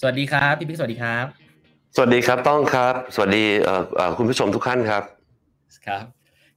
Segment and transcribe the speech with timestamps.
[0.00, 1.26] สวัสดีครับพี่บิ๊กสวัสดีครับ
[1.96, 3.44] สวัสดีครับต้องครับ สวัสดี
[4.18, 5.02] คุณผู้ชมทุกท่านครับ
[5.86, 6.04] ครับ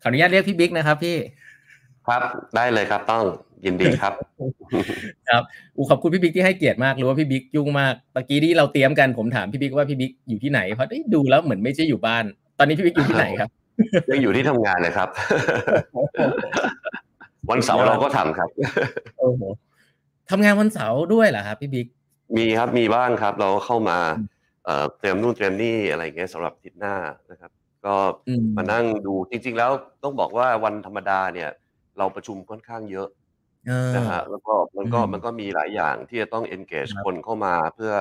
[0.01, 1.17] ขออนุญาตเรียกพี่บิ๊กนะครับพี่
[2.07, 2.21] ครับ
[2.55, 3.23] ได้เลยครับต้อง
[3.65, 4.13] ยินดีครับ
[5.29, 5.43] ครับ
[5.75, 12.23] อูขอบคุณพี่บิ๊กที่ให้เกียรติมากรู้ว่าพี่บิ๊กยุ่งมากเมื่อกี้ที่เราเตรียมกันผมถามพี่บิ๊กว่าพี่บิ๊กอยู่ที่ไหนเพราะได้ดูแล้วเหมือนไม่ใช่อยู่บ้าน
[12.59, 13.49] ตอนนี้พี่บิ๊กอยู่ที่ไหนครับ
[14.11, 15.09] ยังอยู่ที่ทำงานเลยครับ
[17.49, 18.49] วันเสาร์เราก็ทำครับ
[19.19, 19.43] โอ้โห
[20.29, 21.87] ทำงานวันเสาร์ด้วยเหรอครับพี่บิ๊ก
[22.37, 23.99] มีครับมีบ้างครับ เราเข้ามา
[24.99, 26.95] เตรียมนู่นเตรียมนี่อะไรเงี้ยสำหรับทิศหน้า
[27.31, 27.51] นะครับ
[27.85, 27.95] ก็
[28.57, 29.71] มานั่งดูจริง ๆ แล้ว
[30.03, 31.49] ต้องบอกว่าวันธรรมดาเนี่ย
[31.97, 33.07] เราประชุมค่อนข้างเยอะ
[33.95, 37.93] นะฮะแล้วก็มันก็มันก็มีหลายอย่างที่จะต้อง engage คนเข้ามาเพื่อ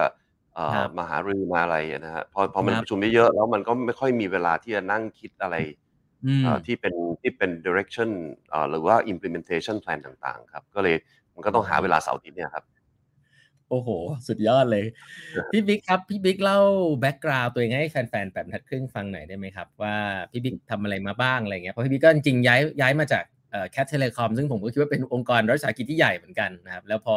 [0.99, 5.57] มาหารือมาอะไรนะฮะพอพอมันประชุมเยอะแล้วมันก็ไม่ค่อยมีเวลาที่จะนั่งคิดอะไร
[6.67, 8.11] ที่เป็นที่เป็น direction
[8.71, 10.97] หรือว่า implementation plan ต่างๆ ครับ ก็เลย
[11.35, 12.65] มันก็ต้องหาเวลาเสาร์อาทิตย์เนี่ยครับ
[13.71, 13.89] โอ้โห
[14.29, 14.85] สุดยอดเลย
[15.53, 16.59] พี่บิ๊กครับ พี่บิ๊กเล่า
[17.01, 19.95] background ตัวเองให้แฟนๆแปดบรรทัดครึ่งฟังหน่อยได้ไหมครับ ว่า
[20.31, 23.25] พี่บิ๊กทำอะไรมาบ้างอะไรเงี้ยเพราะพี่บิ๊กก็จริงๆย้ายย้ายมาจาก
[23.73, 27.17] CAT Telecom ซึ่งผมก็คิดว่าเป็นองค์กรรัฐวิสาหกิจที่ใหญ่เหมือนกันนะครับ แล้วพอ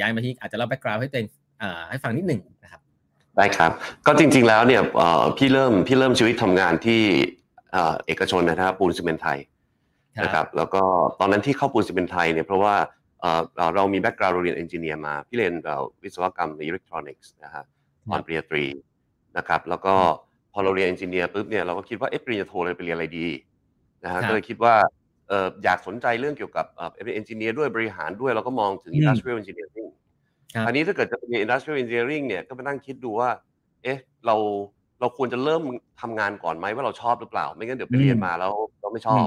[0.00, 1.28] ย้ายมาที่อาจจะเล่า background ให้ตัวเอง
[1.90, 2.80] ให้ฟังนิดหนึ่งนะครับ
[3.36, 3.70] ได้ครับ
[4.06, 4.82] ก็จริง ๆ แล้วเนี่ย
[5.38, 7.02] พี่เริ่มพี่เริ่มชีวิตทำงานที่
[8.06, 9.38] เอกชนนะครับปูนซิเมนต์ไทย
[10.24, 10.82] นะครับ แล้วก็
[11.20, 12.74] ตอนนั้นที่เข้าปูนซิเมนต์ไทยเนี่ยเพราะว่า
[13.76, 15.54] เรามี background เรียน engineer มา พี่เรียน
[16.02, 17.64] วิศวกรรมอิเล็กทรอนิกส์นะฮะ
[18.10, 18.64] ตอนปริญญาตรี
[19.36, 19.94] นะครับ แล้วก็
[20.52, 23.28] พอเราเรียน engineer ปุ๊บเนี่ยเราก็คิดว่าเอ๊ะปริญญาโทเราไปเรียนอะไรดี
[24.04, 24.74] นะฮะก็เลยคิดว่า
[25.64, 26.66] อยากสนใจเรื่องเกี่ยวกับ
[27.04, 29.90] เป็น engineer ด้วยบริหารด้วยเราก็มองถึง industrial engineering
[30.66, 33.30] อันนี้ถ้าเกิดจะเป็น industrial engineering เนี่ยก็ไปนั่งคิดดูว่า
[33.82, 34.36] เอ๊ะเรา
[35.00, 35.62] เราควรจะเริ่ม
[36.00, 39.26] ทำงานก่อนไหมว่าเราชอบหรือเปล่า ไม่งั้นเดี๋ยวไปเรียนมาแล้วเราไม่ชอบ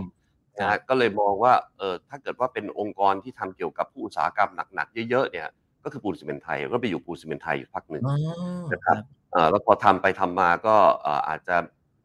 [0.60, 5.48] นะฮะก็เลยมองว่าเออถ้าเกิดว่าเป็นองค์กรที่ทำเกี่ยวกับผู้อุตสาหกรรมหนักๆเยอะๆเนี่ย
[5.84, 8.04] ก็คือปูนซีเมนต์ไทยก็ไปอยู่ปูนซีเมนต์ไทยอยู่พักหนึ่ง
[8.74, 8.98] นะครับ
[9.52, 10.76] แล้วพอทำไปทำมาก็
[11.28, 11.56] อาจจะ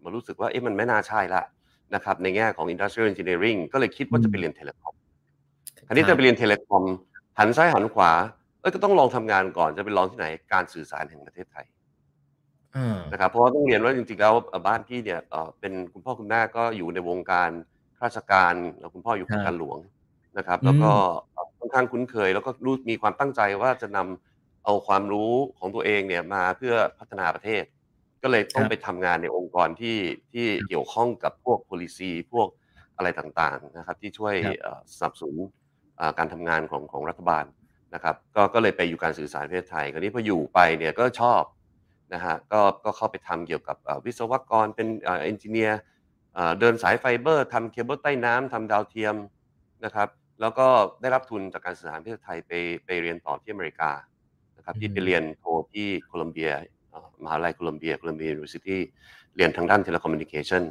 [0.02, 1.42] มารู้สึกว่าเอ๊ะมันไม่น่าใช่ละ
[1.94, 4.94] นะครับในแง่ของ industrial engineering ก็เลยคิดว่าจะไปเรียนเทเลคอม
[5.86, 6.84] คราวนี้จะไปเรียนเทเลคอม
[7.38, 8.12] หันซ้ายหันขวา
[8.60, 11.66] เอ้ยก็ต้องลองทำงานก่อนจะไปลองที่ไหนการสื่อสารแห่งประเทศไทย
[13.12, 14.34] นะครับเพราะว่าต้องเรียนว่าจริงๆแล้ว
[14.66, 15.20] บ้านพี่เนี่ย
[15.60, 17.50] เป็นคุณพ่อคุณแม่ก็อยู่ในวงการ
[18.04, 19.78] ราชการแล้วคุณพ่ออยู่กับการหลวง
[20.38, 20.90] นะครับ แล้วก็
[21.58, 27.64] ค่อนข้างคุ้นเคย แล้วก็รู้มีความตั้งใจว่าจะนำเอาความรู้ของตัวเองเนี่ยมาเพื่อพัฒนาประเทศ
[28.22, 29.98] ก็เลยต้องไปทำงานในองค์กรที่
[30.32, 32.48] ที่เกี่ยวข้องกับพวก policy พวก
[32.96, 34.34] อะไรต่างๆนะครับ ที่ช่วย
[34.98, 35.36] สนับสนุน
[36.18, 37.44] การทำงานของของรัฐบาล
[37.94, 41.42] นะครับ ก็ก็เลยไปอยู่การสื่อสารประเทศไทยคราวนี้พออยู่ไปเนี่ยก็ชอบ
[42.14, 43.76] นะฮะก็ก็เข้าไปทำเกี่ยวกับ
[44.06, 45.78] วิศวกรเป็น engineer
[46.60, 49.16] เดินสายไฟเบอร์ทำเคเบิลใต้น้ำทำดาวเทียม
[49.84, 50.08] นะครับ
[50.40, 50.66] แล้วก็
[51.00, 52.52] ได้รับทุนจากการสื่อสารประเทศไทยไป
[52.84, 53.90] ไปเรียนต่อที่อเมริกา
[54.56, 56.50] นะครับที่ไปเรียนโทที่โคลัมเบีย
[57.22, 58.80] มหาลัยโคลัมเบีย Columbia University
[59.36, 60.64] เรียนทางด้าน telecommunication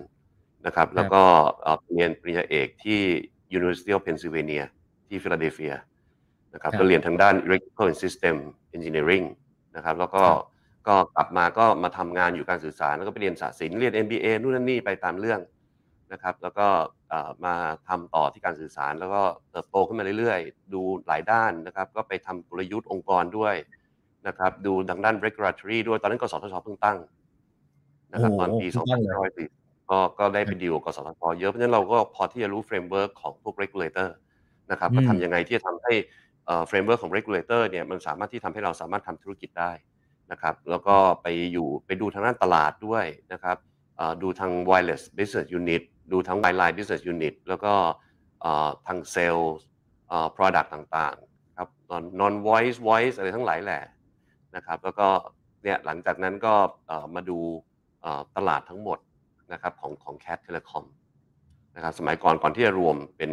[0.65, 1.21] นะครับ แล้วก็
[1.93, 2.99] เรียนปริญญาเอกที่
[3.57, 4.63] University of Pennsylvania
[5.07, 5.73] ที่ฟิลาเดลเฟีย
[6.53, 8.35] นะครับก็เรียนทางด้าน Electrical and System
[8.75, 9.25] Engineering
[9.75, 10.23] นะครับแล้วก็
[10.87, 15.39] ก็กลับมาก็มาทำงานอยู่การสื่อสารแล้วก็ไปเรียนศาสตร์ศิลป์เรียน MBA นู่นนั่นนี่ไปตามเรื่อง
[16.11, 16.67] นะครับแล้วก็
[17.45, 17.55] มา
[17.87, 19.21] ทำต่อที่การสื่อสาร แล้วก็
[19.51, 23.55] เติบโตขึ้นมาเรื่อยๆ ดูหลายด้านนะครับ ก็ไปทำกลยุทธ์องค์กรด้วย
[24.27, 26.97] นะครับ ดูทางด้าน regulatory ด้วยตอนนั้นกสทชเพิ่งตั้ง
[28.13, 28.67] นะครับตอนปี
[29.27, 34.09] 2540ก็ก็ได้ไปดีลกับกสทชเยอะเพราะฉะนั้นเราก็พอที่จะรู้ framework ของพวก regulator
[34.71, 35.93] นะครับว่าทำยังไงที่จะทำให้
[36.67, 39.71] framework ของ regulator เนี่ยมันสามารถที่ทำให้เราสามารถทำธุรกิจได้
[40.31, 43.57] นะครับแล้วก็ไปอยู่ไปดูทางด้านตลาดด้วยนะครับ
[44.21, 47.73] ดูทาง wireless business unit ดูทั้ง wireline business unit แล้วก็
[48.87, 49.59] ทาง sales
[50.35, 51.69] product ต่างๆครับ
[52.21, 53.81] non voice voice อะไรทั้งหลายแหละ
[54.55, 55.07] นะครับ แล้วก็
[55.63, 56.53] เนี่ยหลังจากนั้นก็
[57.15, 57.39] มาดู
[58.37, 58.99] ตลาดทั้งหมด
[59.53, 60.85] นะครับของของ Cat Telecom
[61.75, 63.31] นะครับสมัยก่อนก่อนที่จะรวมเป็น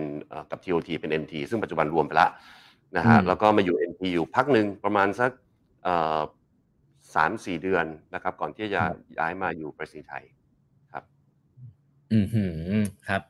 [0.51, 2.31] กับ TOT เป็น NT ซึ่งปัจจุบันรวมไปแล้ว
[2.97, 5.31] นะฮะแล้วก็มาอยู่ NT อยู่พักหนึ่งประมาณสัก
[7.15, 8.83] สามสี่เดือนนะครับ ก่อนที่จะ
[9.19, 10.40] ย้ายมาอยู่ประเทศไทยครับ
[12.13, 12.19] อื
[12.83, 13.23] มครับ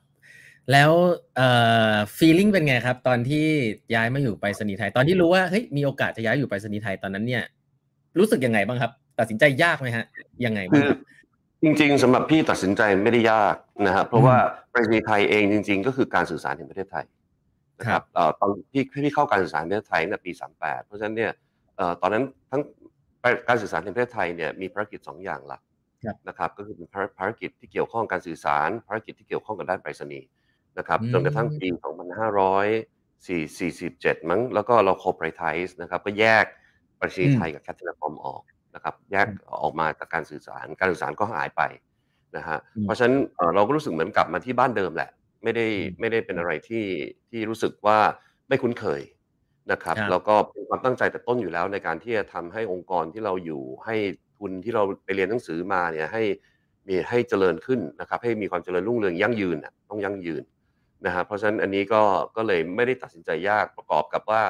[0.71, 0.91] แล้ว
[1.35, 1.49] เอ่
[1.93, 3.45] อฟีลลิ่งเป็นไงครับ ตอนที่
[3.95, 7.43] ย้ายมาอยู่ไปรษณีย์ไทย ตอนที่รู้ว่าเฮ้ยมีโอกาสจะย้ายอยู่ไปรษณีย์ไทยตอนนั้นเนี่ย
[8.19, 10.05] รู้สึกยังไงบ้างครับ ตัดสินใจยากไหมฮะ
[10.45, 10.87] ยังไงบ้าง
[11.63, 13.55] จริง ๆสำหรับพี่ตัดสินใจไม่ได้ยาก
[13.87, 14.35] นะครับเพราะว่า
[14.71, 17.05] ไปรษณีย์ไทยเองจริง ๆ ก็คือการสื่อสารในประเทศไทย
[17.79, 18.03] นะครับ
[18.39, 21.31] ตอนที่พี่เข้าการสื่อสารในประเทศไทยในปีสามแปดเพราะฉะนั้นเนี่ย
[22.01, 22.61] ตอนนั้นทั้ง
[23.47, 25.61] การสื่อสารในประเทศไทยเนี่ยมีภารกิจ 2 อย่างหลัก
[26.27, 26.87] นะครับก็คือเป็น
[27.17, 30.27] ภารกิจที่เกี่ยวข้องการสื่อสาร ภารกิจที่เกี่ยวข้องกับด้านไปรษณีย์
[30.77, 31.67] นะครับจนกระทั่งปี
[33.37, 36.45] 2547 มั้งแล้วก็เรา corporatize นะครับก็แยก
[36.97, 38.41] ไปรษณีย์ไทยกับ CAT Telecom ออก
[38.75, 39.27] นะครับแยก
[39.61, 41.61] ออกมาจากการสื่อสาร การสื่อสารก็หายไป
[42.35, 43.15] นะฮะเพราะฉะนั้น
[43.55, 45.09] เราก็รู้สึกเหมือนกลับมาที่บ้านเดิมแหละ
[45.43, 45.65] ไม่ได้
[45.99, 46.85] ไม่ได้เป็นอะไรที่
[47.29, 47.97] ที่รู้สึกว่า
[48.47, 49.01] ไม่คุ้นเคย
[49.71, 53.95] นะครับแล้วก็เป็นความตั้งใจแต่ต้นอยู่แล้วในการที่จะทำให้องค์กรที่เราอยู่ให้
[54.41, 56.23] ทุนที่เราไปเรียนหนังสือมาเนี่ยให้
[56.87, 59.57] มีให้เจริญขึ้นนะครับ ให้มีความเจริญรุ่งเรืองยั่งยืน
[59.89, 60.43] ต้องยั่งยืน
[61.05, 62.01] นะฮะเพราะฉะนั้นอันนี้ก็
[62.35, 64.41] ก็เลยไม่ได้ตัดสินใจยากประกอบกับว่า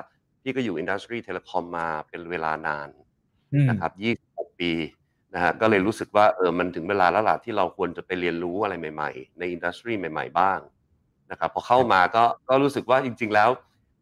[0.41, 2.89] พี่ก็อยู่ industry telecom มาเป็นเวลานาน
[3.69, 3.91] นะครับ
[4.41, 4.71] 26ปี
[5.33, 10.59] นะฮะก็เลยรู้สึกว่าเออมันถึงเวลาแล้วล่ะที่เราควรจะไปเรียนรู้อะไรใหม่ ๆ ใน industry ใหม่ ๆ บ้าง
[11.31, 13.49] นะครับพอเข้ามาก็ก็รู้สึกว่าจริง ๆ แล้ว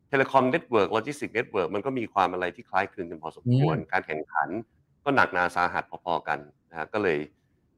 [0.10, 4.50] telecom network logistic network มันก็มีความอะไรที่คล้ายคลึงกันพอสมควร การแข่งขัน
[5.04, 7.18] ก็หนักหนาสาหัสพอๆกันนะฮะก็เลย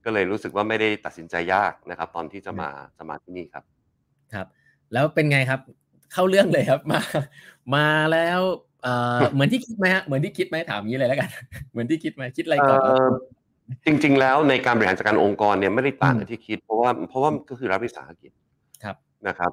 [0.05, 3.63] ก็เลยรู้สึกว่าไม่ได้ตัดสินใจยากนะครับ ตอนที่จะมาจะมาที่นี่ครับ
[4.33, 4.47] ครับ
[4.93, 5.59] แล้วเป็นไงครับ
[6.13, 7.01] เข้าเรื่องเลยครับมา
[7.75, 8.39] มาแล้ว
[8.83, 11.29] เอ่อเหมือนที่คิดไหมฮะเหมือนที่คิดไหมถามงี้เลยแล้วกัน
[11.71, 12.79] เหมือนที่คิดไหมคิดอะไรก่อน
[13.85, 18.31] จริง ๆ แล้วในการบริหารจัดการองค์กรเนี่ยไม่ได้ต่างกับที่คิด เพราะว่าเพราะว่าก็คือรัฐวิสาหกิจ
[18.83, 18.95] ครับ
[19.27, 19.51] นะครับ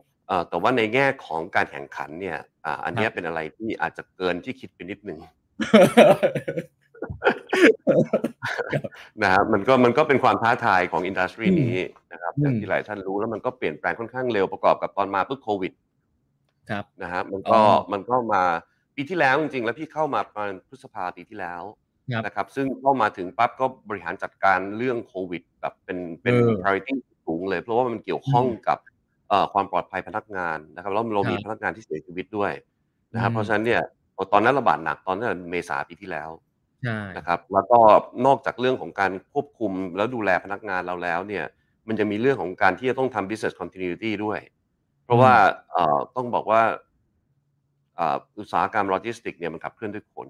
[0.48, 2.36] แต่ว่าในแง่ของการแข่งขันเนี่ย
[2.84, 5.18] อันนี้เป็นอะไรที่อาจจะเกินที่คิดไปนิดนึง
[9.22, 11.76] นะครับมันก็มันก็เป็นความท้าทายของอินดัสทรีนี้
[12.12, 15.72] นะครับอย่างที่หลายท่านรู้แล้วมันก็เปลี่ยนแปลงค่อนข้างเร็วประกอบกับตอนมาปุ๊บโควิด
[16.70, 17.60] ครับนะฮะมันก็
[17.92, 18.42] มันก็มา
[18.96, 21.62] ปีที่แล้วจริงๆ แล้วพี่เข้ามาประมาณพฤษภาปีที่แล้ว
[22.24, 26.94] นะครับ ซึ่งเข้ามาถึงปั๊บก็บริหารจัดการเรื่องโควิดแบบเป็นเป็น priority
[27.26, 28.78] สูงเลย เพราะว่ามันเกี่ยวข้องกับ
[29.52, 32.52] ความปลอดภัยพนักงานนะครับแล้วเรามีพนักงานที่เสียชีวิตด้วย
[33.14, 33.82] นะครับเพราะฉะนั้นเนี่ย
[34.32, 36.28] ตอนนั้นระบาดหนักตอนนั้นเมษาปีที่แล้ว
[37.16, 37.78] นะครับแล้วก็
[38.26, 41.44] นอกจากเรื่องของการควบคุมแล้วดูแลพนักงานเราแล้วเนี่ย
[41.88, 44.40] มันจะมีเรื่องของการที่จะต้องทำ business continuity ด้วย
[45.04, 45.32] เพราะว่า
[46.16, 46.62] ต้องบอกว่า
[48.38, 50.28] อุตสาหกรรมโลจิสติกเนี่ยมันขับเคลื่อนด้วยคน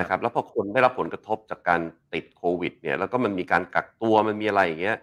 [0.00, 1.80] นะครับแล้วพอคนได้รับผลกระทบจากการ
[2.14, 4.98] ติดโควิดเนี่ยแล้วก็มันมีการกักตัวมันมีอะไรอย่างเงี้ย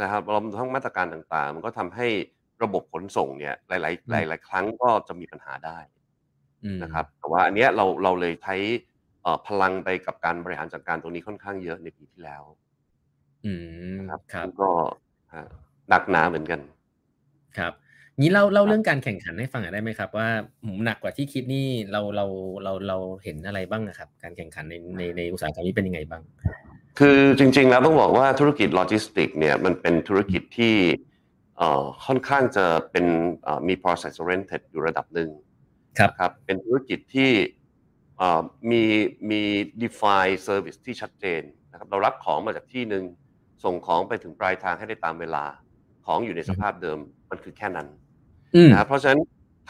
[0.00, 2.06] นะครับรวมทั้งมาตรการต่างๆ มันก็ทำให้
[2.62, 5.78] ระบบขนส่งเนี่ยหลาย ๆ หลาย ๆ ครั้งก็จะมีปัญหาได้
[6.82, 8.54] นะครับแต่ว่าอันเนี้ยเราเราเลยใช้
[9.46, 12.42] พลังไปกับการบริหารจัดการตรงนี้ค่อนข้างเยอะในปีที่แล้ว
[13.46, 13.52] อื
[13.94, 14.70] มครับก็
[15.88, 16.60] หนักหนาเหมือนกัน
[17.58, 17.72] ครับ
[18.20, 20.28] นี้เล่าเล่าเรื่องการแข่งขันให้ฟังได้ไหมครับ ว่า
[20.84, 22.26] หนักกว่าที่คิดนี่เราเรา
[22.62, 26.22] เราเราเห็นอะไรบ้างนะครับ การแข่งขันในในในอุตสาหกรรมนี้เป็นยังไงบ้าง
[26.98, 30.74] คือจริง ๆ แล้วต้องบอกว่าธุรกิจโลจิสติกเนี่ยมันเป็นธุรกิจที่
[32.06, 33.06] ค่อนข้างจะเป็น
[33.68, 35.30] มี process oriented อยู่ระดับหนึ่ง
[35.98, 37.30] ครับครับ เป็นธุรกิจที่
[38.70, 38.82] มี
[39.30, 39.42] มี
[39.82, 43.04] define service ที่ชัดเจนนะครับเรารับของมาจากที่หนึ่ง
[43.64, 45.44] ส่งของไปถึงปลายทางให้ได้ตามเวลา
[46.06, 46.98] ของอยู่ในสภาพเดิม
[47.30, 47.88] มันคือแค่นั้น
[48.70, 49.20] นะเพราะฉะนั้น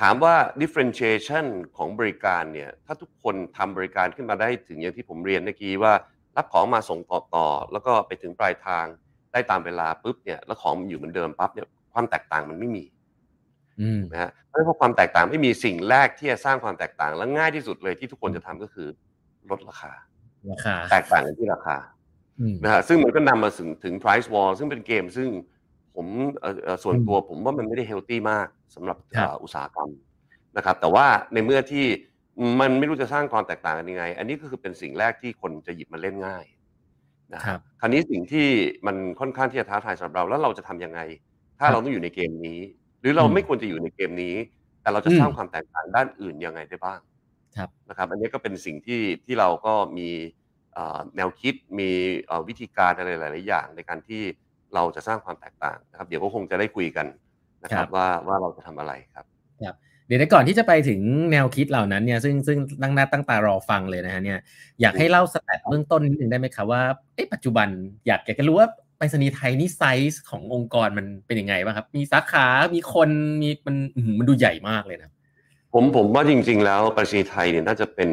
[0.00, 1.46] ถามว่า differentiation
[1.76, 5.92] ของบริการเนี่ยถ้าทุกคนทำบริการขึ้นมาได้ถึงอย่างที่ผมเรียนเมื่อกี้ว่า
[6.36, 8.84] รับของมาส่งต่อต่อ แล้วก็ไปถึงปลายทาง
[9.32, 12.84] ได้ตามเวลาปุ๊บเนี่ยแล้วของมันอยู่เหมือนเดิมปั๊บเนี่ยความแตกต่างมันไม่มี
[14.12, 18.88] นะฮะเพราะความแตกต่างไม่มีสิ่งแรกที่จะสร้างความแตกต่างและง่ายที่สุดเลยที่ทุกคนจะทำก็คือ
[19.50, 19.92] ลดราคา
[20.50, 21.76] ราคา แตกต่างกันที่ราคา
[22.64, 25.28] นะฮะซึ่งมันก็นำมาถึงถึง price war ซึ่งเป็นเกมซึ่ง
[25.96, 26.06] ผม
[26.82, 28.96] ส่วนตัวผมว่ามันไม่ได้เฮลตี้มากสำหรับ
[29.42, 29.90] อุตสาหกรรม
[30.56, 31.86] นะครับ แต่ว่าในเมื่อที่
[32.60, 36.44] มันไม่รู้จะสร้างความแตกต่างกันยังไง อันนี้ก็คือเป็นสิ่งแรกที่คนจะหยิบมาเล่นง่าย
[37.34, 38.48] นะครับคราวนี้สิ่งที่
[38.86, 41.00] มันค่อนข้างที่จะท้าทายสำหรับเราแล้วเราจะทํำยังไง
[41.58, 42.60] ถ้าเราต้องอยู่ในเกมนี้
[43.00, 44.34] หรือเราไม่ควรจะอยู่ในเกมนี้
[44.82, 47.00] แต่เราจะสร้างความแตกต่างด้านอื่นยังไงได้บ้าง
[47.88, 50.08] นะครับ อันนี้ก็เป็นสิ่งที่ที่เราก็มี
[51.16, 51.90] แนวคิดมี
[52.48, 54.22] วิธีการอะไรหลาย ๆ อย่าง ในการที่
[54.74, 57.06] เราจะสร้างความแตกต่างนะครับ เดี๋ยวก็คงจะได้คุยกัน
[57.62, 59.24] นะครับว่าว่าเราจะทำอะไรครับ
[59.62, 59.74] ครับ
[60.06, 61.00] เดี๋ยวก่อนที่จะไปถึง
[61.32, 64.38] แนวคิดเหล่านั้นเนี่ยซึ่งซึ่งตั้งหน้าตั้งตารอฟังเลยนะฮะเนี่ย
[64.80, 66.82] อยากให้เล่า stat เบื้องต้นนิดนึงได้ไหมครับว่า
[67.14, 67.68] เอ๊ะปัจจุบัน
[68.06, 73.08] อยากอยากจะรู้ว่า ไปรษณีย์ไทยนี่ไซส์ขององค์กรมันเป็นยังไงบ้างครับ มีสาขา มีคน
[73.42, 73.76] มีมัน
[74.18, 75.10] มันดูใหญ่มากเลยนะ
[75.72, 78.10] ผมผมว่าจริง ๆ แล้วไปรษณีย์ไทยเนี่ยน่าจะเป็น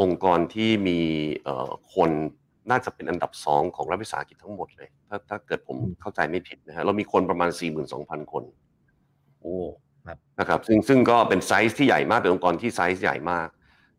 [0.00, 1.00] องค์กรที่มี
[1.94, 2.10] คน
[2.70, 7.50] น่าจะเป็นอันดับสองของรัฐวิสาหกิจทั้งหมดเลย ถ้าถ้าเกิดผมเข้าใจไม่ผิดนะฮะเรามีคนประมาณ
[7.90, 8.44] 42,000 คน
[9.40, 9.54] โอ้
[10.06, 13.48] ครับนะครับ ซึ่งซึ่งก็เป็นไซส์ที่ใหญ่มากเป็นองค์กรที่ไซส์ใหญ่มาก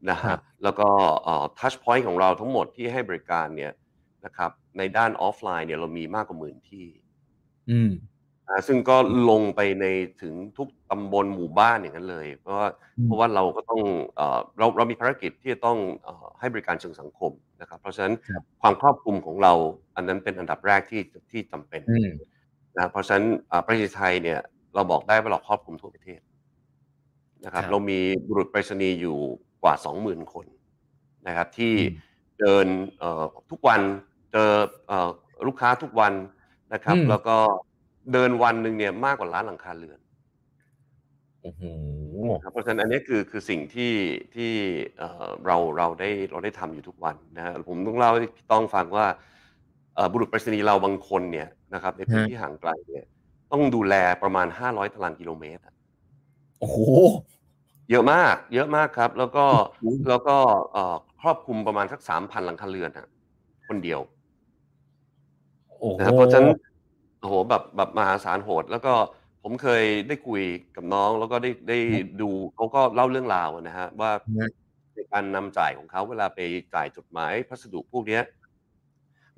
[0.10, 0.88] นะฮะแล้วก็
[1.60, 3.72] touchpoint ของเราทั้งหมดที่ให้บริการเนี่ย
[4.28, 6.86] นะครับ ในด้านออฟไลน์เนี่ยเรามีมากกว่าหมื่นที่
[7.72, 7.92] อืม
[8.68, 8.98] ซึ่งก็
[9.30, 9.86] ลงไปใน
[10.22, 12.68] ถึงทุกตำบลหมู่บ้านอย่างนั้นเลย เพราะว่า
[13.06, 13.82] เพราะว่าเราก็ต้อง
[14.58, 15.78] เราเรามีภารกิจที่จะต้อง
[16.40, 17.32] ให้บริการเชิงสังคม
[17.62, 18.14] นะครับ เพราะฉะนั้น
[18.62, 19.54] ความครอบคลุมของเรา
[19.96, 21.82] อันนั้นเป็นอันดับแรกที่ที่จำเป็น
[22.76, 23.26] นะเพราะฉะนั้น
[23.68, 24.40] ประเทศไทยเนี่ย
[24.76, 26.20] เราบอกได้ว่าเราครอบคลุมทั่วประเทศ
[27.46, 29.18] นะครับ เรามีบุรุษไปรษณีย์อยู่
[29.64, 30.46] กว่า 20,000 คน
[31.28, 31.74] นะครับ ที่
[32.40, 32.68] เดิน
[33.00, 33.82] เอ่อทุกวัน
[34.32, 34.54] เจอ
[34.88, 35.10] เอ่อ
[35.48, 36.14] ลูกค้าทุกวัน
[36.74, 37.36] นะครับอืมแล้วก็
[38.14, 40.00] เดินวันหนึ่งเนี่ยมากกว่าล้านหลังคาเรือน
[41.42, 41.64] โอ้โห
[42.44, 43.94] ครับเพราะฉะนั้นอันนี้คือคือสิ่งที่
[44.36, 44.52] ที่
[44.98, 49.06] เอ่อเราเราได้เราได้ทำอยู่ทุกวันนะฮะผมต้องเล่าให้พี่ต้องฟังว่า
[49.96, 53.06] เอ่อบุรุษไปรษณีย์เราบางคนเนี่ยนะครับในพื้นที่ห่างไกลเนี่ย
[53.52, 55.76] ต้องดูแลประมาณ500ตารางกิโลเมตรอะ
[56.60, 56.78] โอ้โห
[57.90, 59.46] เยอะมาก เยอะมากครับ แล้วก็
[59.80, 60.38] โอ้โหแล้วก็
[60.74, 63.08] เอ่อครอบคลุมประมาณสักสามพันหลังคาเรือนอะ
[63.68, 64.17] คนเดียวโอ้โห
[65.98, 66.56] นะครับเพราะฉะนั้น
[67.20, 68.94] โอ้โหแบบแบบมหาศาลโหด แล้วก็
[69.44, 70.44] ผมเคยได้คุย
[70.76, 71.78] กับน้องแล้วก็ได้ได้
[72.22, 74.50] ดูเขาก็เล่าเรื่องราวนะฮะว่าฮะ
[74.96, 76.40] ในการนำจ่ายของเขาเวลาไป
[76.76, 78.24] จ่ายจดหมายพัสดุพวกเนี้ย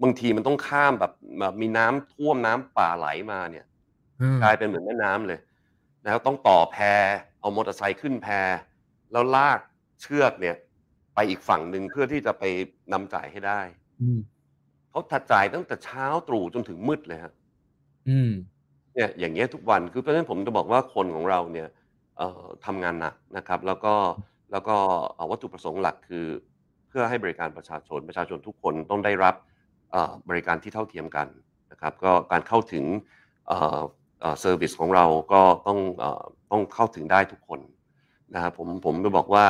[0.02, 3.66] บางทีมันต้องข้ามแบบแบบมีน้ำท่วมน้ำป่าไหลมาเนี่ย
[4.22, 5.40] อืมกลายเป็นเหมือนแม่น้ำเลย
[6.04, 6.78] นะครับต้องต่อแพ
[7.40, 8.28] เอามอเตอร์ไซค์ขึ้นแพ
[9.12, 9.60] แล้วลาก
[10.02, 10.56] เชือกเนี่ย
[11.16, 12.44] ไปอีกฝั่งหนึ่งเพื่อที่จะไป
[12.94, 13.62] นำจ่ายให้ได้
[14.02, 14.20] อืม
[14.90, 17.34] เขาถัดจ่ายตั้งแต่เช้าตรู่จนถึงมืดเลยฮะ
[18.08, 18.30] อืม
[18.96, 21.68] เนี่ยอย่างเงี้ยทุกวันคือเพราะฉะนั้นผมจะบอกว่าคนของเราเนี่ย
[22.18, 23.94] เอ่อทำงานหนักนะครับ แล้วก็
[24.52, 24.76] แล้วก็
[25.16, 26.26] เอ่อวัตถุประสงค์หลักคือ
[26.88, 29.36] เพื่อให้บริการประชาชนประชาชนทุกคนต้องได้รับ
[29.92, 31.28] เอ่อบริการที่เท่าเทียมกัน
[31.72, 32.86] นะครับ ก็การเข้าถึง
[33.48, 33.80] เอ่อ
[34.22, 37.60] เอ่อ service ของเราก็ต้องเอ่อต้องเข้าถึงได้ทุกคน
[38.34, 39.46] นะครับผมผมจะบอกว่า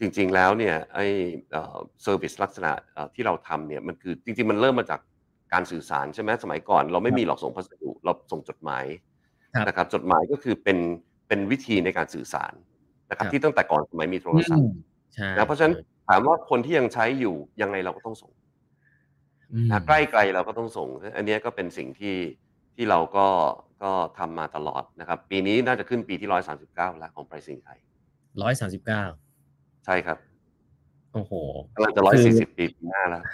[0.00, 1.06] จริงๆแล้วเนี่ยไอ้
[1.50, 5.00] เอ่อ service ลักษณะเอ่อที่เราทำเนี่ยมันคือจริงๆมันเริ่มมาจาก
[5.52, 8.84] การสื่อสารใช่ไหมสมัยก่อน เราไม่มีหลอกส่งพัสดุเราส่งจดหมาย
[9.54, 10.78] ครับนะครับจดหมายก็คือเป็น
[11.28, 12.52] เป็นวิธีในการสื่อสาร
[13.10, 14.72] นะครับครับที่ตั้งแต่ก่อนสมัยมีโทรศัพท์อืม
[15.14, 15.74] ใช่นะเพราะฉะนั้น
[16.08, 18.32] ถามว่าคนที่ยังใช้อยู่ยังไงเราก็ต้องส่ง
[19.52, 22.16] อืมนะใกล้ไกลเราก็ต้องส่ง อันเนี้ยก็เป็นสิ่งที่
[22.74, 23.26] ที่เราก็
[23.82, 27.78] ก็ทำมาตลอดนะครับ ปีนี้น่าจะขึ้นปีที่139แล้วของไปรษณีย์ไทย
[28.42, 29.04] ร้อยสามสิบเก้า
[29.86, 30.18] ใช่ครับ
[31.14, 31.32] โอ้โห
[31.74, 33.24] กำลังจะคือ140ปีปีหน้าแล้ว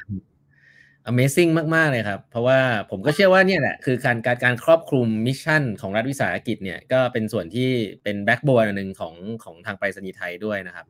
[1.11, 2.59] Amazing มาก ๆ เลยครับ เพราะว่า
[2.91, 7.69] ผมก็เชื่อว่าเนี่ยแหละคือการการการครอบคลุม mission ของรัฐวิสาหกิจเนี่ยก็เป็นส่วนที่
[8.03, 10.87] เป็น backbone อันหนึ่งของของทางไปรษณีย์ไทยด้วยนะครับ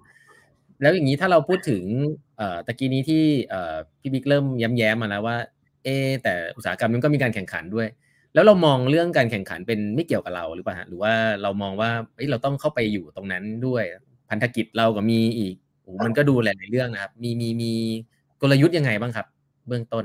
[0.83, 1.83] แล้วอย่างนี้ถ้าเราพูดถึง
[2.39, 5.37] เอ่อตะกี้นี้ที่เอ่อพี่บิ๊กเริ่มย้ำแย้มมาแล้วว่า
[5.85, 7.89] เอ๊ะแต่อุตสาหกรรมนั้นก็มีการแข่งขันด้วย
[8.35, 13.85] แล้วเรามองเรื่องการแข่งขันเป็นไม่เกี่ยวกับเราหรือเปล่าฮะหรือว่าเรามองว่าเอ้ยเราต้องเข้าไปอยู่ตรงนั้นด้วย
[14.31, 17.73] พันธกิจเราก็มีอีกโอ้โหมันก็ดูหลายๆเรื่องนะครับ มีมีมี
[18.41, 19.27] กลยุทธ์ยังไงบ้างครับ
[19.69, 20.05] เบื้องต้น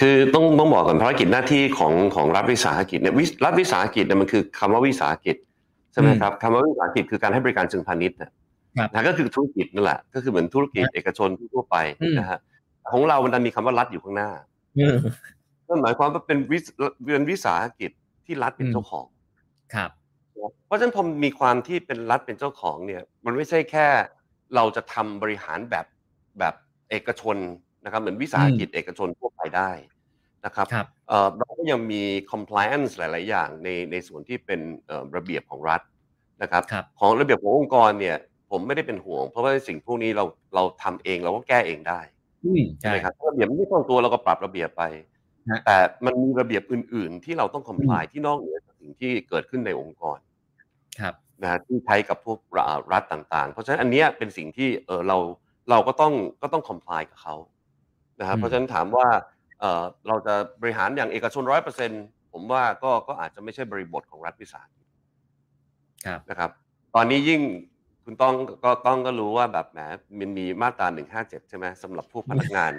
[0.00, 5.36] คือต้องต้องบอกก่อนภารกิจหน้าที่ของของรัฐวิสาหกิจเนี่ยวิรัฐวิสาหกิจเนี่ยมันคือคำว่าวิสาหกิจ
[5.92, 8.30] ใช่ไหมอืมครับคำว่าวิสาหกิจคือการให้บริการเชิงพาณิชย์นะ
[8.78, 12.38] ครับนะก็คือธุรกิจนั่นแหละ ก็คือเหมือนธุรกิจเอกชนทั่วไปอืมนะฮะ
[12.92, 14.30] ของเรามันดันมีคำว่ารัฐอยู่ข้างหน้า
[14.78, 14.96] อืม
[15.68, 16.64] นั่นหมายความว่าเป็นวิส
[17.12, 17.90] เป็นวิสาหกิจ
[18.26, 19.06] ที่รัฐเป็นอืมเจ้าของ
[19.74, 19.90] ครับ
[20.66, 23.86] เพราะฉะนั้นพอมีความที่เป็นรัฐเป็นเจ้าของเนี่ย มันไม่ใช่แค่
[24.54, 25.86] เราจะทำบริหารแบบ
[26.38, 26.54] แบบ
[26.90, 27.36] เอกชน
[27.84, 29.70] นะครับ เหมือนวิสาหกิจเอกชนทั่วไปได้
[30.44, 35.80] นะครับครับเอ่อเราก็ยังมี compliance หลาย ๆ อย่างในในส่วนที่เป็นเอ่อระเบียบของรัฐ
[36.42, 38.16] นะครับครับ ของระเบียบขององค์กรเนี่ย
[38.50, 40.24] ผมไม่ได้เป็นห่วง เพราะว่าสิ่งพวกนี้เรา
[40.54, 42.00] เราทำเองเราก็แก้เองได้
[42.44, 45.13] อืมใช่ใช่ไหมครับถ้าระเบียบไม่ตรงตัวเราก็ปรับระเบียบไปฮะ
[45.66, 50.18] แต่มันมีระเบียบอื่น ๆ ที่เราต้อง comply ที่นอกเหนือจากสิ่งที่เกิดขึ้นในองค์กร
[51.00, 55.18] ครับนะฮะที่ใช้กับพวกรัฐรัฐต่าง ๆ เพราะฉะนั้นอันเนี้ยเป็นสิ่งที่เออเรา
[55.70, 57.34] เราก็ต้องก็ต้อง comply กับเขา
[58.20, 59.08] นะครัอืบมเพราะฉะนั้นถามว่า
[59.60, 61.90] เออเราจะบริหารอย่างเอกชนร้อยเปอร์เซ็น
[62.32, 64.86] ผมว่าก็ก็อาจจะไม่ใช่บริบทของรัฐวิสาหกิจ
[66.06, 66.50] ครับนะครับ
[66.94, 67.40] ตอนนี้ยิ่ง
[68.04, 68.34] คุณต้อง
[68.64, 69.78] ก็ต้องก็รู้ว่าแบบแหม
[70.18, 72.72] มันมีมาตราหนึ่งห้าเจ็ดใช่ไหมสำหรับผู้พนักงาน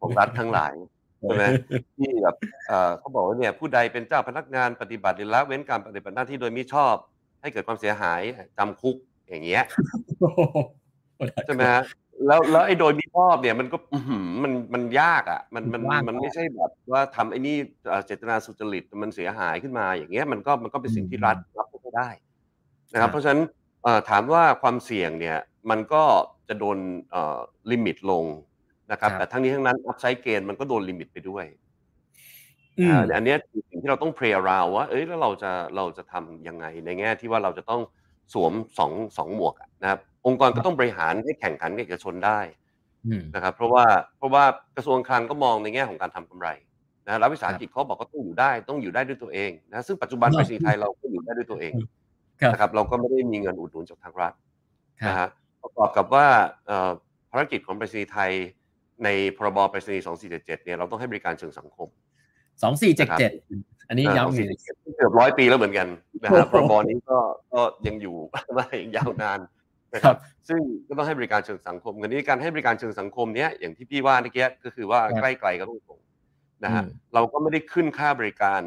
[0.00, 0.72] ของรัฐทั้งหลาย
[1.20, 1.44] ใช่ไหม
[1.98, 2.36] ที่แบบ
[2.68, 6.94] เอ่อเขาบอกว่าเนี่ยผู้ใดเป็นเจ้าพนักงานปฏิบัติหรือละเว้นการปฏิบัติหน้าที่โดยมิชอบ
[7.40, 8.20] ให้เกิดความเสียหาย
[8.58, 8.96] จำคุก
[9.28, 9.62] อย่างเงี้ย
[11.46, 11.82] ใช่ไหมฮะ
[12.26, 17.56] แล้วแล้วไอ้โดยมิชอบเนี่ยมันก็อื้อหือมันมันยากอะ มันมันยากมันไม่ใช่แบบว่าทำไอ้นี่
[17.88, 22.08] เอ่อเจตนาสุจริตมันเสียหายขึ้นมาอย่างเงี้ยมันก็มันก็เป็นสิ่งที่รัฐรับไม่ได้
[22.92, 23.42] นะครับ เพราะฉะนั้น
[23.82, 25.38] เอ่อถามว่าความเสี่ยงเนี่ย
[25.70, 26.04] มันก็
[26.48, 26.78] จะโดน
[27.10, 27.38] เอ่อ
[27.70, 28.24] limit ลง
[28.90, 31.44] นะครับครับแต่ทั้งนี้ทั้งนั้น upside gain มันก็โดน limit ไปด้วย
[32.78, 37.80] อืมอ่าอันเนี้ยคือสิ่งที่เราต้อง play around ว่า เอ้ยแล้วเราจะเราจะทำยังไงในแง่ที่ว่าเราจะต้อง
[38.34, 42.40] สวมสองสองหมวกอะนะครับ องค์กรก็ต้องบริหารให้แข่งขันกับเอกชนได้
[43.06, 43.84] อืมนะครับ เพราะว่า
[44.16, 44.44] เพราะว่า
[44.76, 46.48] กระทรวงคลังก็มองในแง่ของการทำกำไร
[47.06, 51.72] นะรัฐวิสาหกิจเขาบอกก็ต้องอยู่ได้ต้องอยู่ได้ด้วยตัวเองนะซึ่งปัจจุบันครับไปรษณีย์ไทยเราก็อยู่ได้ด้วยตัวเอง
[52.40, 54.32] ครับนะครับเราก็ไม่ได้มีเงินอุดหนุนจากทางรัฐ
[55.02, 55.28] ครันะบฮะ
[55.62, 56.26] ประกอบกับว่า
[56.66, 56.90] เอ่อ
[57.30, 58.32] ภารกิจของไปรษณีย์ไทย
[59.04, 61.88] ในพรบไปรษณีย์2477เนี่ยเราต้องให้บริการเชิงสังคม
[62.62, 63.30] สองสี่เจ็ดเจ็ด
[63.88, 64.48] อันนี้ย้ำอีก
[64.96, 65.88] เกือบร้อยปีแล้วเหมือนกัน
[66.22, 67.18] นะครับพรบนี้ก็
[67.52, 68.16] ก็ยังอยู่
[68.56, 69.40] มาอย่างยาวนาน
[69.94, 70.16] นะครับ
[70.48, 75.98] ซึ่งก็ต้องให้บริการเชิงสังคมกันนี้การให้บริการเชิงสังคมเนี้ยอย่างที่พี่ว่าเมื่อกี้ก็คือว่าใกล้ไกลก็ต้องส่ง
[76.64, 76.82] นะฮะ
[77.14, 78.62] เราก็ไม่ได้ขึ้นค่าบริการ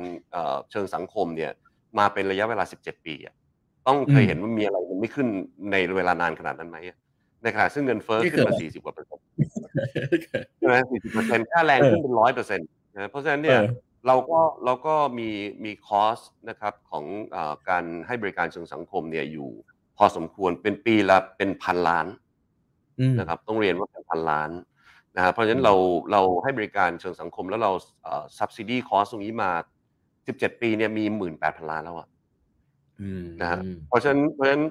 [0.72, 1.52] เชิงสังคมเนี่ย
[2.00, 3.34] มาเป็นระยะเวลา 17 ปีอะ
[3.88, 5.28] ต้องเคยเห็นว่ามีอะไรมันไม่ขึ้น
[5.72, 6.78] ในเวลานานขนาดนั้นไหม
[7.44, 9.24] ในขณะซึ่งเงินเฟ้อขึ้นมา 40กว่าเปอร์เซ็นต์
[10.58, 13.60] ใช่ไหม40เปอร์เซ็นต์ค่าแรงขึ้นเป็นร้อยเปอร์เซ็นต์นะเพราะฉะนั้นเนี่ย
[14.08, 15.30] เราก็เราก็มี
[15.66, 17.38] มีคอสนะครับของอ
[17.70, 19.50] การให้บริการเชิงสังคมเนี่ยอยู่
[19.98, 22.08] พอสมควรเป็นปีละเป็นพันล้าน
[23.20, 24.52] นะครับต้องเรียนว่าเป็นพันล้าน
[25.16, 25.74] นะครับเพราะฉะนั้นเรา
[26.12, 27.72] เราให้บริการเชิงสังคมแล้วเรา
[28.04, 29.52] เอ่อ subsidy cost ตรงนี้มา
[30.12, 31.04] 17 ปีเนี่ยมี
[31.38, 32.08] 18,000 ล้านแล้วอะ
[33.42, 34.64] นะฮะเพราะฉะนั้นเพราะฉะนั้น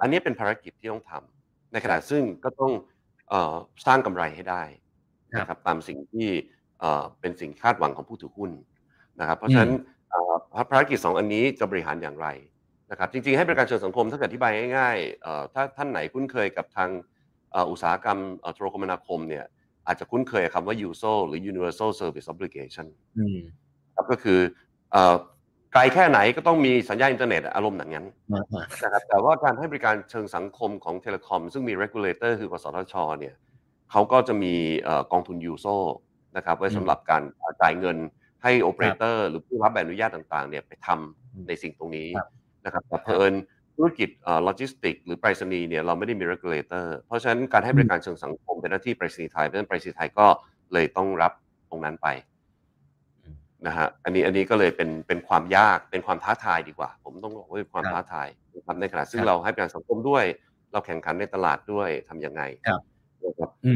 [0.00, 2.72] อันนี้เป็นภารกิจที่ต้องทำในขณะซึ่งก็ต้อง
[3.86, 4.62] สร้างกำไรให้ได้
[5.40, 6.28] นะครับตามสิ่งที่
[7.20, 8.50] เป็นสิ่งคาดหวังของผู้ถือหุ้น
[9.20, 9.72] นะครับ เพราะฉะนั้น
[10.70, 12.28] ภารกิจสองอันนี้จะบริหารอย่างไร
[12.90, 16.90] นะครับ จริงๆให้บริการเชิงสังคมถ้าเกิดอธิบายง่ายๆถ้าท่านไหนคุ้นเคยกับทาง
[17.70, 18.18] อุตสาหกรรม
[18.54, 19.44] โทรคมนาคมเนี่ย
[19.86, 22.86] อาจจะคุ้นเคยคำว่า USO หรือ Universal Service Obligation
[23.94, 24.38] ครับก็คือ
[25.72, 28.06] ไกลแค่ไหนก็ต้องมีสัญญาณอินเทอร์เน็ตอารมณ์อย่างนั้น
[28.82, 33.34] นะครับแต่ว่าการให้บริการเชิงสังคมของ telecom ซึ่งมี regulator คือกสทชเนี่ย
[33.90, 34.54] เขาก็จะมี
[35.12, 35.76] กองทุน USO
[36.36, 37.22] นะครับไว้สำหรับการ
[37.60, 37.96] จ่ายเงิน
[38.42, 42.08] ให้โอเปอเรเตอร์หรือผู้รับใบอนุญาตต่างๆเนี่ยไปทำในสิ่งตรงนี้
[42.64, 43.34] นะครับแต่เผอิญ
[43.76, 44.08] ธุรกิจ
[44.44, 50.26] โลจิสติก หรือไปรษณีย์เนี่ยเราไม่ได้มี regulator เพราะฉะนั้นการให้บริการเชิงสังคมเป็นหน้าที่ไปรษณีย์ไทยเพราะฉะนั้นไปรษณีย์ไทยก็
[50.72, 51.32] เลยต้องรับ
[51.70, 52.08] ตรงนั้นไป
[53.66, 60.24] นะฮะอันนี้อันนี้ก็เลยเป็นเป็นความยากเป็นความท้าทายดีกว่า ผมต้องบอกว่าเป็นความท้าทายนะครับในขณะซึ่งเราให้บริการสังคมด้วย
[60.72, 62.42] เราแข่งขันในตลาดด้วยทํำยังไง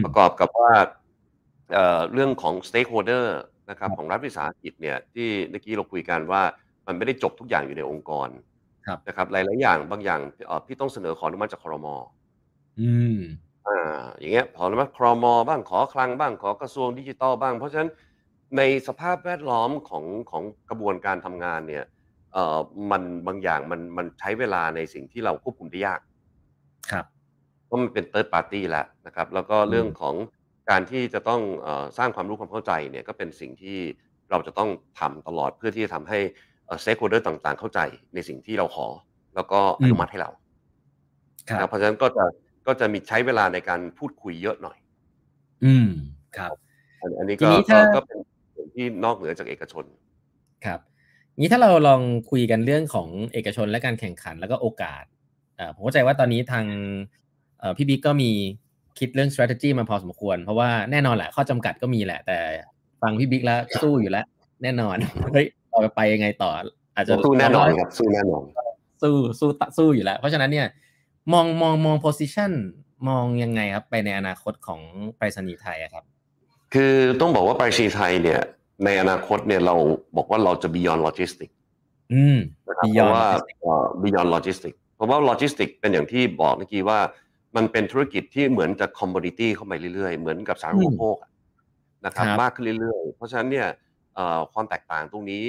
[0.04, 0.72] ประกอบกับว่า
[2.12, 3.26] เรื่องของ stakeholder
[3.70, 6.42] นะครับของรัฐวิสาหกิจเนี่ยที่เมื่อกี้เราคุยกันว่า
[6.86, 8.28] มันไม่ได้จบทุกอย่างอยู่ในองค์กร
[9.08, 10.20] นะครับหลายๆอย่างบางอย่าง
[10.66, 11.86] พี่ต้องเสนอขออนุมัติจากครม
[12.80, 13.18] อืม
[13.66, 17.90] อ่าอย่างเงี้ยขออนุมัติครมบ้างขอคลังบ้างขอกระทรวงดิจิตอลบ้างเพราะฉะนั้น
[18.56, 21.84] ในสภาพแวดล้อมของของกระบวนการทำงานเนี่ย
[22.32, 22.58] เอ่อ
[22.90, 26.00] มันบางอย่างมันมันใช้เวลาในสิ่งที่เราควบคุมได้ยาก
[26.90, 27.06] ครับ
[27.64, 30.14] เพราะมันเป็น third party แล้วนะครับ แล้วก็เรื่องของ
[30.70, 33.78] การที่จะต้องอสร้างความรู้ความเข้าใจเนี่ยก็เป็นสิ่งที่
[34.30, 36.18] เราจะต้องทำตลอดเพื่อที่จะทำให้
[36.82, 37.80] stakeholder ต่างๆ เข้าใจ
[38.14, 38.88] ในสิ่งที่เราขอ
[39.34, 40.30] แล้วก็อนุมัติให้เรา
[41.68, 42.24] เพราะฉะนั้นก็จะ
[42.66, 44.76] ก็จะมีใช้เวลาในการพูดคุยเยอะหน่อย
[45.64, 45.88] อืม
[46.36, 46.54] ครับ
[47.18, 47.50] อันนี้ก็
[47.94, 48.13] ก็เป็นส่วน
[48.74, 49.84] ที่นอกเหนือจากเอกชน
[50.64, 50.80] ครับ
[51.40, 55.04] นี้ถ้าเราลองคุยกันเรื่องของเอกชนและการแข่งขันแล้วก็โอกาส
[55.58, 56.64] อ่าผมเข้าใจว่าตอนนี้ทาง
[57.76, 58.30] พี่บิ๊กก็มี
[58.98, 62.38] คิดเรื่อง strategy มาพอสมควร เพราะว่าแน่นอนแหละข้อจำกัดก็มีแหละ แต่
[63.02, 64.26] ฟังพี่บิ๊กแล้วสู้อยู่แล้ว
[64.62, 64.96] แน่นอน
[65.32, 66.50] เฮ้ยต่อไปยังไงต่อ
[66.96, 68.44] อาจจะสู้แน่นอนครับสู้แน่นอน
[69.02, 70.66] สู้สู้สู้อยู่แล้ว เพราะฉะนั้นเนี่ย
[71.32, 72.52] มองมองมอง position
[73.08, 74.80] มองยังไงครับ ไปในอนาคตของ
[75.16, 76.04] ไปรษณีย์ไทยครับ
[76.74, 78.40] คือต้องบอกว่าไปรษณีย์ไทยเนี่ย
[78.84, 79.76] ในอนาคตเนี่ยเรา
[80.16, 81.54] บอกว่าเราจะ beyond logistics
[82.12, 83.26] อืมนะครับเพราะว่า
[84.02, 86.98] beyond logistics เพราะว่า logistics เป็นอย่างที่บอกเมื่อกี้ว่า
[87.56, 91.16] มันเป็นธุรกิจที่เหมือนจะ commodity เข้าไปเรื่อยๆ เหมือนกับสารอุปโภค
[92.06, 93.68] นะครับมากขึ้นเรื่อยๆ เพราะฉะนั้นเนี่ย
[94.52, 95.44] ความแตกต่างตรงนี้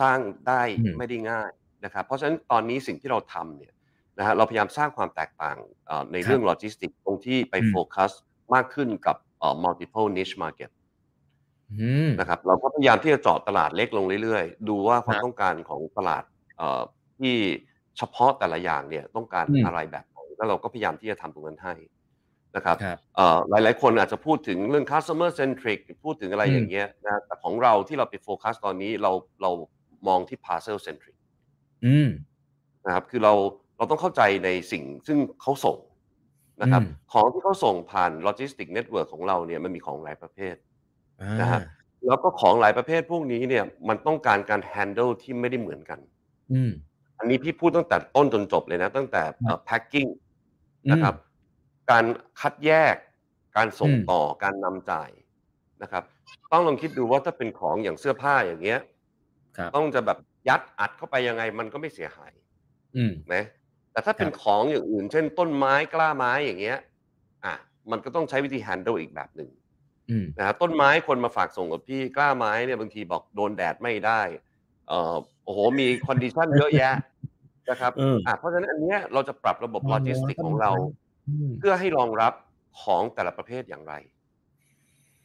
[0.00, 0.62] สร้างได้
[0.98, 1.50] ไม่ได้ง่าย
[1.84, 3.72] นะครับเพราะฉะนั้นตอนนี้สิ่งที่เราทำเนี่ย
[4.18, 5.56] นะฮะเราพยายามสร้างความแตกต่าง
[6.12, 8.10] ในเรื่องโลจิสติกตรงที่ไปโฟกัส
[8.54, 9.16] มากขึ้นกับ
[9.64, 10.70] multiple niche market
[12.20, 16.22] นะครับเราก็พยายามที่จะเจาะตลาดเล็กลงเรื่อยๆ ดูว่าความต้องการของตลาด
[17.18, 17.34] ที่
[17.98, 20.04] เฉพาะแต่ละอย่างเนี่ยต้องการอะไรแบบ
[20.36, 21.74] แล้วเราก็พยายามที่จะทำตรงนั้นให้
[22.56, 22.76] นะครับ
[23.50, 29.50] หลายหลายคนอาจจะพูดถึงเรื่อง customer centric พูดถึงอะไรอย่างเงี้ยนะแต่ของเราที่เราไปโฟกัสตอนนี้เราเรา
[30.08, 31.16] มองที่ parcel centric
[32.86, 33.32] นะครับคือเรา
[33.76, 35.78] เราต้องเข้าใจในสิ่งซึ่งเขาส่ง
[36.62, 40.54] นะครับของที่เขาส่งผ่าน logistic network ของเราเนี่ยมันมีของหลายประเภท
[41.40, 41.60] นะฮะ
[42.06, 45.98] แล้วก็ของหลายประเภทพวกนี้เนี่ยมันต้องการการ handle ที่ไม่ได้เหมือนกัน
[47.18, 49.22] อันนี้พี่พูดตั้งแต่ต้นจนจบเลยนะ ตั้งแต่
[49.68, 50.10] packing
[50.92, 51.14] นะครับ
[51.90, 52.04] การ
[52.40, 52.94] คัดแยก
[53.56, 55.10] การส่งต่อการนำจ่าย
[55.82, 56.02] นะครับ
[56.52, 58.80] ต้องลองคิดดูว่าถ้าเป็นของอย่างเสื้อผ้าอย่างเงี้ย
[59.74, 62.32] ต้องจะแบบยัดอัดเข้าไปยังไงมันก็ไม่เสียหาย
[63.34, 63.44] นะ
[63.92, 66.78] แต่ถ้าเป็นของอย่างอื่น เช่นต้นไม้กล้าไม้อย่างเงี้ย
[67.44, 67.54] อะ
[67.90, 69.50] มันก็ต้องใช้วิธี handle อีกแบบหนึ่ง
[70.38, 74.20] นะครับต้นไม้คนมาฝากส่งกับพี่กล้าไม้เนี่ยบางทีบอกโดนแดดไม่ได้
[74.88, 75.14] เอ่อ
[75.44, 76.94] โอ้โหมี condition เยอะแยะ
[77.70, 77.92] นะครับ
[78.26, 80.70] อ่าเพราะฉะนั้นอันนี้เราจะปรับระบบโลจิสติกของเรา
[81.58, 82.32] เพื่อให้รองรับ
[82.82, 83.94] ของแต่ละประเภทอย่างไร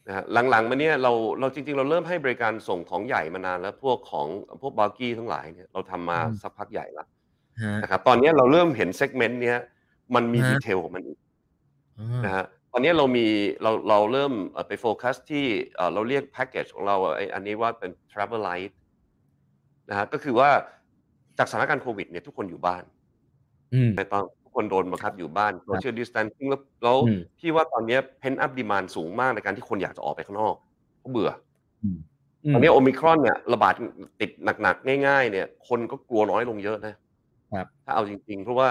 [0.07, 4.27] นะฮะหลังๆมาเนี่ยเราเราจริง ๆ เราเริ่มให้บริการส่งของใหญ่มานานแล้วพวกของ
[4.61, 7.07] พวก bulky ทั้งหลายเนี่ยเราทำมาสักพักใหญ่แล้ว
[7.83, 9.57] นะครับตอนนี้เราเริ่มเห็น segment เนี้ย
[10.15, 11.17] มันมีฮะ detail ของมันอีก
[11.99, 13.27] อานะฮะต อนนี้เรามี
[13.63, 18.71] เราเราเริ่มเอ่อไปโฟกัสที่เอ่อเราเรียกแพ็กเกจของเราไอ้อันนี้ว่าเป็น Travel Light
[19.89, 20.49] นะฮะก็คือว่า
[21.37, 22.83] จากสถานการณ์โควิดเนี่ยทุกคนอยู่บ้าน
[23.73, 30.55] อืมไม่ต้องทุกคนโดนบังคับอยู่บ้าน social distancing แล้วแล้วอืมพี่ว่าตอนเนี้ย pent up demand สูงมากในการที่คนอยากจะออกไปข้างนอก
[30.99, 31.31] เพราะเบื่อ
[31.83, 31.97] อืม
[32.53, 33.73] ตอนนี้โอมิครอนเนี่ยระบาด
[34.21, 36.95] ติดหนักๆ ง่าย ๆ เนี่ย คนก็กลัวน้อยลงเยอะนะ
[37.53, 38.67] ครับถ้าเอาจริง ๆ เพราะว่า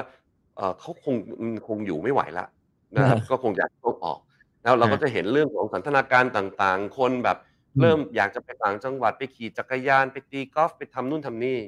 [0.56, 2.48] เอ่อเขาคงมันคงอยู่ไม่ไหวแล้ว
[2.96, 4.18] นะครับเออก็คงอยากต้องออก
[4.62, 7.38] แล้วเราฮะก็จะเห็นเรื่องของสันทนาการต่างๆ คนแบบ
[7.76, 11.58] อืมเริ่มอยากจะไปต่างจังหวัดไปขี่จักรยานไปตีกอล์ฟไปทำนู่นทำนี่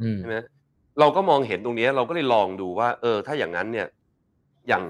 [0.00, 0.36] อืมใช่ไหม
[0.98, 3.86] เราก็มองเห็นตรงเนี้ยเราก็เลยลองดูว่า เออ ถ้าอย่างนั้นเนี่ย
[4.68, 4.84] อย่าง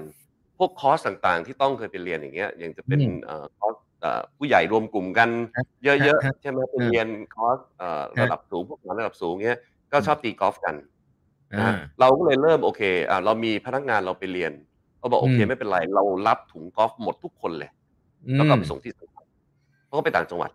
[0.57, 9.59] พวกคอร์สต่างๆ ที่ต้องเคยไปเรียนอย่างเงี้ย อย่างจะเป็นอืมเอ่อคอร์สเอ่อผู้ใหญ่รวมกลุ่มกันครับเยอะครับๆใช่ไหมไปเออเรียนคอร์สเอ่อครับระดับสูงพวกงานระดับสูงเงี้ย
[9.91, 10.75] ก็ชอบตีกอล์ฟกัน
[11.57, 14.51] นะอาฮะเราก็เลยเริ่มโอเคอ่าเรามีพนักงานเราไปเรียน
[15.05, 17.69] เขาบอกโอเคอืมไม่เป็นไร เรารับถุงกอล์ฟหมดทุกคนเลย
[18.27, 19.23] อืมแล้วก็ไปส่งที่สนาม
[19.85, 20.51] เขาก็ไปต่างจังหวัด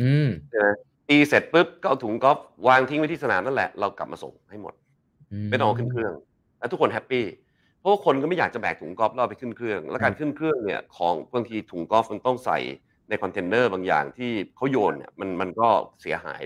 [0.00, 0.68] อืมใช่ไหม
[1.08, 4.74] ตีเสร็จปุ๊บก็เอาถุงกอล์ฟวางทิ้งไว้ที่สนามนั่นแหละเรากลับมาส่งให้หมด
[5.50, 6.12] ไม่ต้องเอาขึ้นเครื่อง
[6.58, 7.24] แล้วทุกคน happy
[7.78, 12.58] เพราะว่าคนก็ไม่อยากจะแบกถุงกอล์ฟแล้วเอาไปขึ้นเครื่อง แล้วการขึ้นเครื่องเนี่ยของบางทีถุงกอล์ฟมันต้องใส่
[13.08, 15.68] ในคอนเทนเนอร์บางอย่างที่เขาโยนเนี่ยมันมันก็
[16.02, 16.42] เสียหาย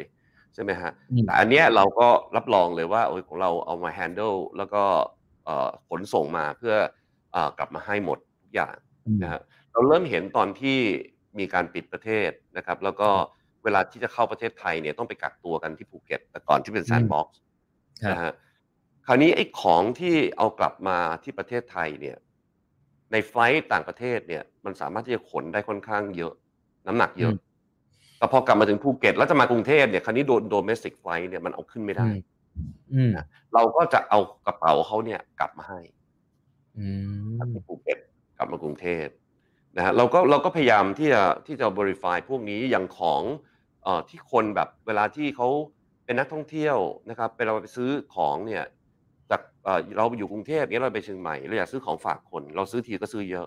[0.54, 4.82] ใช่ไหมฮะอืมแต่อันเนี้ยเราก็รับรองเลยว่าโอ้ยของเราเอามา handle แล้วก็
[5.44, 6.88] เอ่อขนส่งมาเพื่อเอ่อ
[7.58, 9.40] กลับมาให้หมดทุกอย่างอืมนะฮะ
[9.72, 10.78] เราเริ่มเห็นตอนที่
[11.38, 13.08] มีการปิดประเทศนะครับ แล้วก็
[13.64, 17.38] เวลาที่จะเข้าประเทศไทยเนี่ยต้องไปกักตัวกันที่ภูเก็ตแต่ก่อนที่เป็นแซนด์บ็อกซ์
[18.04, 18.32] ครับนะฮะ
[19.06, 22.16] คราวนี้ไอ้ของที่เอากลับมาที่ประเทศไทยเนี่ย
[23.12, 26.32] ใน flight ต่างประเทศเนี่ย มันสามารถที่จะขนได้ค่อนข้างเยอะ
[26.86, 27.46] น้ำหนักเยอะอืม
[28.18, 32.12] แต่พอกลับมาถึงภูเก็ตแล้วจะมากรุงเทพเนี่ยคราวนี้โดน domestic flight เนี่ยมันเอาขึ้นไม่ได้อื
[32.68, 35.80] มอืมนะเราก็จะเอากระเป๋าเขาเนี่ยกลับมาให้
[36.78, 36.86] อื
[37.44, 37.98] มที่ภูเก็ต
[38.38, 39.06] กลับมากรุงเทพ
[39.76, 43.22] นะฮะเราก็เราก็พยายามที่จะที่จะ diversify พวกนี้อย่างของ
[43.82, 45.48] เอ่อที่คนแบบเวลาที่เขา
[46.04, 46.76] เป็นนักท่องเที่ยว
[47.10, 48.64] นะครับไปเราไปซื้อของเนี่ย
[49.30, 53.46] จากเอ่อเราอยู่กรุงเทพเนี้ยเราไปเชียงใหม่เราอยากซื้อของฝากคน เราซื้อทีก็ซื้อเยอะ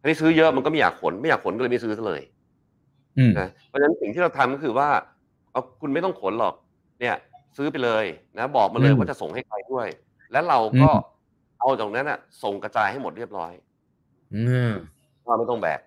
[0.00, 2.22] ทีนี้ซื้อเยอะมันก็ไม่อยากขนไม่อยากขนก็เลยไม่ซื้อซะเลย
[3.16, 4.88] อืมนะเพราะฉะนั้นสิ่งที่เราทำก็คือว่า
[5.52, 6.54] เอาคุณไม่ต้องขนหรอก
[7.00, 7.14] เนี่ย
[7.56, 8.04] ซื้อไปเลย
[8.38, 9.86] นะ บอกมาเลยอืมว่าจะส่งให้ใครด้วย
[10.32, 10.92] แล้วเราอืก็ม
[11.62, 13.52] เอาตรงนั้นอะ ส่งกระจายให้หมดเรียบร้อย
[14.34, 14.72] อืม
[15.24, 15.80] เราไม่ต้องแบก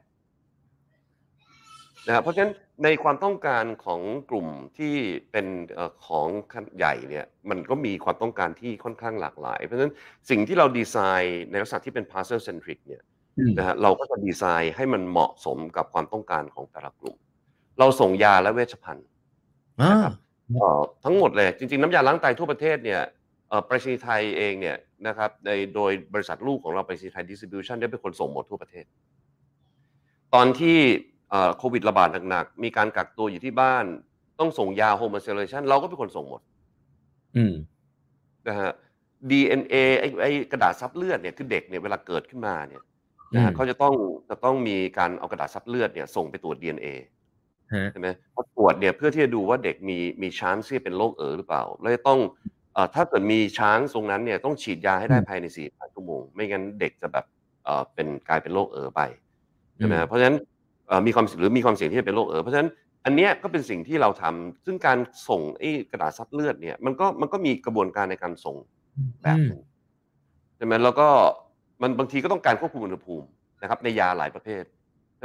[2.08, 4.96] นะครับเพราะฉะนั้นในความต้องการของกลุ่มที่
[5.32, 9.94] เป็นเอ่อของขนาดใหญ่เนี่ยมันก็มีความต้องการที่ค่อนข้างหลากหลาย เพราะฉะนั้น
[10.30, 13.02] สิ่งที่เราดีไซน์ในลักษณะที่เป็น parcel centric เนี่ย
[13.40, 17.16] อืมนะฮะเราก็จะดีไซน์ให้มันเหมาะสมกับความต้องการของแต่ละกลุ่ม
[17.80, 19.08] เราส่งยาและเวชภัณฑ์
[19.82, 20.14] อ่านะครับ
[20.54, 28.86] เอ่อทั้งหมดเลยจริงๆ น้ำยาล้างไตทั่วประเทศเนี่ยเอ่อไปรษณีย์ไทยเองเนี่ยนะครับในโดยบริษัทลูกของเราไปรษณีย์ไทย Distribution ได้เป็นคนส่งหมดทั่วประเทศ
[30.34, 30.78] ตอนที่
[31.30, 33.86] เอ่อโควิดระบาดหนักๆ มีการกักตัวอยู่ที่บ้าน
[34.40, 36.42] ต้องส่งยาโฮม i เซเลชันเราก็เป็นคนส่งหมด
[37.36, 37.54] อืม
[38.48, 38.72] นะฮะ
[39.30, 42.82] DNA ไอ้ไอ้กระดาษซับเลือดเนี่ยคือเด็กเนี่ยเวลาเกิดขึ้นมาเนี่ย
[43.34, 43.94] นะฮะอืมเขาจะต้อง
[44.30, 46.88] จะต้องมีการเอากระดาษซับเลือดเนี่ยส่งไปตรวจ DNA
[47.74, 52.55] ฮะใช่ไหมพอตรวจเนี่ยเพื่อที่จะดูว่าเด็กมีมีช้างที่เป็นโรคเอ๋อหรือเปล่า แล้วจะต้องเอ่อ
[52.96, 57.26] ถ้าเกิดมีช้างตรงนั้นเนี่ยต้องฉีดยาให้ได้อืมภายใน4ี่ชั่วโมง ไม่งั้นเด็กจะแบบ
[57.64, 59.02] เอ่อเป็นกลายเป็นโรคเอ๋อไป
[59.78, 60.38] ใช่ไหมอืมฮะเพราะฉะนั้น
[60.88, 62.70] เอ่อมีความหรือมีความเสี่ยงที่จะเป็นโรคเอ๋อเพราะฉะนั้น
[63.06, 64.98] อันเนี้ยก็เป็นสิ่งที่เราทำซึ่งการ
[65.30, 68.56] ส่งไอ้กระดาษซับเลือดเนี่ยมันก็มันก็มีกระบวนการในการส่ง
[69.24, 69.62] แบบหนึ่ง
[70.58, 71.08] ใช่ไหมแล้วก็
[71.82, 73.28] มันบางทีก็ต้องการควบคุมอุณหภูมิ
[73.62, 74.75] นะครับในยาหลายประเภทใ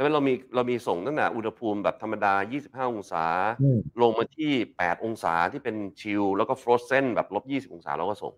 [0.01, 3.25] ช่ไหมเรามีเรามีส่งตั้งแต่อุณหภูมิแบบธรรมดา 25 องศา
[3.61, 8.33] อืมลงมาที่ 8 องศาที่เป็น chill แล้วก็ frozen แบบลบ 20 องศาเราก็ส่ง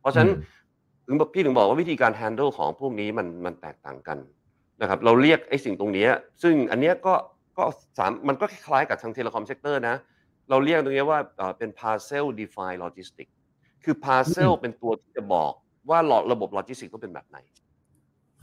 [0.00, 0.34] เพราะฉะนั้นอืม
[1.06, 4.18] ถึงพี่ถึงบอกว่าวิธีการ handle ของพวกนี้มันมันแตกต่างกัน
[4.80, 6.10] นะครับ เราเรียกไอ้สิ่งตรงเนี้ย
[6.42, 7.14] ซึ่งอันเนี้ยก็
[7.58, 7.64] ก็
[7.98, 9.96] สามมันก็คล้ายๆกับทาง telecom sector นะ
[10.50, 13.32] เราเรียกตรงเนี้ยว่าเอ่อเป็น parcel defined logistics
[13.84, 15.52] คือ parcel เป็นตัวที่จะบอก
[15.90, 15.98] ว่า
[16.32, 17.38] ระบบโลจิสติกต้องเป็นแบบไหน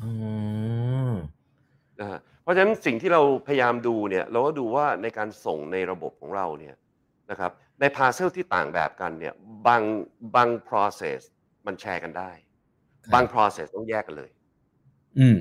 [0.02, 0.77] อ๋อ
[2.00, 6.76] นะฮะเพราะฉะนั้นสิ่งที่เราพยายามดูเนี่ยเราก็ดูว่าในการส่งในระบบของเราเนี่ย
[7.32, 9.34] นะครับใน parcel ที่ต่างแบบกันเนี่ย
[9.68, 9.84] บาง
[10.36, 11.20] บาง process
[11.66, 12.32] มันแชร์กันได้
[13.04, 14.32] ครับบาง process ต้องแยกกันเลย
[15.20, 15.40] อืม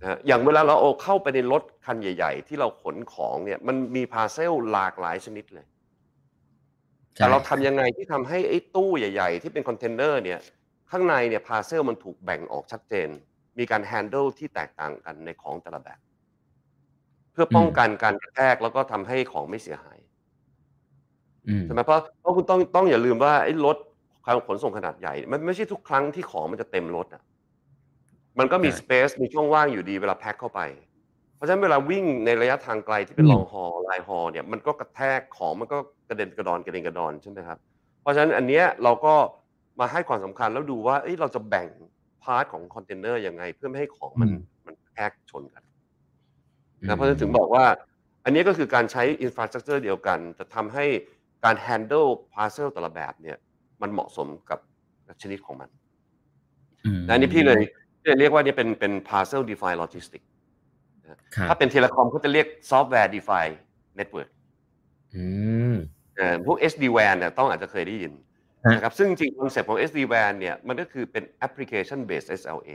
[0.00, 5.66] นะฮะอย่างเวลาเราเอาเข้าไปในรถคันใหญ่ ๆ ที่เราขนของเนี่ยมันมี parcel หลากหลายชนิดเลย
[7.14, 10.40] แต่เราทำยังไงที่ทำให้ไอ้ตู้ใหญ่ ๆ ที่เป็นคอนเทนเนอร์เนี่ย
[10.90, 13.08] ข้างในเนี่ย parcel มันถูกแบ่งออกชัดเจน
[13.58, 15.98] มีการ handle ที่แตกต่างกันในของแต่ละแบบ
[17.32, 19.98] เพื่อป้องกันการกระแทกแล้วก็ทำให้ของไม่เสียหาย
[21.48, 23.76] อืมใช่ไหมเพราะเพราะคุณต้องต้องอย่าลืมว่าไอ้รถ
[24.26, 27.22] การขนส่งขนาดใหญ่ มันไม่ใช่ทุกครั้งที่ของมันจะเต็มรถอะ
[28.38, 30.60] มันก็มี space มีช่องว่างอยู่ดีเวลาแพ็คเข้าไป
[31.36, 37.58] เพราะฉะนั้นเวลาวิ่งในระยะทางไกลที่เป็น long haul line haul เนี่ยมันก็กระแทกของมันก็กระเด็นกระดอนกระเด็นกระดอนใช่ไหมครับ
[38.02, 39.14] เพราะฉะนั้นอันเนี้ยเราก็
[39.80, 41.68] มาให้ความสำคัญแล้วดูว่าเราจะแบ่ง
[42.24, 44.30] part ของคอนเทนเนอร์ยังไง เพื่อไม่ให้ของมัน
[44.66, 45.62] มันกระแทกชนกัน
[46.88, 47.64] นะเพราะฉะนั้นถึงบอกว่า
[48.24, 50.84] อันนี้ก็คือการใช้ infrastructure เดียวกัน จะทำให้
[51.44, 53.38] การ handle parcel แต่ละแบบเนี่ย
[53.82, 54.58] มันเหมาะสมกับ
[55.22, 55.68] ชนิดของมัน
[57.08, 57.60] อันนี้พี่เลย
[58.00, 60.28] พี่เลยเรียกว่านี่เป็นเป็น parcel defined logistics
[61.48, 63.56] ถ้าเป็นเทเลคอมเขาจะเรียก software defined
[63.98, 64.30] network
[66.46, 68.12] พวก SD WAN เนี่ยต้องอาจจะเคยได้ยิน
[68.64, 72.70] นะครับซึ่งจริง concept ของ SD WAN เนี่ยมันก็คือเป็น application based SLA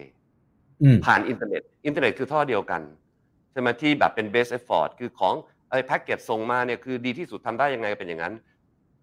[1.05, 2.81] ผ่านอินเทอร์เน็ต อินเทอร์เน็ตคือท่อเดียวกัน
[3.51, 5.33] ใช่ไหมที่แบบเป็น best effort คือของ
[5.69, 8.33] ไอ้แพ็กเกจส่งมาเนี่ยคือดีที่สุดทำได้ยังไงเป็นอย่างนั้น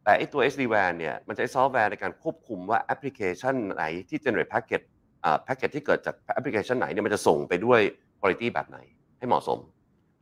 [0.04, 4.82] แต่ไอ้ตัว SD WAN เนี่ยมันใช้ซอฟต์แวร์ในการควบคุมว่าแอปพลิเคชันไหนที่ generate packet
[5.24, 7.80] อ่า packet ที่เกิดจากแอปพลิเคชันไหนเนี่ยมันจะส่งไปด้วย
[8.20, 8.78] quality แบบไหน
[9.18, 9.58] ให้เหมาะสม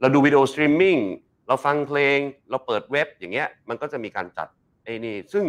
[0.00, 0.96] เราดูวิดีโอสตรีมมิ่ง
[1.48, 2.18] เราฟังเพลง
[2.50, 4.48] เราเปิดเว็บอย่างเงี้ยมันก็จะมีการจัด
[4.84, 5.44] ไอ้นี่ซึ่ง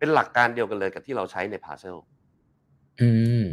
[0.00, 1.96] เป็นหลักการเดียวกันเลยกับที่เราใช้ใน Parcel
[3.00, 3.10] อื
[3.42, 3.46] ม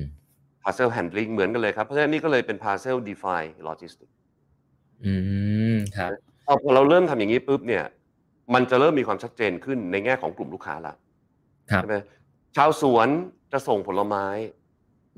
[0.64, 4.16] Parcel Handling เหมือนกันเลยครับ เพราะฉะนั้นนี่ก็เลยเป็น Parcel Defined Logistics
[5.06, 5.14] อื
[5.76, 6.12] มครับ
[6.46, 7.84] พอเราเริ่มทำอย่างนี้ปุ๊บเนี่ย
[8.54, 10.94] มันจะเริ่มมีความชัดเจนขึ้นในแง่ของกลุ่มลูกค้าละ
[11.66, 11.96] ใช่ไหม
[12.56, 13.08] ชาวสวน
[13.52, 14.26] จะส่งผลไม้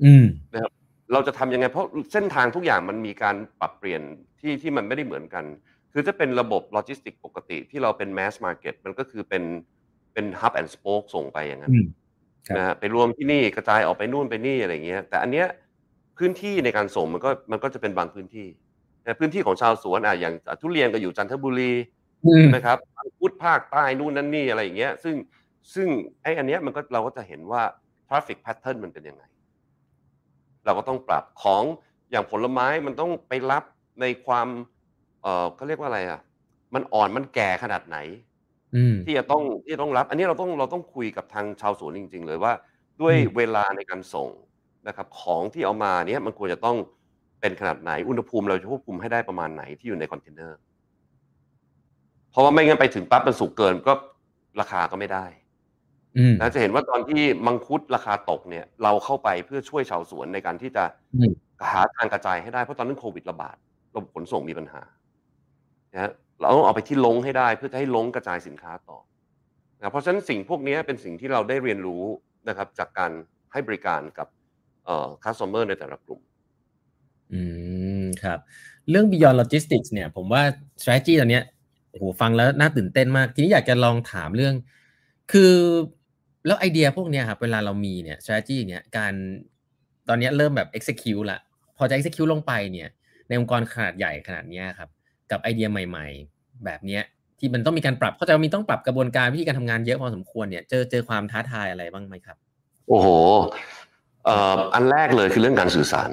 [0.04, 0.72] อืมนะครับ
[1.12, 4.02] เราจะทำยังไง เพราะเส้นทางทุกอย่างมันมีการปรับเปลี่ยน
[4.40, 5.44] ที่ที่มันไม่ได้เหมือนกัน
[5.92, 9.42] คือจะเป็นระบบโลจิสติกปกติที่เราเป็น mass market มันก็คือเป็น
[10.12, 11.72] เป็นฮับแอนด์สโป๊กส่งไปอย่างนั้น
[12.56, 15.46] นะฮะไปรวมที่นี่กระจายออกไปนู่นไปนี่อะไรเงี้ย แต่อันเนี้ย
[16.18, 18.46] พื้นที่ในการส่งมันก็มันก็จะเป็นบางพื้นที่
[19.04, 21.72] แต่พื้นที่ของชาวสวนอะอย่างทุเรียนก็อยู่จันทบุรี
[22.54, 22.78] นะครับ
[23.18, 25.16] พุทธภาคใต้นู่นนั่นนี่อะไรอย่างเงี้ย ซึ่ง
[25.74, 25.88] ซึ่ง
[26.22, 27.62] ไอ้อันเนี้ยมันก็เราก็จะเห็นว่า
[28.08, 29.22] traffic pattern มันเป็นยังไง
[30.64, 31.62] เราก็ต้องปรับของ
[32.10, 33.64] อย่างผลไม้มันต้องไปรับ
[34.00, 34.48] ในความ
[35.22, 36.20] เออเขาเรียกว่าอะไรอะ
[36.74, 37.98] มันอ่อนมันแก่ขนาดไหน
[39.06, 42.52] ที่จะต้องที่ต้องรับ อันนี้เราต้องเราต้องคุยกับทางชาวสวนจริง ๆ เลยว่า
[43.00, 44.28] ด้วยเวลาในการส่ง
[44.88, 46.76] นะครับ ของที่เอามาเนี้ยมันควรจะต้อง
[47.40, 50.58] เป็นขนาดไหนอุณหภูมิเราจะควบคุมให้ได้ประมาณไหนที่อยู่ในคอนเทนเนอร์
[52.30, 53.92] เพราะว่าไม่งั้นไปถึงปั๊บมันสุกเกินก็
[54.60, 55.26] ราคาก็ไม่ได้
[56.40, 60.84] นะจะเห็นว่าตอนที่มังคุดราคาตกเนี่ย เราเข้าไปเพื่อช่วยชาวสวนในการที่จะ
[61.70, 63.56] หาทางกระจายให้ได้เพราะตอนนั้นโควิดระบาด
[63.94, 64.82] ระบบขนส่งมีปัญหา
[65.92, 68.98] นะ เราต้องเอาไปที่ลงให้ได้เพื่อจะให้ลงกระจายสินค้าต่อ
[69.78, 72.04] นะเพราะฉะนั้นสิ่งพวกนี้เป็นสิ่งที่เราได้เรียนรู้
[72.48, 73.12] นะครับจากการ
[73.52, 74.28] ให้บริการกับ
[74.84, 76.20] เอ่อคัสเตอร์ในแต่ละกลุ่ม
[77.32, 77.40] อื
[78.02, 78.38] มครับ
[78.90, 80.42] เรื่อง beyond logistics เนี่ย ผมว่า
[80.80, 81.44] strategy ตอนเนี้ย
[81.90, 84.54] โอ้โหฟังแล้วน่าตื่นเต้นมาก ทีนี้อยากจะลองถามเรื่อง
[85.32, 85.52] คือ
[86.46, 89.12] แล้วไอเดียพวกเนี้ยครับเวลาเรามีเนี่ย strategy เนี้ยการ
[90.08, 91.40] ตอนนี้เริ่มแบบ execute ละ
[91.76, 92.88] พอจะ execute ลงไปเนี่ย
[93.28, 94.90] ในองค์กรขนาดใหญ่ขนาดนี้ครับ
[95.30, 97.02] กับไอเดียใหม่ ๆ แบบเนี้ย
[97.38, 102.36] ที่มันต้องมีการปรับเขาจะมีต้องปรับกระบวนการวิธีการทำงานเยอะพอสมควรเนี่ยเจอเจอความท้าทายอะไรบ้างไหมครับ
[102.88, 103.08] โอ้โห
[104.24, 106.10] เอ่ออันแรกเลยคือเรื่องการสื่อสาร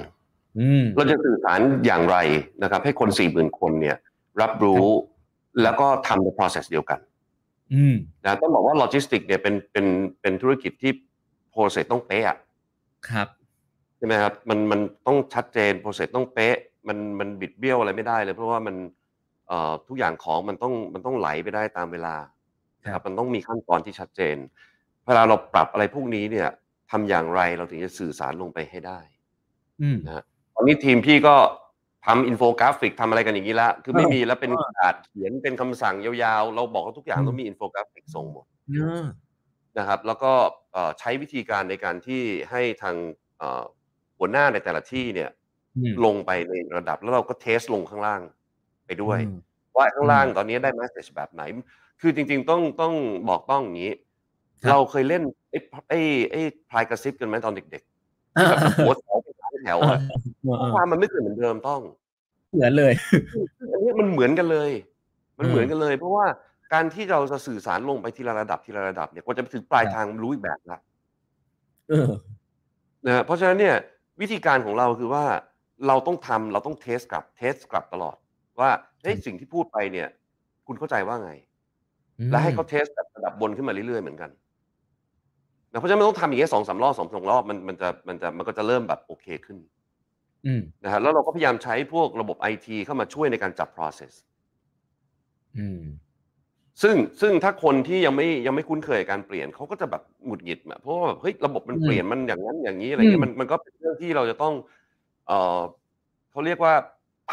[0.96, 2.18] เราจะสื่อสารอย่างไร
[2.64, 3.98] นะครับ ให้คนสี่หมื่นคนเนี่ย
[4.42, 4.86] รับรู้
[5.64, 7.00] แล้วก็ทำใน process เดียวกัน
[8.26, 9.86] นะต้องบอกว่าโลจิสติกเนี่ยเป็นเป็น
[10.22, 10.92] เป็นธุรกิจที่
[11.54, 12.38] process ต้องเป๊ะ
[13.10, 13.28] ครับ
[13.98, 16.56] ใช่ไหมครับมันมันต้องชัดเจน process ต้องเป๊ะ
[16.88, 19.07] มันมันบิดเบี้ยวอะไรไม่ได้เลย เพราะว่ามันเอ่อ
[19.88, 22.16] ทุกอย่างของมันต้องมันต้องไหลไปได้ตามเวลา
[22.94, 24.38] ครับมันต้องมีขั้นตอนที่ชัดเจน
[25.08, 26.50] เวลาเราปรับอะไรพวกนี้เนี่ย
[26.92, 29.00] ทำอย่างไรเราถึงจะสื่อสารลงไปให้ได้
[30.08, 30.24] นะ
[30.56, 31.36] ตอนนี้ทีมพี่ก็
[32.06, 38.46] ทำอินโฟกราฟิกทำอะไรกันอย่างนี้แล้วคือไม่มีแล้วเป็นกระดาษเขียนเป็นคำสั่งยาวๆ เราบอกว่าทุกอย่างต้องมีอินโฟกราฟิกส่งหมด
[39.78, 40.32] นะครับ แล้วก็
[41.00, 42.96] ใช้วิธีการในการที่ให้ทาง
[44.18, 45.30] หัวหน้าในแต่ละที่เนี่ย
[46.06, 48.22] ลงไปในระดับแล้วเราก็ test ลงข้างล่าง
[48.88, 49.20] ไปด้วย
[49.76, 51.42] ว่าข้างล่างตอนนี้ได้ message แบบไหน
[52.02, 52.94] คือจริง ๆ ต้องต้อง
[53.30, 53.94] บอกต้องอย่างนี้
[54.70, 56.00] เราเคยเล่นไอ้ไอ้
[56.32, 58.96] ไอ้พรายกระซิบกันไหมตอนเด็กๆที่แบบโพส
[59.64, 60.00] แถวอะ
[60.74, 61.82] ความมันไม่เคยเหมือนเดิมต้อง
[62.54, 62.94] เหมือนเลย
[63.72, 64.72] อันนี้มันเหมือนกันเลย
[65.40, 66.26] มันเหมือนกันเลย เพราะว่า
[66.74, 70.80] การที่เราจะสื่อสารลงไปทีละระดับทีละระดับเนี่ยกว่าจะไปถึงปลายทางรู้อีกแบบละ
[73.06, 73.76] นะเพราะฉะนั้นเนี่ย
[74.22, 75.26] วิธีการของเราคือว่า
[75.88, 78.16] เราต้องทำเราต้อง test กลับ test กลับตลอด
[78.60, 78.70] ว่า
[79.02, 80.08] เฮ้ยสิ่งที่พูดไปเนี่ย
[80.68, 81.32] คุณเข้าใจว่าไง
[82.32, 84.32] และให้เขา test แบบระดับบนขึ้นมาเรื่อยๆเหมือนกัน
[85.80, 89.58] เพราะฉะนั้นมันต้องทำอย่างนี้สองสามรอบสองสองรอบมันมันจะมันจะมันก็จะเริ่มแบบโอเคขึ้น
[90.84, 94.14] นะฮะแล้วเราก็พยายามใช้พวกระบบไอทีเข้ามาช่วยในการจับ process
[96.84, 104.54] ซึ่งซึ่งถ้าคนที่ยังไม่ยังไม่คุ้นเคยการเปลี่ยนเขาก็จะแบบหงุดหงิดเพราะว่าแบบเฮ้ยระบบมันเปลี่ยนมันอย่างนั้นอย่างนี้อะไรเงี้ยมันมันก็เป็นเรื่องที่เราจะต้อง
[105.28, 105.62] เออ
[106.32, 106.74] เขาเรียกว่า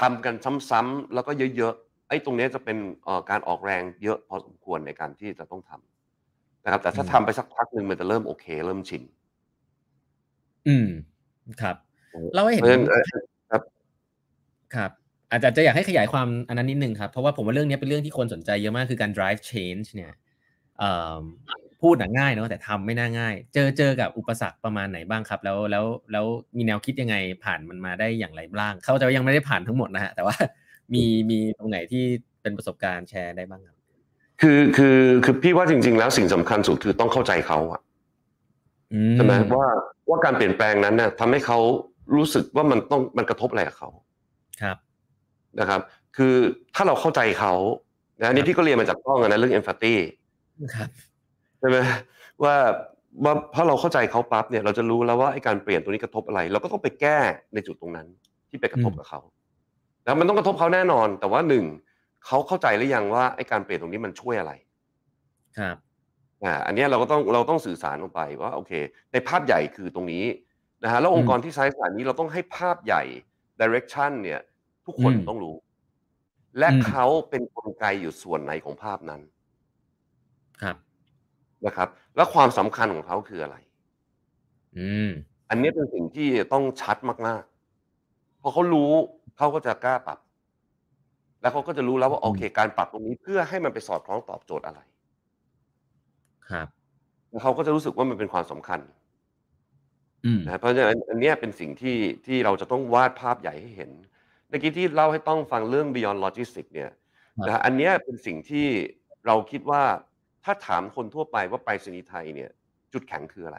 [0.01, 0.35] ทำกัน
[0.71, 9.03] ซ้ำๆแล้วก็เยอะๆไอ้ตรงนี้จะเป็นเอ่อการออกแรงเยอะพอสมควรในการที่จะต้องทำนะครับ แต่ถ้าทำไปสักพักหนึ่งมันจะเริ่มโอเค เริ่มชิน
[10.69, 10.89] อืม
[11.63, 11.77] ครับ
[12.35, 13.03] เล่าให้เห็นเพราะฉะนั้นเอ่อ
[13.51, 13.63] ครับ
[14.75, 14.91] ครับ
[15.31, 20.13] อาจจะจะอยากให้ขยายความอันนั้นนิดนึงครับ เพราะว่าผมว่าเรื่องนี้เป็นเรื่องที่คนสนใจเยอะมากคือการ drive change เนี่ย
[20.79, 21.21] เอ่อ
[21.85, 30.35] พูดน่ะง่ายเนาะแต่ทำไม่น่าง่าย เจอเจอกับอุปสรรคประมาณไหนบ้างครับ แล้วแล้วแล้วมีแนวคิดยังไงผ่านมันมาได้อย่างไรบ้าง เขาใจะว่ายังไม่ได้ผ่านทั้งหมดนะฮะแต่ว่า
[30.95, 32.05] มีมีตรงไหนที่
[32.43, 33.77] เป็นประสบการณ์แชร์ได้บ้างครับ
[34.41, 37.81] คือคือคือพี่ว่าจริง ๆ แล้วสิ่งสำคัญสุดคือต้องเข้าใจเขาอะ
[38.93, 39.67] อืใช่ไหมว่า
[40.09, 41.59] ว่าการเปลี่ยนแปลงนั้นเนี่ยทำให้เขา
[42.15, 43.89] รู้สึกว่ามันต้องมันกระทบอะไรกับเขา
[44.63, 44.77] ครับ
[45.61, 45.81] นะครับ
[46.17, 46.35] คือ
[46.75, 47.55] ถ้าเราเข้าใจเขา
[48.21, 49.95] นะอันนี้พี่ก็เรียนมาจากกล้องอะนะเรื่อง empathy
[50.75, 51.79] ครับใช่ไหม
[52.43, 52.55] ว่า
[53.25, 57.19] ว่าพอเราเข้าใจเขาปั๊บเนี่ยเราจะรู้แล้วว่าไอ้การเปลี่ยนตัวนี้กระทบอะไร เราก็ต้องไปแก้
[57.55, 58.07] ในจุดตรงนั้น
[58.51, 59.21] ที่ไปกระทบกับเขา
[60.05, 61.65] แล้วมันต้องกระทบเขาแน่นอน แต่ว่าหนึ่ง
[62.27, 64.53] เขาเข้าใจหรือยังว่าไอ้การเปลี่ยนตรงนี้มันช่วยอะไร
[65.59, 65.77] ครับ
[66.45, 68.73] อ่าอันเนี้ยเราก็ต้องเราต้องสื่อสารออกไปว่าโอเค
[69.13, 70.25] ในภาพใหญ่คือตรงนี้
[70.83, 73.03] นะฮะแล้วองค์กรที่ใช้สารนี้เราต้องให้ภาพใหญ่
[73.61, 74.41] direction เนี่ย
[74.87, 75.57] ทุกคนอืมต้องรู้
[76.59, 79.34] และอืมเขาเป็นกลไกอยู่ส่วนไหนของภาพนั้นครับ
[81.67, 83.57] นะครับ และความสำคัญของเขาคืออะไร
[84.79, 85.11] อืม
[85.51, 86.97] อันนี้เป็นสิ่งที่ต้องชัด
[87.27, 88.93] มากๆพอเขารู้
[89.37, 90.19] เขาก็จะกล้าปรับ
[91.41, 94.81] แล้วเขาก็จะรู้แล้วว่าอืมโอเค การปรับตรงนี้เพื่อให้มันไปสอดคล้องตอบโจทย์อะไร
[96.51, 96.69] ครับ
[97.31, 98.81] แล้วเขาก็จะรู้สึกว่ามันเป็นความสำคัญ
[100.25, 101.97] อืมนะเพราะฉะนั้นอันเนี้ยเป็นสิ่งที่
[102.27, 103.91] ที่เราจะต้องวาดภาพใหญ่ให้เห็น
[104.49, 108.67] เมื่อกี้ที่เล่าให้ต้องฟังเรื่อง Beyond Logistics เนี่ยครับนะอันเนี้ยเป็นสิ่งที่
[109.27, 109.83] เราคิดว่า
[110.45, 112.51] ถ้าถามคนทั่วไปว่าไปรษณีย์ไทยเนี่ย
[112.93, 113.59] จุดแข็งคืออะไร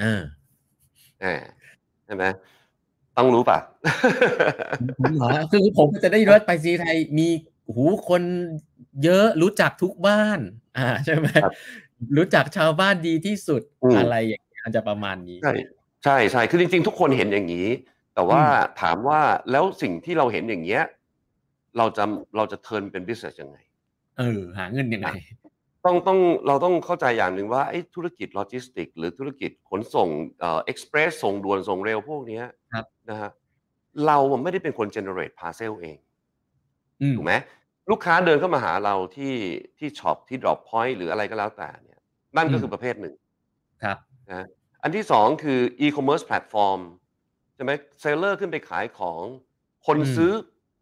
[0.00, 0.22] เออ
[1.24, 1.34] อ่า
[2.06, 2.24] ใช่ไหม
[3.16, 3.58] ต้องรู้ป่ะ
[4.98, 7.28] ผมเหรอคือผมก็จะได้ยินว่าไปซีไทยมี
[7.74, 8.22] หูคน
[9.04, 10.40] เยอะรู้จักทุกบ้าน
[10.78, 11.52] อ่า ใช่ไหมครับ
[12.16, 15.54] รู้จักชาวบ้านดีที่สุดอืมอะไรอย่างเงี้ยจะประมาณนี้ ใช่
[16.04, 17.68] ใช่ใช่คือจริง ๆ ทุกคนเห็นอย่างนี้
[18.14, 20.82] แต่ว่าอืมถามว่าแล้วสิ่งที่เราเห็นอย่างเงี้ย
[21.78, 22.04] เราจะ
[22.36, 23.58] เราจะเทิร์นเป็น business ยังไง
[24.18, 25.08] เออ หาเงินยังไง
[25.84, 30.08] ต้องต้องเราต้องเข้าใจอย่างหนึ่งว่าไอ้ธุรกิจโลจิสติก หรือธุรกิจขนส่ง
[30.40, 33.30] เอ่อ express ส่งด่วนส่งเร็วพวกเนี้ยครับนะฮะ
[34.06, 35.98] เราไม่ได้เป็นคน generate parcel เอง
[37.02, 37.34] อืมถูกไหม
[37.90, 39.34] ลูกค้าเดินเข้ามาหาเราที่
[39.78, 42.00] ที่ shop ที่ drop point หรืออะไรก็แล้วแต่เนี่ย
[42.36, 43.14] นั่นก็คือประเภทหนึ่ง
[43.82, 43.96] ครับ
[44.30, 44.46] นะ
[44.82, 46.80] อันที่สองคือ e-commerce platform
[47.54, 49.22] ใช่ไหม seller ขึ้นไปขายของ
[49.86, 50.32] คนอืมซื้อ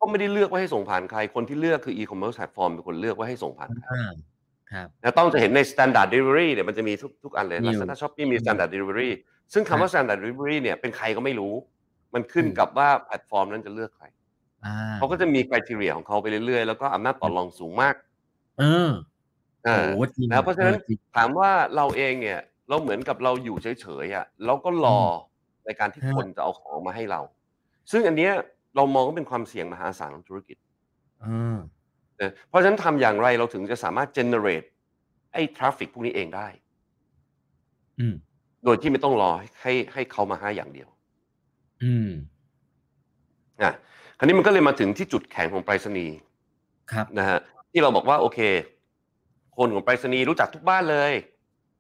[0.01, 4.32] ก็ไม่ได้เลือกว่าให้ส่งผ่านใคร คนที่เลือกคือ e-commerce platform เป็นคนเลือกว่าให้ส่งผ่านใครอ่าครับ
[5.03, 9.11] นะต้องจะเห็นใน standard delivery เนี่ยมันจะมีทุกทุกอันเลยมีอยู่ Lazada Shopee มีอืม standard delivery
[9.53, 11.55] ซึ่งครัคำบว่า standard delivery เนี่ยเป็นใครก็ไม่รู้
[12.15, 14.07] มันขึ้นอืมกับว่าแพลตฟอร์มนั้นจะเลือกใคร
[14.65, 17.95] อ่าเขาก็จะมี criteria ของเขาไปเรื่อยๆ แล้วก็อำนาจต่อรองสูงมาก
[18.59, 18.91] เออ
[19.67, 24.99] อ่าโอ้จริงนะเพราะฉะนั้นออจงถามว่าเราเองเนี่ย เราเหมือนกับเราอยู่เฉยๆอะเราก็รออ
[25.65, 27.21] ในการที่ฮะคนจะเอาของมาให้เรา
[27.91, 28.33] ซึ่งอันเนี้ย
[28.77, 30.57] เรามองว่าเป็นความเสี่ยงมหาศาลของธุรกิจ
[31.23, 31.59] อ่า
[32.23, 34.67] นะเพราะฉะนั้นทำอย่างไรเราถึงจะสามารถ generate
[35.33, 36.49] ไอ้ traffic พวกนี้เองได้
[38.01, 38.15] อืม
[38.65, 39.31] โดยที่ไม่ต้องรอ
[39.63, 40.89] ให้ให้เขามาให้อย่างเดียว
[41.85, 42.11] อืม
[43.63, 43.73] อะ
[44.19, 46.17] คราวนี้มันก็เลยมาถึงที่จุดแข็งของไปรษณีย์
[46.93, 47.39] ครับ นะฮะ
[47.73, 48.39] ที่เราบอกว่าโอเค
[49.57, 51.13] คนของไปรษณีย์รู้จักทุกบ้านเลย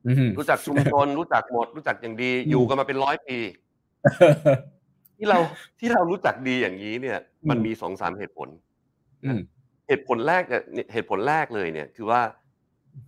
[0.07, 3.38] อืม รู้จักชุมชน รู้จักหมด รู้จักอย่างดีอยู่กันมาเป็นร้อยปี
[5.16, 5.38] ที่เรา
[5.81, 8.48] ที่เรารู้จักดีอย่างนี้เนี่ย มันมีสองสามเหตุผล
[9.24, 9.40] อืม
[9.92, 12.20] เหตุผลแรกเนี่ยเหตุผลแรกเลยเนี่ยคือว่า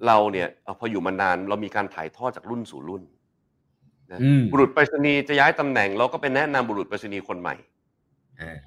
[0.07, 3.03] เราเนี่ยเอ่อพออยู่มานานเรามีการถ่ายทอดจากรุ่นสู่รุ่น
[4.13, 7.55] นะอืมบุรุษไปรษณีย์จะย้ายตำแหน่ง เราก็ไปแนะนำบุรุษไปรษณีย์คนใหม่
[8.41, 8.59] อ่า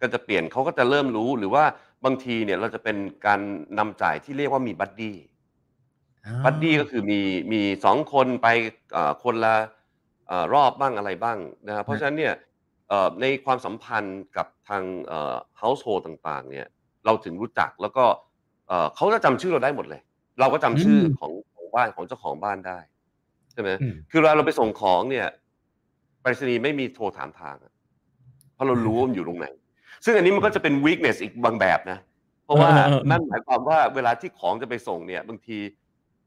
[0.00, 1.64] ก็จะเปลี่ยนเขาก็จะเริ่มรู้หรือว่า
[2.04, 3.40] บางทีเนี่ยเราจะเป็นการ
[3.78, 5.16] นำจ่ายที่เรียกว่ามีบัดดี้
[6.26, 7.20] อ๋อบัดดี้ก็คือมี
[7.52, 8.48] มีสองคนไป
[8.92, 9.54] เอ่อคนละ
[10.28, 12.34] เอ่อรอบบ้างอะไรบ้างนะครับเพราะฉะนั้นเนี่ย
[12.88, 16.66] เอ่อในความสัมพันธ์กับทางเอ่อ household ต่างๆ เนี่ย
[17.08, 18.04] เราถึงรู้จักแล้วก็
[18.68, 20.00] เอ่อเขาจะจำชื่อเราได้หมดเลย
[20.40, 22.78] เราก็จำชื่อของของบ้านของเจ้าของบ้านได้
[23.52, 25.26] ใช่ไหมอืมคือเวลาเราไปส่งของเนี่ย
[26.22, 27.72] ไปรษณีย์ไม่มีโทรถามทางอะ
[28.54, 29.46] เพราะเรารู้ว่ามันอยู่ตรงไหน
[30.04, 31.98] ซึ่งอันนี้มันก็จะเป็น weakness อีกบางแบบนะ
[32.44, 35.58] เพราะว่าเออเออเออนั่นหมายความว่าเวลาที่ของจะไปส่งเนี่ย บางที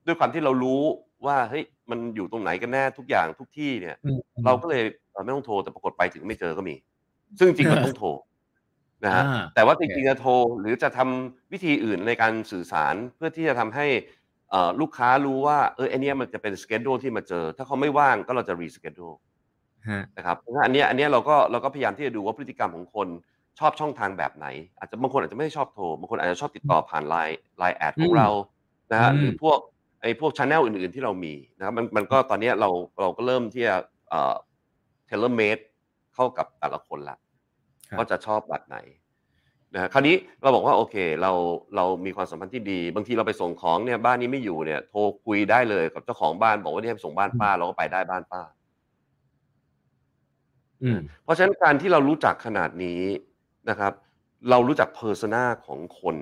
[0.05, 0.81] ด้วยความที่เรารู้
[1.25, 6.75] ว่าเฮ้ยมันอยู่ตรงไหนกันแน่ทุกอย่างทุกที่เนี่ยอืมเราก็เลยเอ่อไม่ต้องโทรแต่ปรากฏไปถึงไม่เจอก็มี
[7.37, 8.09] ซึ่งจริงๆมันต้องโทร
[9.05, 9.23] นะฮะอ่า
[9.53, 13.87] แต่ว่าโอจเคจริงๆจะโทรหรือจะทำวิธีอื่นในการสื่อสารเพื่อที่จะทำให้
[14.51, 19.15] เอ่อลูกค้ารู้ว่าเออไอเนี้ยมันจะเป็นสเกจ u l e ที่มาเจอ ถ้าเขาไม่ว่างก็เราจะรี schedule
[19.87, 23.07] ฮะนะครับเพราะฉะนั้นอันเนี้ยอันเนี้ยเราก็เราก็พยายามที่จะดูว่าพฤติกรรมของคน
[23.59, 24.47] ชอบช่องทางแบบไหน
[24.79, 28.27] อาจจะบางคนอาจจะไม่ได้ชอบโทรบางคนอาจจะชอบติดต่อผ่านไลน์ไลน์ add ของเรา
[28.91, 29.59] นะฮะอืมหรือพวก
[30.01, 32.69] ไอ้พวกช anel อื่นๆที่เรามีนะครับมันมันก็ตอนเนี้ยเรา
[33.01, 33.75] เราก็เริ่มที่จะ
[34.09, 34.35] เอ่อ
[35.09, 35.61] tailor made
[36.15, 37.30] เข้ากับแต่ละคนละครับ
[37.97, 38.77] ว่าจะชอบแบบไหน
[39.73, 41.31] นะฮะคราวนี้เราบอกว่าโอเคเรา
[41.75, 48.41] เรามีความสัมพันธ์ที่ดี บางทีเราไปส่งของเนี่ยบ้านนี้ไม่อยู่เนี่ยโทรคุยได้เลยกับเจ้าของบ้านบอกว่าเนี่ยไปส่งบ้านป้าเราก็ไปได้บ้านป้า
[50.83, 53.01] อืมเพราะฉะนั้นการที่เรารู้จักขนาดนี้
[53.69, 53.93] นะครับ
[54.49, 56.15] เรารู้จัก persona ของคน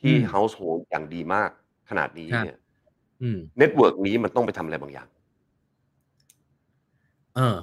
[0.00, 1.50] ที่อืม household อย่างดีมาก
[1.90, 2.58] ขนาดนี้ครับเนี่ย
[3.22, 5.08] อืม network นี้มันต้องไปทำอะไรบางอย่าง
[7.36, 7.56] เออ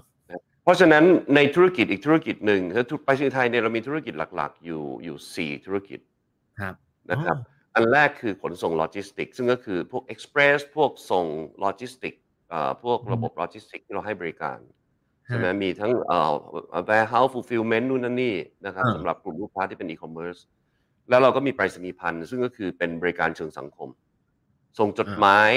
[0.64, 1.03] เพราะฉะนั้น
[1.36, 5.99] ในธุรกิจอีกธุรกิจหนึ่งคือไปรษณีย์ไทยเนี่ยเรามีธุรกิจหลักๆ อยู่อยู่สี่ธุรกิจ
[6.59, 6.76] ครับ
[7.11, 11.26] นะครับอ๋ออันแรกคือขนส่งโลจิสติกซึ่งก็คือพวก Express พวกส่ง
[11.59, 12.14] โลจิสติก
[12.49, 14.59] เอ่อพวกระบบโลจิสติกที่เราให้บริการ
[15.26, 16.34] ใช่ไหมมีทั้งเอ่อ
[16.89, 18.36] warehouse fulfillment นู่นนั่นนี่
[18.66, 20.41] นะครับอ่าสำหรับกลุ่มลูกค้าที่เป็น e-commerce
[21.09, 23.89] แล้วเราก็มีไปรษณีย์พันธ์ซึ่งก็คือเป็นบริการเชิงสังคม
[24.80, 25.51] ส่งจดหมาย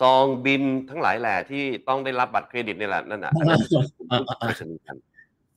[0.00, 5.02] ซองบินทั้งหลายแหล่ที่ต้องได้รับบัตรเครดิตนี่แหละนั่นน่ะอันนั้นคือกลุ่มอ่าอ่าไปรษณีย์พันธ์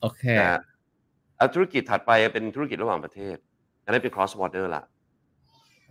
[0.02, 0.62] โอเคนะฮะ
[1.38, 3.38] แล้วธุรกิจถัดไปเป็นธุรกิจระหว่างประเทศ
[3.84, 4.84] อันนั้นเป็น cross border ละ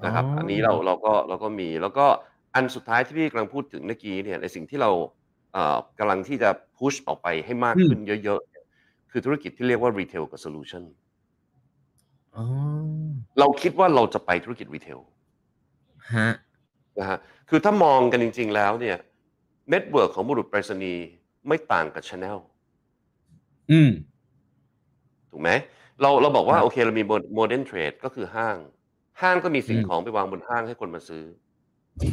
[0.05, 2.07] นะครับ อันนี้เราเราก็เราก็มี แล้วก็
[2.55, 4.91] อันสุดท้ายที่พี่กำลังพูดถึงเมื่อกี้เนี่ยในสิ่งที่เรา
[5.53, 8.65] เอ่อกำลังที่จะ push ออกไปให้มากขึ้นเยอะๆเนี่ย
[9.11, 10.83] คือธุรกิจที่เรียกว่า retail กับ solution
[12.37, 12.45] อ๋อ
[13.39, 15.01] เราคิดว่าเราจะไปธุรกิจ retail
[16.15, 16.29] ฮะ
[16.99, 17.19] นะฮะ
[17.49, 18.97] คือถ้ามองกันจริง ๆ แล้วเนี่ย
[19.71, 21.07] network ของบุรุษไปรษณีย์
[21.49, 22.39] ไม่ต่างกับ Channel
[23.71, 23.91] อืม
[25.31, 25.51] ถูกไหม
[26.01, 28.57] เราเราบอกว่าครับโอเคเรามี modern trade ก็คือห้าง
[29.23, 31.25] ห้างก็มีสิ่งอืมของไปวางบนห้างให้คนมาซื้อ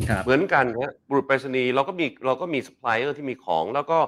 [0.09, 3.99] ครับเหมือนกันครับบุรุษไปรษณีย์เราก็มีเราก็มีซัพพลายเออร์ที่มีของ แล้วก็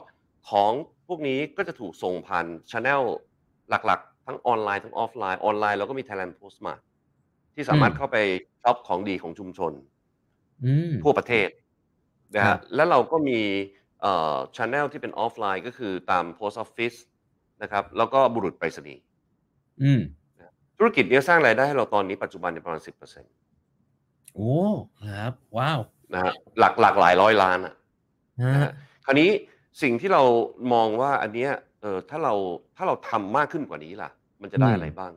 [0.50, 0.72] ของ
[1.08, 3.02] พวกนี้ก็จะถูกส่งผ่านช anel
[3.70, 6.82] หลักๆ ทั้งออนไลน์ทั้งออฟไลน์ออนไลน์เราก็มี Thailand Postmart
[7.56, 8.18] ที่สามารถอืมเข้าไป
[8.64, 9.91] ช็อปของดีของชุมชนอืม
[11.04, 11.50] ทั่วประเทศ
[12.36, 13.40] นะครัฮะบแล้วเราก็มี
[14.02, 16.98] เอ่อช anel ที่เป็นออฟไลน์ก็คือตาม post office
[17.62, 19.02] นะครับ แล้วก็บุรุษไปรษณีย์
[19.84, 20.02] อืม
[20.78, 22.82] ธุรกิจเนี้ยสร้างรายได้ให้เราตอนนี้ปัจจุบันเนี่ยประมาณ
[23.58, 24.54] 10%โอ้
[25.04, 25.80] ครับ ว้าว
[26.14, 27.74] นะฮะหลักหลากหลายร้อยล้านอะ
[28.44, 28.72] ฮะนะฮะ
[29.06, 29.30] คราวนี้
[29.82, 30.24] สิ่งที่เรา
[30.74, 31.52] มองว่าอันเนี้ย
[31.82, 32.34] เออถ้าเรา
[32.78, 34.10] ถ้าเราทำมากขึ้นกว่านี้ล่ะ
[34.42, 35.14] มันจะได้อืมอะไรบ้าง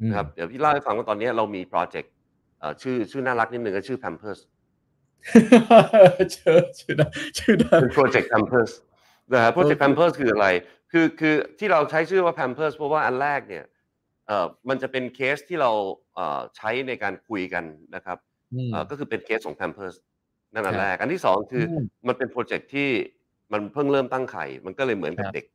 [0.00, 2.12] อืมนะครับเดี๋ยวพี่เล่าให้ฟังว่าตอนเนี้ยเรามีโปรเจกต์
[2.58, 4.40] เอ่อชื่อชื่อน่ารักนิดนึงก็ชื่อ Pampers
[6.34, 7.08] ชื่อชื่อนะ
[7.38, 8.72] ชื่อนะเป็นโปรเจกต์ Pampers
[9.32, 10.46] นะฮะโปรเจกต์โอเค Pampers คืออะไร
[10.92, 13.64] คือคือที่เราใช้ชื่อว่า Pampers เพราะว่าอันแรกเนี่ย
[14.26, 15.70] เอ่อมันจะเป็นเคสที่เรา
[16.14, 17.64] เอ่อใช้ในการคุยกัน
[17.94, 18.18] นะครับ
[18.54, 19.96] อืมเอ่อก็คือเป็นเคสของ Pampers
[20.52, 22.88] นั่นอันครับแรก อันที่สองคืออมมันเป็นโปรเจกต์ที่
[23.52, 25.46] มันเพิ่งเริ่มตั้งไข่ มันก็เลยเหมือนกับครับเด็ก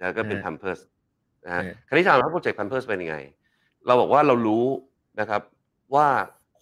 [0.00, 0.80] นะก็เป็นฮะ Pampers
[1.44, 3.16] นะฮะฮะคราวนี้ถามว่าโปรเจกต์ Pampers เป็นยังไง
[3.86, 4.66] เราบอกว่าเรารู้
[5.20, 5.42] นะครับ
[5.94, 6.08] ว่า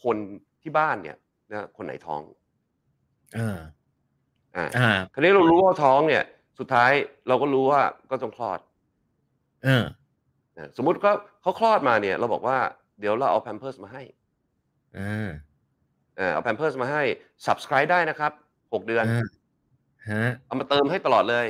[0.02, 0.16] คน
[0.62, 1.16] ที่บ้านเนี่ย
[1.52, 2.22] นะคนไหนท้อง
[3.36, 3.58] อ่า
[4.56, 6.24] อ่าอ่าคราวนี้เรารู้ว่าท้องเนี่ย
[6.58, 6.90] สุดท้าย
[7.28, 7.80] เราก็รู้ว่า
[8.10, 8.60] ก็ต้องคลอด
[9.64, 9.84] เออ
[10.58, 11.10] นะสมมุติก็
[11.42, 12.58] เขาคลอดมาเนี่ย เราบอกว่า
[13.00, 14.02] เดี๋ยวเราเอา Pampers มาให้
[14.98, 15.30] อ่า
[16.16, 17.02] เอ่อเอา Pampers มาให้
[17.46, 18.32] subscribe ได้นะครับ
[18.72, 19.26] หกเดือนอ่า
[20.10, 21.46] ฮะเอามาเติมให้ตลอดเลย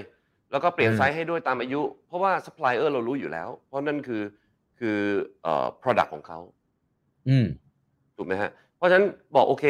[0.51, 4.23] แล้วก็เปลี่ยนอืมไซส์ให้ด้วยตามอายุ เพราะว่า supplier เรารู้อยู่แล้ว เพราะนั่นคือ
[4.79, 4.99] คือ
[5.43, 6.39] เอ่อ product ของเขา
[7.29, 7.47] อืม
[8.17, 9.07] ถูกไหมฮะเพ ราะฉะนั้น
[9.37, 9.65] บอกโอเค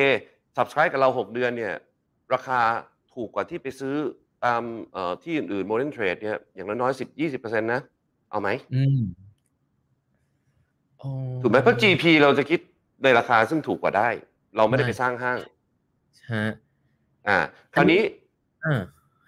[0.56, 1.74] subscribe กับเรา 6 เดือนเนี่ย
[2.34, 2.60] ราคา
[3.14, 3.96] ถูกกว่าที่ไปซื้อ
[4.44, 4.62] ตาม
[4.92, 7.08] เอ่อที่อื่นๆ modern trade เนี่ยอย่างน้อยๆ10
[7.40, 7.80] 20%นะ
[8.30, 9.02] เอาไหมอืม
[11.00, 11.10] อ๋อ
[11.42, 12.60] ถูกไหมเพราะ GP เราจะคิด
[13.02, 14.08] ในราคาซึ่งถูกกว่าได้
[14.56, 15.38] เราไม่ได้ใช่ไปสร้างห้าง
[16.32, 16.52] ฮะ
[17.28, 17.38] อ่า
[17.74, 18.02] คราวนี้
[18.66, 18.80] อ่า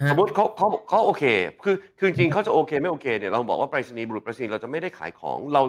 [0.02, 1.24] ฮะสมมติเขาเขาเขาโอเค
[1.64, 5.62] คือคือจริงๆเขาจะโอเคไม่โอเคเนี่ยเราบอกว่าไปรษณีย์บุรุษไปรษณีย์เราจะไม่ได้ขายของเรา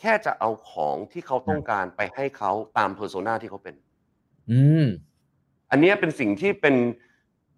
[0.00, 3.74] แค่จะเอาของที่เขาต้องการไปให้เขาตามเพอร์โซนาที่เขาเป็น
[4.50, 4.86] อืม
[5.70, 6.76] อันเนี้ยเป็นสิ่งที่เป็น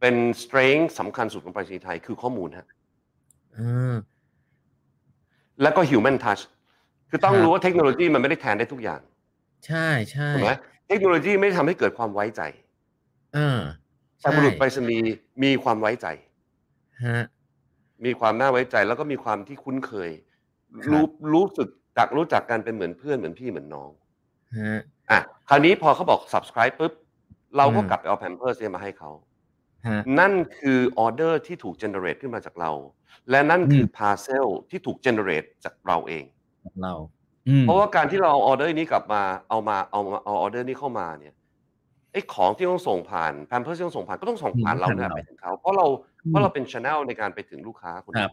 [0.00, 2.66] เป็น strength สำคัญสุดของไปรษณีย์ไทยคือข้อมูลฮะ
[3.56, 3.96] อ่า
[5.62, 6.42] แล้วก็ human touch
[7.10, 9.00] คือต้องครับรู้ว่าเทคโนโลยีมันไม่ได้แทนได้ทุกอย่าง
[9.66, 10.52] ใช่ใช่ถูกไหม
[10.88, 12.42] เทคโนโลยีไม่ได้ทำให้เกิดความไว้ใจ
[13.36, 13.58] อ่า
[14.20, 15.10] แต่บุรุษไปรษณีย์
[15.42, 16.06] มีความไว้ใจ
[17.04, 17.24] ฮะ
[18.04, 20.10] มีความน่าไว้ใจแล้วก็มีความที่คุ้นเคย
[20.84, 21.68] ครับรู้รู้สึก
[21.98, 23.90] จากรู้จักกันเป็นเหมือนเพื่อนเหมือนพี่เหมือนน้อง
[24.56, 24.80] ฮะ
[25.10, 25.18] อะ
[25.48, 26.92] คราวนี้พอเขาบอก subscribe ปุ๊บ
[27.56, 29.10] เราก็อืมกลับไปเอา Pampers เนี่ยมาให้เขา
[29.88, 32.70] ฮะนั่นคือออเดอร์ที่ถูก generate ขึ้นมาจากเรา
[33.30, 36.24] และนั่นคือม parcel ที่ถูก generate จากเราเอง
[36.82, 36.94] เรา
[37.48, 41.34] อืมเพราะว่าการที่เราเอาออเดอร์นี้กลับมาเอามาเอามาเอาออเดอร์นี้เข้ามาเนี่ย
[42.12, 45.86] ไอ้ของที่ต้องส่งผ่าน Pampers ที่ต้องส่งผ่านก็ต้องส่งผ่านเราเนี่ยไปถึงเขาเพราะเรา
[46.28, 48.32] เพราะเราเป็น channel ในการไปถึงลูกค้าคนคอื่รับน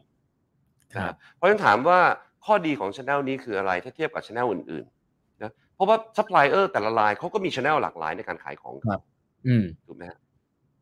[0.97, 1.99] นะครับเพราะฉะนั้นถามว่า
[2.45, 8.99] ข้อดีของช anel นี้คืออะไรถ้าเทียบกับช anel อื่นๆนะเพราะว่าซัพพลายเออร์แต่ละรายเขาก็มีช anel หลากหลายในการขายของครับ
[9.45, 10.19] อืมถูกไหมฮะ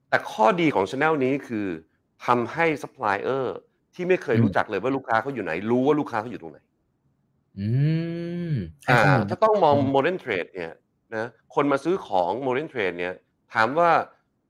[0.10, 1.68] แต่ข้อดีของช anel นี้คือ
[2.26, 3.56] ทำให้ซัพพลายเออร์
[3.96, 6.60] ที่ไม่เคยอืมรู้จักเลยว่าลูกค้าเขาอยู่ไหน รู้ว่าลูกค้าเขาอยู่ตรงไหน
[7.58, 7.62] อื
[8.48, 8.54] ม
[8.86, 10.72] ให้อ่าข้อมูลถ้าต้องมองอืม modern trade เนี่ย
[11.16, 13.14] นะคนมาซื้อของ modern trade เนี่ย
[13.54, 13.90] ถามว่า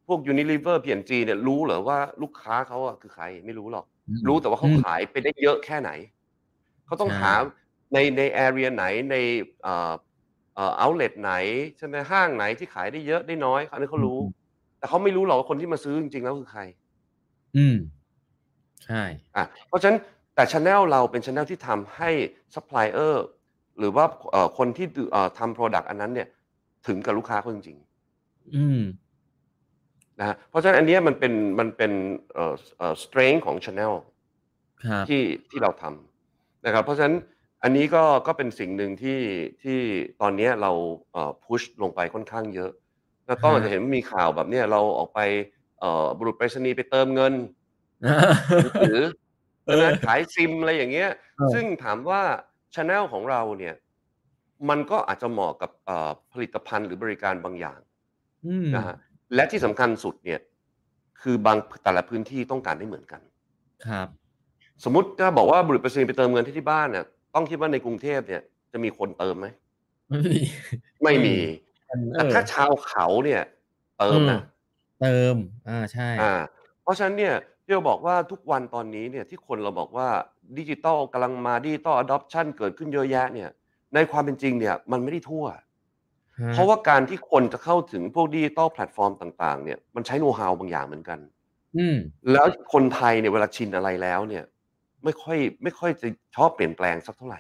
[0.08, 5.90] พวก Unilever P&G เนี่ยรู้เหรอว่าลูกค้าเขาอะคือใครไม่รู้หรอกอืมรู้แต่ว่าเขาอืมขายไปได้เยอะแค่ไหน
[6.86, 7.34] เขาต้องใช่หา
[7.94, 9.16] ในใน area ไหนใน
[9.64, 9.94] เอ่อ
[10.56, 11.32] เอ่อ outlet ไหน
[11.78, 14.20] ใช่ไหมห้างไหนที่ขายได้เยอะได้น้อยอันนี้เขารู้
[14.80, 16.62] แต่เขาไม่รู้หรอกว่าคนที่มาซื้อจริงๆแล้วคือใคร
[17.56, 17.76] อืม
[18.84, 19.04] ใช่
[19.36, 19.98] อะเพราะฉะนั้น
[20.36, 22.10] แต่ช anel เราเป็นช anel ที่ทำให้
[22.56, 23.26] ซัพพลายเออร์
[23.80, 26.28] หรือว่าเอ่อคนที่เอ่อทำ product อันนั้นเนี่ย
[26.88, 27.78] ถึงกับลูกค้าเขาจริง
[28.54, 31.92] อืมๆนะฮะเพราะฉะนั้นอันเนี้ยมันเป็นมันเป็น
[32.34, 33.94] เอ่อเอ่อ strength ของ channel
[34.84, 36.13] ครับที่ที่เราทำ
[36.66, 37.16] นะครับเพราะฉะนั้น
[37.64, 39.20] อันนี้ก็ก็เป็นสิ่งหนึ่งที่
[39.64, 39.80] ที่
[40.22, 40.72] ตอนเนี้ยเรา
[41.12, 42.72] เอ่อ push ลงไปค่อนข้างเยอะ
[43.26, 45.20] แล้วต้องอาจจะเห็นว่ามีข่าวแบบเนี้ยเราออกไป
[45.80, 47.34] เอ่อบุรุษไปรษณีย์ไปเติมเงิน
[48.80, 49.02] หรือ
[49.68, 52.22] เออขายซิมอะไรอย่างเงี้ยเออซึ่งถามว่า
[52.76, 53.76] ช anel ของเราเนี่ย
[54.70, 57.80] มันก็อาจจะเหมาะกับเอ่อผลิตภัณฑ์หรือบริการบางอย่าง
[58.46, 58.96] อืมนะฮะ
[59.36, 60.40] และที่สำคัญสุดเนี่ย
[61.22, 63.22] คือบางแต่ละพื้นที่ต้องการได้เหมือนกัน
[63.88, 64.08] ครับ
[64.84, 67.06] สมมุติถ้าบอกว่าบุรุษไปรษณีย์ไปเติมเงินที่ที่บ้านเนี่ย
[67.36, 69.48] ต้องคิดว่าในกรุงเทพเนี่ยจะมีคนเติมไหม
[70.10, 70.40] ไม่มี
[71.04, 71.36] ไม่มี
[71.88, 73.42] เอแต่อถ้าชาวเขาเนี่ย
[74.00, 74.42] เติมนะ
[75.02, 75.36] เติม
[75.70, 76.34] อ่าใช่ อ่า
[76.82, 80.10] เพราะฉะนั้นเนี่ยที่เราบอกว่าทุกวันตอนนี้เนี่ยที่คนเราบอกว่า
[80.58, 83.50] ดิจิตอลกำลังมาดิจิตอล adoption เกิดขึ้นเยอะแยะเนี่ย
[83.94, 85.46] ในความเป็นจริงเนี่ยมันไม่ได้ทั่ว
[86.42, 91.20] ฮะเพราะว่าการที่คนจะเข้าถึงพวกดิจิตอลแพลตฟอร์มต่าง ๆ เนี่ยมันใช้โน้ตฮาวบางอย่างเหมือนกัน
[91.78, 91.98] อืม
[92.32, 94.44] แล้วคนไทยเนี่ยเวลาชินอะไรแล้วเนี่ย
[95.04, 97.40] ไม่ค่อยไม่ค่อยจะชอบเปลี่ยนแปลงสักเท่าไหร่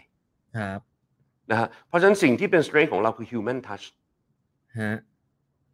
[0.57, 0.79] ครับ
[1.51, 3.85] นะฮะเพราะฉะนั้นสิ่งที่เป็น strength ของเราคือ human touch
[4.81, 4.97] ฮะ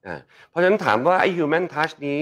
[0.06, 0.20] อ่า
[0.50, 2.22] เพราะฉะนั้นถามว่าไอ้ human touch นี้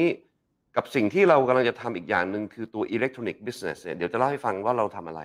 [0.75, 5.21] กับสิ่งที่เรากำลังจะทำอีกอย่างหนึ่งคือตัว electronic business เนี่ยเดี๋ยวจะเล่าให้ฟังว่าเราทำอะไร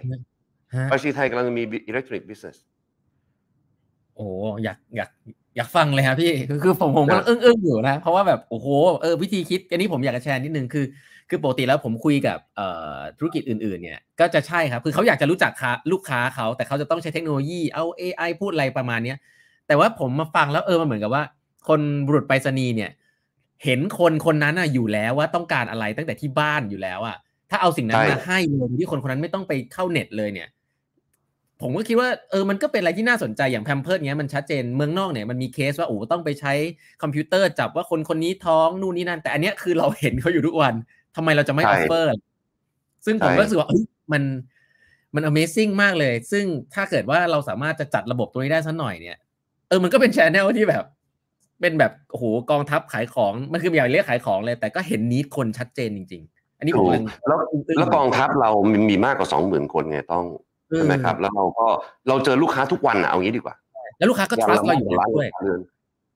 [0.74, 2.57] ฮะไปรษณีย์ไทยกำลังมี electronic business
[4.16, 4.26] โอ้
[4.64, 5.11] อยากอยาก
[5.57, 8.67] อยากฟังเลยครับพี่คือคือผมผมกำลังนะอึ้งอึ้งอยู่นะ เพราะว่าแบบโอ้โห
[9.03, 10.85] เออวิธีคิด อันนี้ผมอยากจะแชร์นิดนึงคือ
[11.31, 19.19] คือปกติแล้วผมคุยกับเอ่อธุรกิจอื่นๆเนี่ยก็จะใช่ครับ คือเขาอยากจะรู้จักค้าลูกค้าเขาแต่เขาจะต้องใช้เทคโนโลยีเอา AI พูดอะไรประมาณเนี้ย
[19.67, 21.25] แต่ว่าผมมาฟังแล้วเออมันเหมือนกับว่า
[21.69, 22.91] คนบุรุษไปรษณีย์เนี่ย
[23.65, 27.17] เห็นคนคนนั้นอะอยู่แล้วว่าต้องการอะไรตั้งแต่ที่บ้านอยู่แล้วอะ
[27.51, 30.49] ถ้าเอาสิ่งนั้นใช่มาให้เลยโดยที่คนคนนั้นไม่ต้องไปเข้าเน็ตเลยเนี่ย
[31.63, 36.53] ผมก็คิดว่าเออมันก็เป็นอะไรที่น่าสนใจอย่าง Pampers เนี้ยมันชัดเจนเมืองนอกเนี่ยมันมีเคสว่าโอ้ต้องไปใช้
[37.03, 40.75] คอมพิวเตอร์จับว่าคนคนนี้ท้องนู่นนี่นั่น แต่อันเนี้ยคือเราเห็นเขาอยู่ทุกวัน
[41.17, 42.14] ทำไมเราจะไม่ offer
[43.05, 43.83] ซึ่งผมใช่ก็รู้สึกว่าเอ้ย
[44.13, 44.23] มัน
[45.15, 46.45] มัน Amazing มากเลย ซึ่ง
[46.75, 49.17] ถ้าเกิดว่าเราสามารถจะจัดระบบตัวนี้ได้สักหน่อยเนี่ย
[49.69, 50.85] เออ มันก็เป็นชแนลที่แบบ
[51.61, 60.25] เป็นแบบ โอ้โห กองทัพขายของ มันคืออย่างเรียกขายของเลย แต่ก็เห็นนิดคนชัดเจนจริง ๆ อันนี้ผมถูกกำลังแล้วอึ้งๆแล้วกองทัพเรามีมีมากกว่าสองหมื่นคนไงต้อง
[60.77, 61.66] ใช่ไหมครับ แล้วเราก็
[62.09, 63.55] เราเจอลูกค้าทุกวันอะเอางี้ดีกว่า
[63.99, 65.61] แล้วลูกค้าก็ trust เราอยู่มแล้กวกด้วยล้านหลังคาเรือน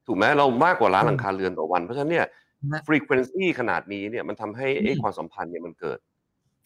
[0.07, 2.27] ถูกไหมเรามากกว่าล้านอืมหลังคาเรือนต่อวัน เพราะฉะนั้นเนี่ย
[2.73, 5.99] นะ frequency ขนาดนี้เนี่ยมันทำให้ไอ้อืมความสัมพันธ์เนี่ยมันเกิด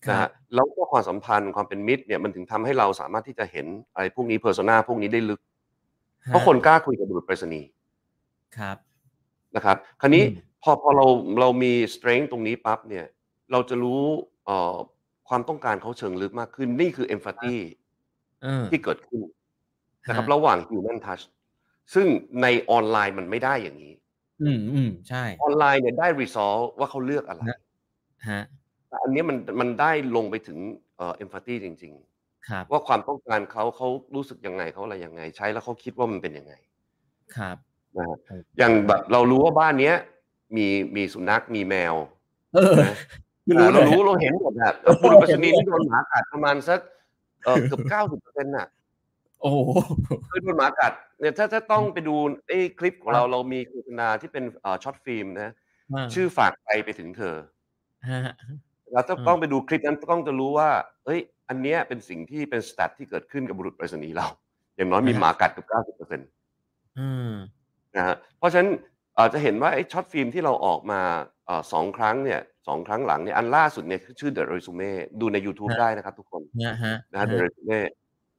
[0.06, 5.40] คนะรัฮะบแล้วก็ความสัมพันธ์ความเป็นมิตรเนี่ยมันถึงทำให้เราสามารถที่จะเห็นอะไรพวกนี้ persona พวกนี้ได้ลึก
[6.26, 7.68] เพราะคนกล้าคุยกับบุรุษไปรษณีย์
[8.58, 8.76] ครับ
[9.56, 11.06] นะครับ คราวนี้อืมพอพอเรา
[11.40, 13.04] เรามี strength ตรงนี้ปั๊บเนี่ย
[13.52, 14.02] เราจะรู้
[14.46, 14.76] เอ่อ
[15.28, 17.79] ความต้องการเขาเชิงลึกมากขึ้น นี่คือ empathy เออ
[18.70, 19.20] ที่เกิดขึ้น
[20.08, 21.24] นะครับฮะระหว่าง human touch
[21.94, 22.06] ซึ่ง
[22.42, 23.94] ในออนไลน์มันไม่ได้อย่างนี้
[24.42, 27.58] อืมอืมใช่ ออนไลน์เนี่ยได้ result ว่าเขาเลือกอะไรฮะ
[28.28, 28.42] ฮะ
[28.88, 30.58] แต่อันนี้มันมันได้ลงไปถึง
[30.96, 31.94] เอ่อ empathy จริง
[32.48, 36.54] ครับๆว่าความต้องการเขาเขารู้สึกยังไงเขาอะไรยังไง ใช้แล้วเขาคิดว่ามันเป็นยังไง
[37.36, 37.56] ครับ
[37.96, 39.94] นะฮะเอออย่างแบบเรารู้ว่าบ้านเนี้ย
[40.56, 40.66] มี
[40.96, 41.94] มีสุนัขมีแมว
[42.54, 42.96] เออนะ
[43.46, 46.80] คืออ่ารู้เลเรายรู้เราเห็นหมดอะเออบุรุษไปรษณีย์ที่โดนหมากัดประมาณสัก
[47.44, 48.66] เออเกือบเก้าสิบเปอร์เซ็นต์น่ะ
[49.40, 49.58] โอ้โห
[50.28, 52.14] เคยโดนหมากัดเนี่ยถ้าถ้าต้องไปดู
[52.48, 57.36] ไอ้คลิปของเราเรามีโฆษณาที่เป็นเอ่อ short film นะชื่อฝากไปไปถึงเธอ
[58.08, 58.34] ฮะ
[58.92, 60.70] เราต้องอืมต้องไปดูคลิปนั้นต้องจะรู้ว่า
[61.04, 64.26] เอ้ย อันเนี้ยเป็นสิ่งที่เป็น stat ที่เกิดขึ้นกับบุรุษไปรษณีย์เรา
[64.76, 66.28] อย่างน้อยมีหมากัดเกือบเก้าสิบเปอร์เซ็นต์
[66.98, 67.32] อืม
[67.96, 68.70] นะฮะเพราะฉะนั้น
[69.14, 71.00] เอ่อจะเห็นว่าไอ้ short film ที่เราออกมา
[71.46, 74.90] เอ่อสองครั้งเนี่ยสองครั้งหลังเนี่ยอันล่าสุดเนี่ยคือชื่อ The Resume
[75.20, 77.80] ดูใน YouTube ฮะได้นะครับทุกคนนะฮะนะฮะ The Resume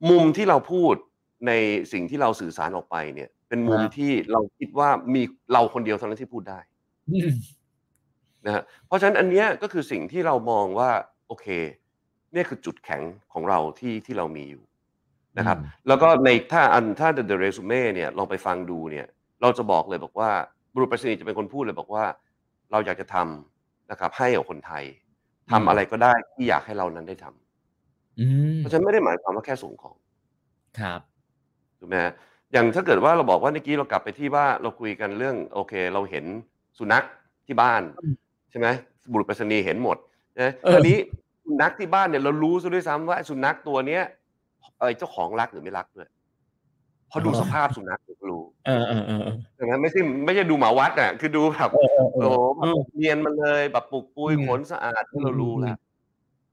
[0.09, 0.95] มุมที่เราพูด
[1.47, 1.51] ใน
[1.93, 5.21] สิ่งที่เราสื่อสารออกไปเนี่ย เป็นมุมครับที่เราคิดว่ามี
[5.53, 6.59] เราคนเดียวเท่านั้นที่พูดได้
[7.11, 7.29] อืม
[8.45, 10.89] นะฮะเพราะฉะนั้นอันเนี้ยก็คือสิ่งที่เรามองว่า
[11.27, 11.47] โอเค
[12.33, 13.03] เนี่ยคือจุดแข็ง
[13.33, 14.63] ของเราที่ที่เรามีอยู่
[15.37, 15.57] นะครับ
[15.87, 19.07] แล้วก็ในถ้าอันถ้า the resume เนี่ยลองไปฟังดูเนี่ย
[19.41, 20.31] เราจะบอกเลยบอกว่า
[20.73, 22.05] บุรุษไปรษณีย์จะเป็นคนพูดเลยบอกว่า
[22.71, 23.60] เราอยากจะทำ
[23.91, 24.83] นะครับให้กับคนไทย
[25.51, 29.95] ทำอะไรก็ได้ที่อยากให้เรานั้นได้ทำเพราะฉะนั้นไม่ได้หมายความว่าแค่ส่งของ
[30.79, 30.99] ครับ
[31.79, 32.13] ถูกไหมฮะ
[32.51, 36.25] อย่างถ้าเกิดว่าเราบอกว่าเมื่อกี้เรากลับไปที่ว่าเราคุยกันเรื่องโอเค เราเห็น
[36.77, 37.05] สุนัข
[37.45, 37.81] ที่บ้าน
[38.49, 38.67] ใช่ไหม
[39.11, 39.97] บุรุษไปรษณีย์เห็นหมด
[40.41, 40.97] นะตอนนี้
[41.45, 44.03] สุนัขที่บ้านเนี่ยเรารู้ซะด้วยซ้ำว่าสุนัขตัวเนี้ย
[44.79, 46.07] เออเจ้าของรักหรือไม่รักด้วย
[47.11, 55.77] พอดูสภาพสุนัขก็ รู้เออเออเออดังนั้นไม่ใช่ไม่ใช่ดูหมาวัดอะ คือดูแบบเออเออเอโอ้อโหแบบเนียนมันเลยแบบปุกปุยอืมขนสะอาดที่เรารู้อืมแล้ว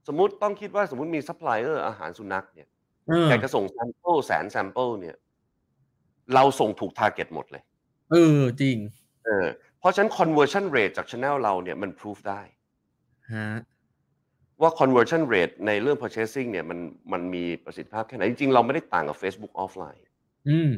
[0.07, 2.67] สมมุติต้องคิดว่าสมมติมีซัพพลายเออร์อาหารสุนัขเนี่ย
[3.07, 5.15] เอออยากจะส่ง sample แสน sample เนี่ย
[6.33, 7.63] เราส่งถูก target หมดเลย
[8.11, 8.77] เออ จริง
[9.25, 9.45] เออ
[9.79, 12.41] เพราะฉะนั้น conversion rate จาก channel เราเนี่ยมัน proof ได้
[13.33, 13.49] ฮะ
[14.61, 16.79] ว่า conversion rate ในเรื่อง purchasing เนี่ยมัน
[17.13, 20.01] มันมีประสิทธิภาพแค่ไหน จริงๆ เราไม่ได้ต่างกับ Facebook offline
[20.49, 20.71] อืม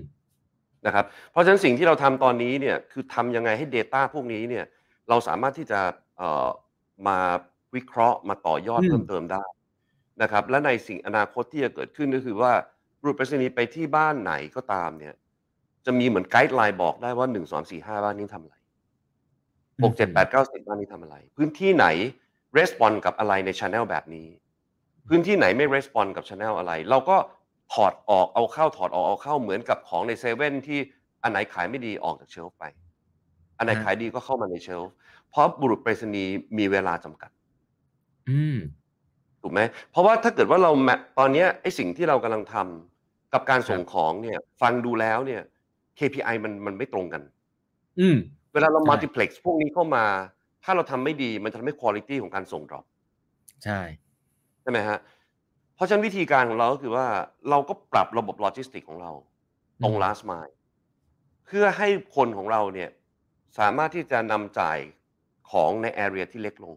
[0.86, 4.66] นะครับเพราะฉะนั้นสิ่งที่เราทำตอนนี้เนี่ยคือทำยังไงให้ Data พวกนี้เนี่ย
[5.10, 5.80] เราสามารถที่จะ
[6.18, 6.48] เอ่อ
[7.08, 7.20] มา
[7.76, 9.44] วิเคราะห์มาต่อยอดอืมเพิ่มเติมได้
[10.22, 12.52] นะครับและในสิ่งอนาคตที่จะเกิดขึ้นก็คือว่า
[13.00, 15.14] บุรุษไปรษณีย์ไปที่บ้านไหนก็ตามเนี่ย
[15.86, 18.56] จะมีเหมือนไกด์ไลน์บอกได้ว่าหนึ่งสองสี่ห้าบ้านนี้ทำอะไร
[19.84, 21.88] หกเจ็ดแปดเก้าสิบบ้านนี้ทำอะไร พื้นที่ไหน
[22.58, 24.28] respond กับอะไรใน channel แบบนี้
[25.08, 27.18] พื้นที่ไหนไม่ respond กับ channel อะไร เราก็
[27.74, 30.80] ถอดออกเอาเข้าถอดออกเอาเข้าเหมือนกับของในเซเว่นที่
[31.24, 32.64] อันไหนขายไม่ดีออกจากเชลฟ์ไป
[33.58, 34.94] อันไหนฮะขายดีก็เข้ามาในเชลฟ์
[35.30, 37.32] เพราะบุรุษไปรษณีย์มีเวลาจำกัด
[38.30, 38.58] อืม
[39.42, 39.60] ถูกไหม
[39.92, 45.42] เพราะว่าถ้าเกิดว่าเราแมตอนเนี้ยไอ้สิ่งที่เรากำลังทำกับการส่งของเนี่ย ฟังดูแล้วเนี่ย
[46.00, 47.22] KPI มันมันไม่ตรงกัน
[48.00, 48.18] อืม
[48.54, 50.06] เวลาเราใช่ multiplex พวกนี้เข้ามา
[50.64, 52.86] ถ้าเราทำไม่ดีมันจะทำให้ quality ของการส่ง drop
[53.64, 53.80] ใช่
[54.62, 55.21] ใช่ไหมฮะเพ
[55.82, 57.08] ราะฉะนั้นวิธีการของเราก็คือว่า
[57.50, 59.12] เราก็ปรับระบบโลจิสติกของเรา
[59.84, 60.54] ตรง last mile
[61.46, 62.90] เพื่อให้คนของเราเนี่ย
[63.60, 64.78] สามารถที่จะนำจ่าย
[65.52, 66.74] ของใน area ที่เล็กลง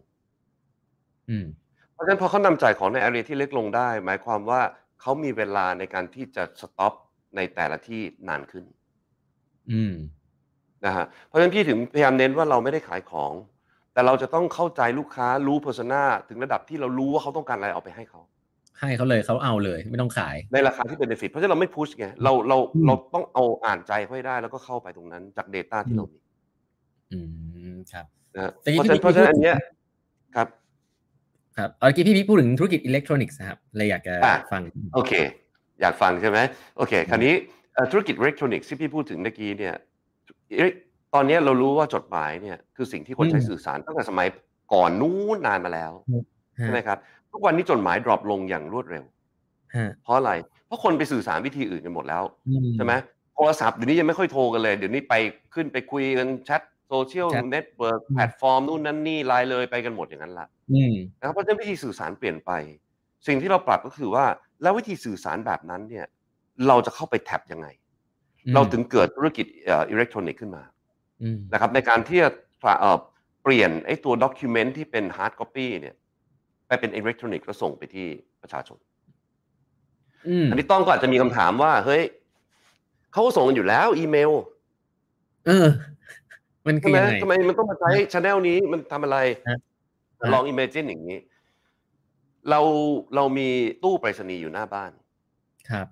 [1.29, 1.45] อืม
[1.93, 4.61] เพราะฉะนั้นพอเขานำจ่ายของใน area ที่เล็กลงได้ หมายความว่า
[5.01, 6.93] เขามีเวลาในการที่จะ stop
[7.35, 8.65] ในแต่ละที่นานขึ้น
[9.71, 9.93] อืม
[10.85, 13.33] นะฮะเพราะฉะนั้นพี่ถึงพยายามเน้นว่าเราไม่ได้ขายของ
[13.93, 18.21] แต่เราจะต้องเข้าใจลูกค้ารู้ persona ถึงระดับที่เรารู้ว่าเขาต้องการอะไรเอาไปให้เขา
[18.79, 26.19] ให้เขาเลยเขาเอาเลยไม่ต้องขาย ในราคาที่เป็น benefit เพราะฉะนั้นเราไม่พุชไงเราเราอืมเราต้องเอาอ่านใจเขาให้ได้ แล้วก็เข้าไปตรงนั้นจาก Data ที่เรามี
[27.11, 27.19] อื
[27.73, 28.05] มครับ
[28.35, 29.57] นะฮะแต่นี่เพราะฉะนั้นพี่เพราะฉะนั้นอันพูดเนี้ย
[30.35, 30.47] ครับ
[31.57, 34.61] ครับเอาเมื่อกี้พี่บิ๊กพูดถึงธุรกิจอิเล็กทรอนิกส์นะครับเลยอยากจะอะฟัง
[34.95, 35.13] โอเค
[35.81, 36.37] อยากฟังใช่ไหม
[36.77, 37.33] โอเค คราวนี้
[37.73, 39.75] เอ่อธุรกิจอิเล็กทรอนิกส์ที่พี่พูดถึงเมื่อกี้เนี่ย
[40.57, 40.71] เอ๊ะ
[41.13, 44.27] ตอนเนี้ยเรารู้ว่าจดหมายเนี่ยคือสิ่งที่คนใช้สื่อสารตั้งแต่สมัย
[44.73, 45.91] ก่อนนู้นนานมาแล้ว
[46.61, 46.97] ใช่ไหมครับ
[47.35, 49.03] ทุกวันนี้จดหมาย drop ลงอย่างรวดเร็ว
[49.75, 50.31] ฮะเพราะอะไร
[50.65, 52.93] เพราะคนไปสื่อสารวิธีอื่นกันหมดแล้วอืใช่ไหม
[53.35, 55.13] โทรศัพท์เดี๋ยวนี้ยังไม่ค่อยโทรกันเลย เดี๋ยวนี้ไป
[55.53, 62.51] ขึ้นไปคุยกันแชทโซเชียลแชท network อืมแพลตฟอร์มนู่นนั่นนี่ไลน์เลยไปกันหมดอย่างนั้นละอืมนะครับเพราะฉะนั้นวิธีสื่อสารเปลี่ยนไป
[63.27, 64.25] สิ่งที่เราปรับก็คือว่า
[64.61, 66.05] แล้ววิธีสื่อสารแบบนั้นเนี่ย
[66.67, 67.67] เราจะเข้าไป tap ยังไง
[68.45, 70.63] อืมเราถึงเกิดธุรกิจเอิเล็กทรอนิกส์ขึ้นมา
[71.21, 72.29] อืมนะครับในการที่จะ
[72.79, 72.97] เอ่อ
[73.43, 75.95] เปลี่ยนไอ้ตัว document ที่เป็น hard copy เนี่ย
[76.67, 78.07] ไปเป็นอิเล็กทรอนิกส์แล้วส่งไปที่
[78.41, 78.77] ประชาชน
[80.27, 82.03] อืมอันนี้ต้องก็อาจจะมีคำถามว่า เฮ้ย
[83.11, 84.31] เขาก็ส่งกันอยู่แล้วอีเมล
[85.45, 85.67] เออ
[86.67, 89.57] มันคืใช่อไหมยังไงทำไมมันต้องมาใช้ช anel นี้มันทำอะไรฮะ
[90.33, 91.17] ลอง imagine อย่างนี้
[92.49, 92.61] เรา
[93.15, 93.49] เรามี
[93.83, 94.91] ตู้ไปรษณีย์อยู่หน้าบ้าน
[95.69, 95.87] ครับ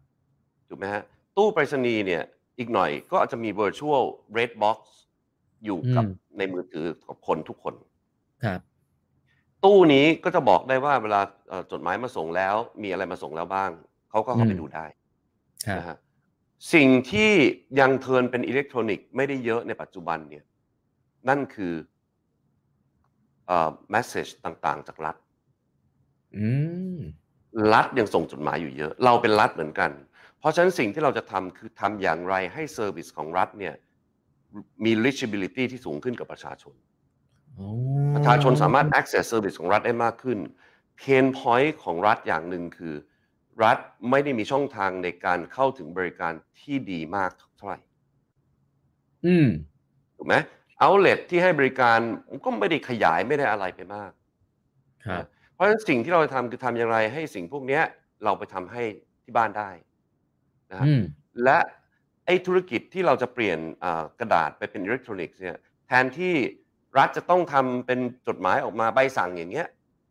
[0.70, 1.04] ถูกไหมฮะ
[1.38, 2.24] ตู้ไปรษณีย์เนี่ย
[2.60, 4.04] อีกหน่อยก็อาจจะมี virtual
[4.38, 4.80] red box
[5.66, 7.76] อยู่กับอืมในมือถือของคนทุกคน
[8.44, 8.60] ครับ
[9.66, 13.72] ตู้นี้ก็จะบอกได้ว่าเวลาเอ่อจดหมายมาส่งแล้ว มีอะไรมาส่งแล้วบ้าง
[14.10, 14.86] เขาก็เข้าไปอืมดูได้
[15.68, 15.98] ครับนะฮะ
[16.74, 17.32] สิ่งที่
[17.80, 20.44] ยัง turn เป็นอิเล็กทรอนิกส์ไม่ได้เยอะในปัจจุบันเนี่ย
[21.30, 21.74] นั่นคือ
[23.48, 25.16] เอ่อ message ต่างๆ จากรัฐ
[26.36, 26.48] อื
[26.98, 27.00] ม
[27.74, 29.92] รัฐยังส่งจดหมายอยู่เยอะ เราเป็นรัฐเหมือนกัน
[30.40, 33.74] เพราะฉะนั้นสิ่งที่เราจะทำคือทำอย่างไรให้ service ของรัฐเนี่ย
[34.86, 36.93] มี reachability ที่สูงขึ้นกับประชาชนโอ้
[38.16, 40.40] ประชาชนสามารถ access service ของรัฐได้มากขึ้น
[41.02, 42.96] pain point ของรัฐอย่างหนึ่งคือ
[43.64, 43.78] รัฐ
[44.10, 47.80] ไม่ได้มีช่องทางในการเข้าถึงบริการที่ดีมากเท่าไหร่
[49.26, 49.48] อืม
[50.18, 50.36] ถูกไหม
[50.84, 52.00] outlet ที่ให้บริการ
[52.46, 54.12] ก็ไม่ได้ขยายไม่ได้อะไรไปมาก
[55.06, 57.84] ครับ เพราะฉะนั้นสิ่งที่เราจะทำคือทำอย่างไร ให้สิ่งพวกเนี้ย
[58.24, 58.84] เราไปทำให้
[59.24, 59.70] ที่บ้านได้
[60.72, 61.02] นะฮะอืม
[61.44, 61.60] และ
[62.26, 66.36] ไอ้ธุรกิจที่เราจะเปลี่ยนอ่ากระดาษไปเป็นอิเล็กทรอนิกส์เนี่ยแทนที่
[66.98, 69.68] รัฐจะต้องทำเป็นจดหมายออกมาใบสั่งอย่างเงี้ย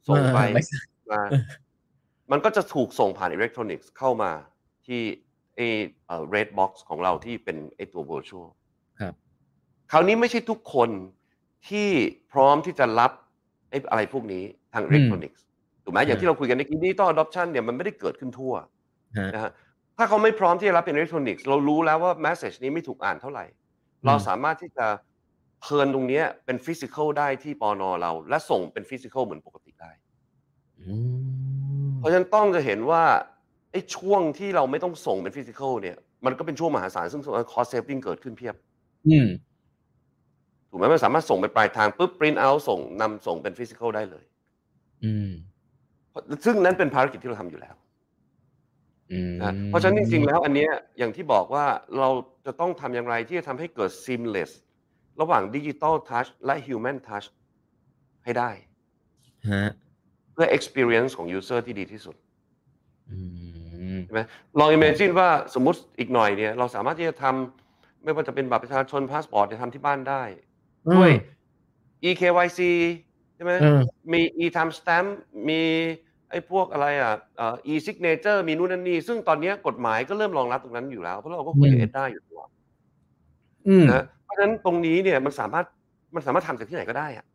[0.09, 1.23] ส่งไปเออใบสั่งมา
[2.31, 4.33] มันก็จะถูกส่งผ่านอิเล็กทรอนิกส์เข้ามา
[4.87, 5.01] ที่
[5.57, 5.67] ไอ้
[6.07, 8.49] เอ่อ red box ของเราที่เป็นไอ้ตัว virtual
[9.01, 9.15] ครับ
[9.93, 10.91] คราวนี้ไม่ใช่ทุกคน
[11.69, 11.89] ที่
[12.33, 13.13] พร้อมที่จะรับ
[13.71, 15.43] ไอ้อะไรพวกนี้ทางอิเล็กทรอนิกส์
[15.85, 18.55] ถูกไหมอย่างที่เราคุยกันในกี้ดิจิตอล adoption เนี่ยมันไม่ได้เกิดขึ้นทั่ว
[19.19, 19.53] ฮะนะฮะ
[19.97, 23.45] ถ้าเขาไม่พร้อมที่จะรับเป็นอิเล็กทรอนิกส์เรารู้แล้วว่า message นี้ไม่ถูกอ่านเท่าไหร่
[24.07, 24.87] เราสามารถที่จะ
[25.63, 29.91] เทิร์นตรงเนี้ยเป็นฟิสิก a l ได้ที่ปอนอเรา และส่งเป็นฟิสิก a l เหมือนปกติได้
[30.81, 30.95] อื
[31.89, 33.03] มเพราะฉะนั้นต้องจะเห็นว่า
[33.73, 38.55] ไอ้ช่วงที่เราไม่ต้องส่งเป็น physical เนี่ย มันก็เป็นช่วงมหาศาลซึ่งคอสเซฟ i ิ g เกิดขึ้นเพียบ
[39.09, 39.29] อืม
[40.71, 44.25] ถูกไหมมันสามารถส่งไปปลายทางปุ๊บ print out ส่งนำส่งเป็นฟิสิก a l ได้เลย
[45.05, 45.31] อืม
[46.11, 47.75] เพราะซึ่งนั้นเป็นภารกิจที่เราทำอยู่แล้ว
[49.13, 51.65] อืมนะเพราะฉะนั้นจริงๆแล้วอันเนี้ยอย่างที่บอกว่า
[51.99, 52.09] เรา
[52.47, 54.51] จะต้องทำอย่างไรที่จะทำให้เกิด seamless
[55.21, 57.27] ระหว่างดิจิ t a ลทัชและ human touch
[58.25, 58.51] ให้ได้
[59.51, 59.71] ฮะ
[60.33, 62.17] เพื่อ experience ของ user ที่ดีที่สุด
[63.11, 63.19] อื
[63.97, 64.21] มใช่ไหม
[64.59, 70.23] ลอง imagine ว่าสมมุติอีกหน่อยเนี่ยเราสามารถที่จะทำไม่ว่าจะเป็นบัตรประชาชนพาสปอร์ตจะทำที่บ้านได้
[70.95, 71.11] ด้วย
[72.05, 72.61] eKYC
[73.35, 73.81] ใช่ไหมเออ
[74.13, 75.09] มี e-time stamp
[75.49, 75.61] มี
[76.31, 82.49] ไอ้พวกอะไรอะเอ่อ e-signature มีนู่นนั่นนี่ ซึ่งตอนเนี้ยกฎหมายก็เริ่มรองรับตรงนั้นอยู่แล้ว เพราะเราก็คุยกับอืมเอ็ดได้อยู่ตลอด
[83.69, 85.67] อืมนะเพ ราะฉะนั้นตรงนี้เนี่ยมันสามารถ
[86.15, 87.27] มันสามารถทำจากที่ไหนก็ได้อะ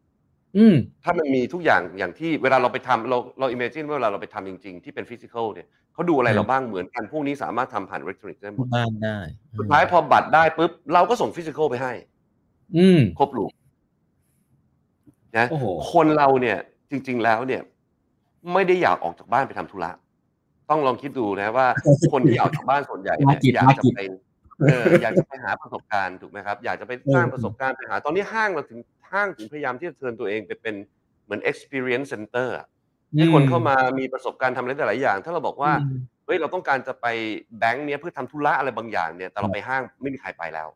[0.57, 9.17] อืมถ้ามันมีทุกอย่างอย่างที่เวลาเราไปทำเราเรา imagine ว่าเวลาเราไปทำจริง ๆ ที่เป็น physical เนี่ยเขาดูอะไรครับเราบ้างเหมือนกันพวกนี้สามารถทำผ่าน electronic ได้หมที่ดบ้านได้
[9.57, 11.93] สุดท้ายพอบัตรได้ปุ๊บเราก็ส่ง physical ไปให้
[12.77, 13.51] อืมครบลูก
[15.37, 16.57] นะโอ้โหคนเราเนี่ย
[16.91, 17.61] จริง ๆ แล้วเนี่ย
[18.53, 19.91] ไม่ได้อยากออกจากบ้านไปทำธุระ
[20.69, 21.67] ต้องลองคิดดูนะว่า
[22.11, 24.01] คนที่ออกจากบ้านส่วนใหญ่เนี่ยมากิจอยากมาจะกิจไป
[24.65, 28.79] เอออยากจะไปหาประสบการณ์ถูกไหมครับอยากจะไปสร้างเออประสบการณ์ไปหาตอนนี้ห้างเราถึง
[29.11, 30.75] ห้างถึงพยายามที่จะเทิร์นตัวเองไปเป็น
[31.25, 32.67] เหมือน experience center อะ
[33.17, 37.07] ให้คนเข้ามามีประสบการณ์ทำอะไรหลายๆอย่าง ถ้าเราบอกว่าอืมเฮ้ยเราต้องการจะไป
[37.59, 40.67] แบงค์เนี้ยเพื่อทำธุระอะไรบางอย่างเนี่ยแต่เราไปห้างไม่มีใครไปแล้ว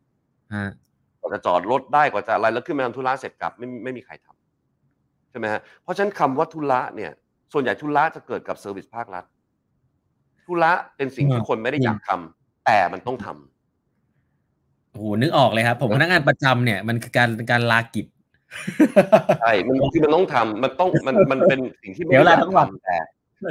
[0.54, 0.70] ฮะ
[1.20, 7.10] กว่าจะจอดรถได้กว่าจะอะไรแล้วขึ้นมาทำธุระเสร็จกลับไม่ไม่มีใครทำใช่ไหมฮะเพราะฉะนั้นคำว่าธุระเนี่ย
[7.52, 9.24] ส่วนใหญ่ธุระจะเกิดกับเซอร์วิสภาครัฐ
[10.46, 13.51] ธุระเป็นสิ่งที่คนไม่ได้อยากทำแต่มันต้องทำ
[14.92, 18.06] โอ้โหนึกออกเลยครับ ผมพนักงานประจำเนี่ยมันคือการการลากิจ
[19.40, 22.96] ใช่มันคือมันต้องทำมันต้องมันมันเป็นสิ่งที่ไม่เดี๋ยวได้อลายากทั้งวันทำแต่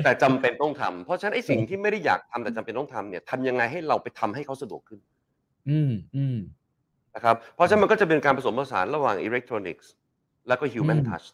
[0.03, 4.99] แต่จำเป็นต้องทำเพราะฉะนั้นไอ้สิ่งที่ไม่ได้อยากทำแต่จำเป็นต้องทำเนี่ยทำยังไงให้เราไปทำให้เขาสะดวกขึ้น
[5.69, 6.37] อืมอืม
[7.15, 9.91] นะครับเพราะฉะนั้นมันก็จะเป็นการผสมผสานระหว่างอิเล็กทรอนิกส์
[10.47, 11.27] แล้วก็ human อืม touch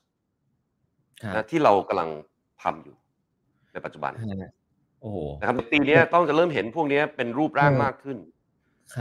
[1.24, 2.10] ครับนะที่เรากำลัง
[2.64, 2.96] ทำอยู่
[3.74, 4.12] ในปัจจุบัน
[4.44, 4.52] ฮะ
[5.02, 8.37] โอ้โหนะครับปีเนี้ยต้องจะเริ่มเห็นพวกเนี้ยเป็นรูปร่างเออมากขึ้นครับ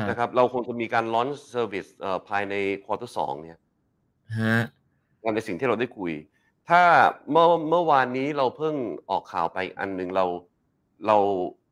[0.08, 3.58] นะครับ เราคงจะมีการ launch service เอ่อภายในควอเตอร์สองเนี่ย
[4.38, 4.58] ฮะ
[5.22, 6.12] นั่นในสิ่งที่เราได้คุย
[6.68, 6.82] ถ้า
[7.30, 8.74] เมื่อเมื่อวานนี้เราเพิ่ง
[9.10, 10.24] ออกข่าวไปอันหนึ่งเรา
[11.06, 11.16] เรา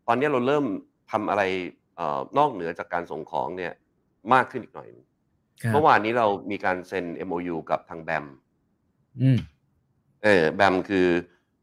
[0.06, 0.64] ตอนเนี้ยเราเริ่ม
[1.10, 1.42] ทำอะไร
[1.96, 3.72] เอ่อนอกเหนือจากการส่งของเนี่ย
[4.32, 5.06] มากขึ้นอีกหน่อยหนึ่ง
[5.62, 8.26] ครับเมื่อวานนี้เรามีการเซ็น MOU กับทางแบม
[9.20, 9.38] อืม
[10.24, 11.08] เออแบมคือ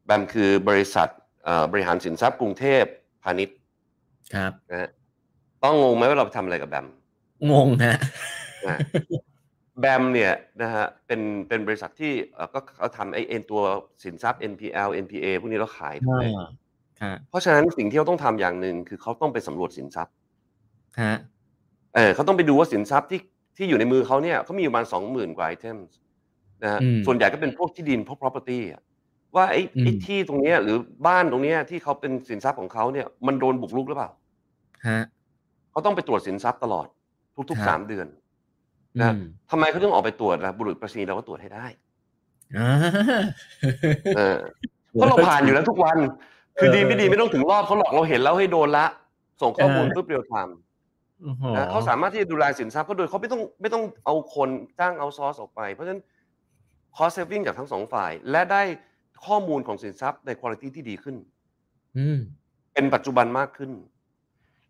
[0.04, 1.08] แบมคือบริษัท
[1.44, 2.84] เอ่อบริหารสินทรัพย์กรุงเทพ
[3.22, 3.56] พาณิชย์
[4.34, 4.90] ครับนะฮะ
[5.64, 6.86] ต้องงงไหมว่าเราไปทำอะไรกับแบม
[7.50, 7.98] งงฮะ
[8.66, 8.78] นะ
[9.80, 10.32] แบมเนี่ย
[10.62, 13.62] นะฮะเป็นเป็นบริษัทที่เอ่อก็เขาทำไอเอ็นตัว
[14.04, 16.48] สินทรัพย์ NPL NPA พวกนี้เราขายถูกไหมอ่า
[17.00, 20.14] ครับเพราะฉะนั้นสิ่งที่เขาต้องทำอย่างหนึ่งคือเขาต้องไปสำรวจสินทรัพย์
[21.02, 21.16] ฮะ
[21.94, 23.20] เออเขาต้องไปดูว่าสินทรัพย์ที่
[23.56, 25.78] ที่อยู่ในมือเขาเนี่ยเขามีประมาณสองหมื่นกว่าไอเทม
[26.62, 28.82] นะฮะอืมส่วนใหญ่ก็เป็นพวกที่ดินพวก property อะ
[29.36, 34.10] ว่าไอ้อืมไอ้ที่ตรงเนี้ยหรือบ้านตรงเนี้ยที่เขาเป็นสินทรัพย์ของเขาเนี่ยมันโดนบุกรุกหรือเปล่า
[34.88, 35.00] ฮะ
[35.72, 36.86] เขาต้องไปตรวจสินทรัพย์ตลอด
[37.50, 38.06] ทุกครับๆสามเดือน
[38.96, 39.18] อืนะม
[39.50, 41.66] ทำไมเขาต้องออกไปตรวจนะบุรุษไปรษณีย์เราก็ตรวจให้ได้
[42.56, 42.70] อ่า
[44.16, 44.38] เออ
[44.92, 45.98] เพราะเราผ่านอยู่แล้วทุกวัน
[46.58, 48.86] คือดีไม่ดีไม่ต้องถึงรอบเขาหลอกเราเห็นแล้วให้โดนละ
[49.42, 50.56] ส่งข้อมูลเออปุ๊บเรียลไทม์
[51.22, 54.48] โอ้โหนะเขาสามารถที่จะดูแลสินทรัพย์เขาโดยเขาไม่ต้องไม่ต้องเอาคน
[54.78, 56.02] จ้างเอาซอสออกไป เพราะฉะนั้น
[56.96, 58.62] cost saving จากทั้งสองฝ่าย และได้
[59.26, 61.16] ข้อมูลของสินทรัพย์ในคุณภาพที่ดีขึ้น
[61.96, 62.18] อืม
[62.72, 63.70] เป็นปัจจุบันมากขึ้น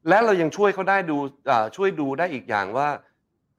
[0.08, 1.16] และเรายังช่วยเขาได้ดู
[1.50, 2.88] อ่าช่วยดูได้อีกอย่างว่า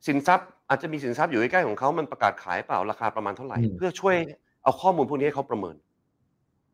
[0.07, 4.15] สินทรัพย์อาจจะมีสินทรัพย์อยู่ใกล้ๆของเขามันประกาศขายเปล่าราคาประมาณเท่าไหร่อืมเพื่อช่วย
[4.63, 5.75] เอาข้อมูลพวกนี้ให้เขาประเมิน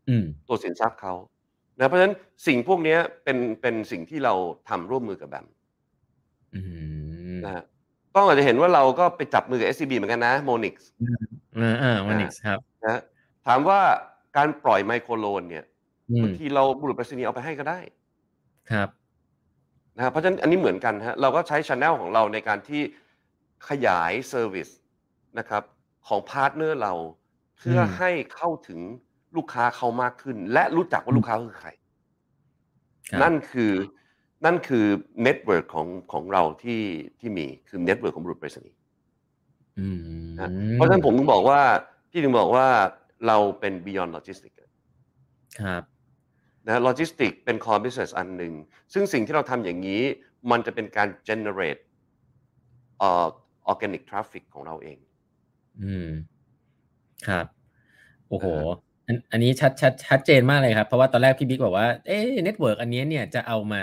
[0.10, 1.14] อืมตัวสินทรัพย์เขา
[1.78, 2.14] นะเพราะฉะนั้น
[2.48, 4.34] สิ่งพวกนี้เป็นเป็นสิ่งที่เรา
[4.70, 5.48] ทำร่วมมือกับแบม
[6.56, 6.62] อื
[7.36, 7.64] มนะฮะ
[8.16, 10.76] ต้องอาจจะเห็นว่าเราก็ไปจับมือกับ SCB เหมือนกันนะ Monix
[11.60, 13.02] อ่าอ่าวันนี้ครับนะฮะ
[13.48, 13.80] ถามว่า
[14.38, 15.66] การปล่อยไมโครโลนเนี่ย
[16.10, 17.80] อืมบางทีเราบุรุษไปรษณีย์เอาไปให้ก็ได้
[18.72, 18.90] ครับ
[20.00, 22.82] นะฮะเพราะฉะนั้นอันนี้เหมือนกันฮะเราก็ใช้ channel ของเราในการที่
[23.70, 24.70] ขยาย service
[25.38, 25.64] นะครับ
[26.08, 26.94] ของ partner เรา
[27.58, 28.80] เพื่ออืมให้เข้าถึง
[29.36, 31.70] ลูกค้าเขามากขึ้น และรู้จักว่าลูกค้าคือใคร
[33.22, 33.74] นั่นคือ
[34.46, 34.86] นั่นคือ
[35.24, 36.82] network ของของเราที่
[37.20, 38.78] ที่มีคือ network ของบุรุษไปรษณีย์
[40.74, 41.60] เพราะฉะนั้นผมถึงบอกว่า
[42.12, 42.68] พี่ถึงบอกว่า
[43.28, 44.58] เราเป็น beyond logistics
[45.60, 45.84] ครับ
[46.70, 48.54] นะโลจิสติกเป็น core business อันหนึ่ง
[48.94, 50.02] ซึ่งสิ่งที่เราทำอย่างนี้
[50.52, 51.82] มันจะเป็นการ generate
[53.00, 53.28] เอ่อ
[53.72, 54.98] organic traffic ของเราเอง
[55.82, 56.10] อืม
[57.28, 57.46] ครับ
[58.30, 58.48] โอ้โห
[59.08, 63.80] อันอันนี้ชัดชัดชัดเจนมากเลยครับ เพราะว่าตอนแรกพี่บิ๊กบอกว่า เอ๊ะ network อันนี้เนี่ยจะเอามา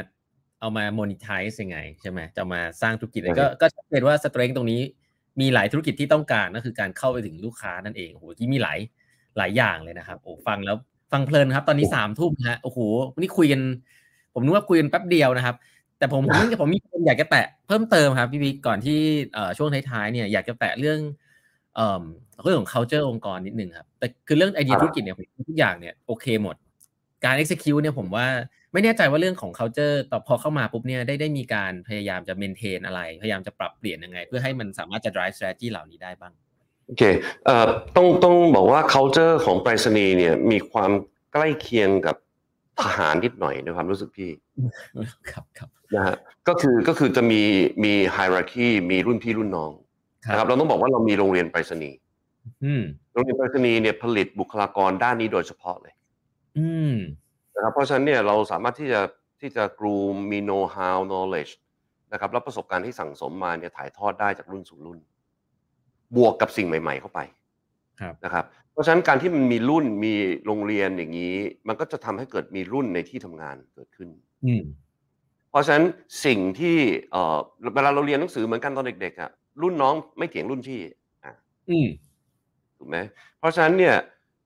[0.61, 4.81] เอามา monetize ยังไง ใช่ไหมจะมาสร้างธุรกิจอะไรก็ก็ชัดเจนว่า strength ตรงนี้
[5.41, 8.79] มีหลายธุรกิจที่ต้องการก็คือการเข้าไปถึงลูกค้านั่นเองโอ้โหที่มีหลาย
[9.39, 10.77] หลายอย่างเลยนะครับโอ้ฟังแล้ว
[11.13, 12.79] ฟังเพลินครับ ตอนนี้สามทุ่มฮะโอ้โห
[13.15, 13.61] วันนี้คุยกัน
[14.35, 15.57] ผมนึกว่าคุยกันแป๊บเดียวนะครับ
[15.99, 18.99] แต่ผมผมผมมีคนอยากจะแตะเพิ่มเติมครับพี่บิ๊กก่อนที่
[19.35, 20.99] เอ่อช่วงท้ายๆเนี่ยอยากจะแตะเรื่อง
[21.77, 22.03] เอ่อ
[22.43, 25.17] เรื่องของ culture องค์กรนิดนึงครับแต่คือเรื่องไอเดียธุรกิจเนี่ย
[25.49, 26.57] ทุกอย่างเนี่ยโอเคหมด
[27.25, 28.27] การ execute เนี่ยผมว่า
[28.73, 36.33] ไม่แน่ใจว่าเรื่องของ culture ต่อพอเข้ามาปุ๊บเนี่ยได้ได้มีการพยายามจะ maintain อะไร พยายามจะปรับเปลี่ยนยังไง เพื่อให้มันสามารถจะ drive strategy เหล่านี้ได้บ้าง
[36.87, 37.03] โอเค
[37.45, 40.91] เอ่อต้องต้องบอกว่า culture ของไปรษณีย์เนี่ย มีความ
[41.33, 42.17] ใกล้เคียงกับ
[42.83, 44.31] ทหารนิดหน่อยในความรู้สึกพี่
[45.31, 46.17] ครับครับนะฮะ
[46.49, 47.41] ก็คือก็คือจะมี
[47.85, 49.71] มี hierarchy มีรุ่นพี่รุ่นน้อง
[50.31, 51.99] นะครับเราต้องบอกว่าเรามีโรงเรียนไปรษณีย์
[53.13, 55.95] โรงเรียนไปรษณีย์เนี่ยผลิตบุคลากรด้านนี้โดยเฉพาะเลย
[57.55, 59.01] นะครับเพราะฉะนั้นเนี่ยเราสามารถที่จะ
[59.41, 61.53] ที่จะกรูมมี know how knowledge
[62.13, 64.99] นะครับแล้วประสบการณ์ที่สั่งสมมาเนี่ยถ่ายทอดได้จากรุ่นสู่รุ่น
[66.17, 67.21] บวกกับสิ่งใหม่ ๆ เข้าไป
[68.25, 70.15] นะครับ เพราะฉะนั้นการที่มันมีรุ่นมี
[70.47, 71.37] โรงเรียนอย่างนี้
[71.69, 74.09] มันก็จะทำให้เกิดมีรุ่นในที่ทำงานเกิดขึ้น
[75.51, 75.85] เพราะฉะนั้น
[76.25, 76.77] สิ่งที่
[77.13, 77.39] เอ่อ
[77.75, 79.31] เวลาเราเรียนหนังสือเหมือนกันตอนเด็กๆอะ
[79.63, 80.81] รุ่นน้องไม่เถียงรุ่นพี่
[81.25, 81.33] อ่า
[82.79, 82.97] ถูกไหม
[83.39, 83.95] เพราะฉะนั้นเนี่ย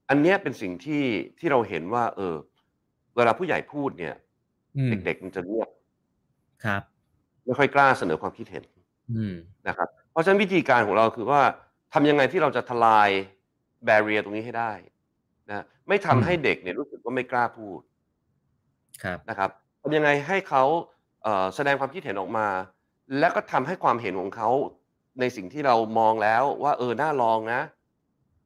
[0.09, 1.05] อันเนี้ยเป็นสิ่งที่
[1.39, 2.37] ที่เราเห็นว่า เออ
[3.17, 4.15] เวลาผู้ใหญ่พูดเนี่ย
[4.89, 5.69] เด็กๆมันจะเงียบ
[6.65, 6.83] ครับ
[7.45, 8.65] ไม่ค่อยกล้าเสนอความคิดเห็น
[9.69, 11.41] นะครับเพ ราะฉะนั้นวิธีการของเราคือว่า
[11.95, 13.09] ทำยังไงที่เราจะทลาย
[13.85, 14.73] แบเรียตรงนี้ให้ได้
[15.51, 17.81] นะไม่ทำให้เด็กเนี่ยรู้สึกว่าไม่กล้าพูด
[19.03, 19.51] ครับนะครับ
[19.83, 20.65] ทำยังไงให้เขา
[21.55, 22.49] แสดงความคิดเห็นออกมา
[23.19, 24.51] แล้วก็ทำให้ความเห็นของเขา
[25.21, 27.61] ในสิ่งที่เรามองแล้วว่าเออน่าลองนะ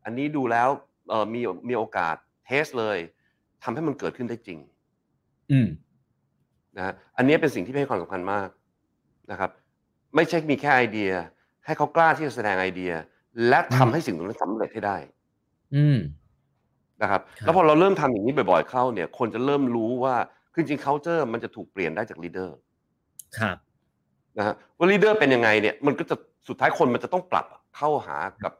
[0.05, 0.69] อันนี้ดูแล้ว
[1.09, 2.17] เออมีมีโอกาส
[2.47, 2.99] เทสเลย
[3.63, 4.59] ทำให้มันเกิดขึ้นได้จริง
[5.51, 5.69] อืม
[6.77, 8.49] นะอันนี้เป็นสิ่งที่ให้ความสำคัญมาก
[9.31, 9.51] นะครับ
[10.15, 11.13] ไม่ใช่มีแค่ไอเดีย
[11.67, 12.93] ให้เขากล้าที่จะแสดงไอเดีย
[13.49, 14.97] และทำให้สิ่งนั้นสำเร็จให้ได้
[15.75, 15.99] อืม
[17.03, 20.17] นะครับ แล้วพอเราเริ่มทำอย่างนี้บ่อยๆเข้าเนี่ย คนจะเริ่มรู้ว่า
[20.53, 22.51] คือจริง culture มันจะถูกเปลี่ยนได้จาก leader
[23.39, 23.57] ครับ
[24.39, 26.17] นะฮะว่า leader เป็นยังไงเนี่ยมันก็จะ
[26.49, 27.47] สุดท้ายคนมันจะต้องปรับ
[27.77, 28.53] เข้าหากับ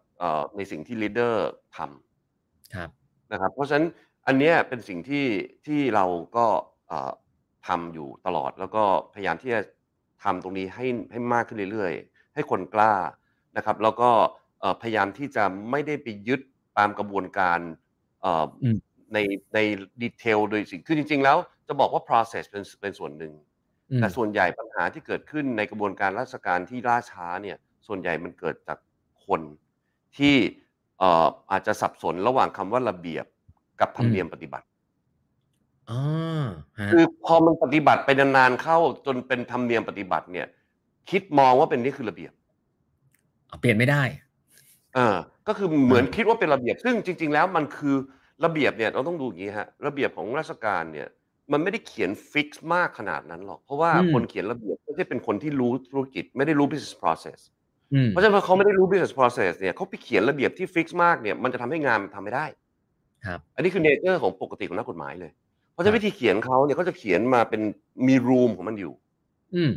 [0.57, 1.35] ในสิ่งที่ leader
[1.77, 2.91] ทำครับ
[3.33, 3.87] นะครับ เพราะฉะนั้น
[4.27, 5.27] อันนี้เป็นสิ่งที่
[5.67, 6.05] ที่เรา
[6.37, 6.47] ก็
[7.69, 8.85] ทำอยู่ตลอดแล้วก็
[9.15, 9.61] พยายามที่จะ
[10.25, 12.95] ทำตรงนี้ให้ให้มากขึ้นเรื่อยๆ ให้คนกล้า
[13.57, 14.11] นะครับแล้วก็
[14.81, 16.41] พยายามที่จะไม่ได้ไปยึด
[16.79, 17.59] ตามกระบวนการ
[19.13, 19.19] ใน
[19.55, 19.59] ใน
[20.03, 21.37] ดีเทลโดยสิ่งคือจริง ๆ แล้ว
[21.69, 23.33] จะบอกว่า process เป็นเป็นส่วนหนึ่ง
[23.97, 27.57] แต่ส่วนใหญ่ปัญหาที่เกิดขึ้นในกระบวนการราชการที่ล่าช้าเนี่ย
[27.87, 28.79] ส่วนใหญ่มันเกิดจาก
[29.27, 29.41] คน
[30.17, 30.37] ที่
[31.51, 33.25] อาจจะสับสนระหว่างคำว่าระเบียบ
[33.81, 34.67] กับธรรมเนียมปฏิบัติ
[36.91, 40.47] คือพอมันปฏิบัติไปนานๆเข้าจนเป็นธรรมเนียมปฏิบัติเนี่ย
[41.11, 42.33] คิดมองว่าเป็นนี่คือระเบียบ
[43.61, 44.03] เปลี่ยนไม่ได้
[44.95, 45.17] เออ
[45.49, 47.97] ก็คือเหมือนคิดว่าเป็นระเบียบ ซึ่งจริง ๆ แล้วมันคือ
[48.45, 51.09] ระเบียบเนี่ยเราต้องดูอย่างนี้ฮะระเบียบของราชการเนี่ย
[51.53, 57.39] มันไม่ได้เขียน fix มากขนาดนั้นหรอก เพราะว่าคนเขียนระเบียบไม่ใช่เป็นคนที่รู้ธุรกิจ ไม่ได้รู้ business process
[58.09, 62.47] เพราะฉะนั้นพอเขาไม่ได้รู้ business process เนี่ยเขาไปเขียนระเบียบที่ fix มากเนี่ยมันจะทำให้งานมันทำไม่ได้
[63.27, 65.31] ครับอันนี้คือ nature ของปกติของนักกฎหมายเลย
[65.73, 67.63] เพราะฉะนั้นวิธีเขียนเขาเนี่ยเขาจะเขียนมาเป็น
[68.07, 68.93] มี room ของมันอยู่
[69.57, 69.73] อืม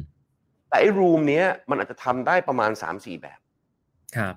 [0.70, 3.40] แต่ไอ้ room เนี้ยมันอาจจะทำได้ประมาณสามสี่แบบ
[4.18, 4.36] ครับ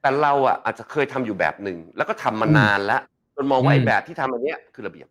[0.00, 3.02] แต่เราอะอาจจะเคยทำอยู่แบบหนึ่งแล้วก็ทำมานานแล้ว
[3.36, 5.08] จนมองว่าไอ้แบบที่ทำอันเนี้ยคือระเบียบ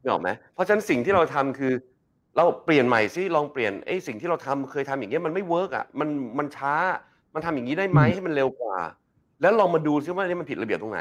[0.00, 1.72] นึกออกไหมเพราะฉะนั้นสิ่งที่เราทำคือ
[2.36, 6.08] เราเปลี่ยนใหม่ซิลองเปลี่ยนไอ้สิ่งที่เราทำเคยทำอย่างเงี้ยมันไม่ work อะมัน
[6.38, 6.74] มันช้า
[7.34, 8.76] มันทำอย่างนี้ได้ไหมให้มันเร็วกว่า
[9.40, 11.00] แล้วลองมาดูซิว่านี่มันผิดระเบียบตรงไหน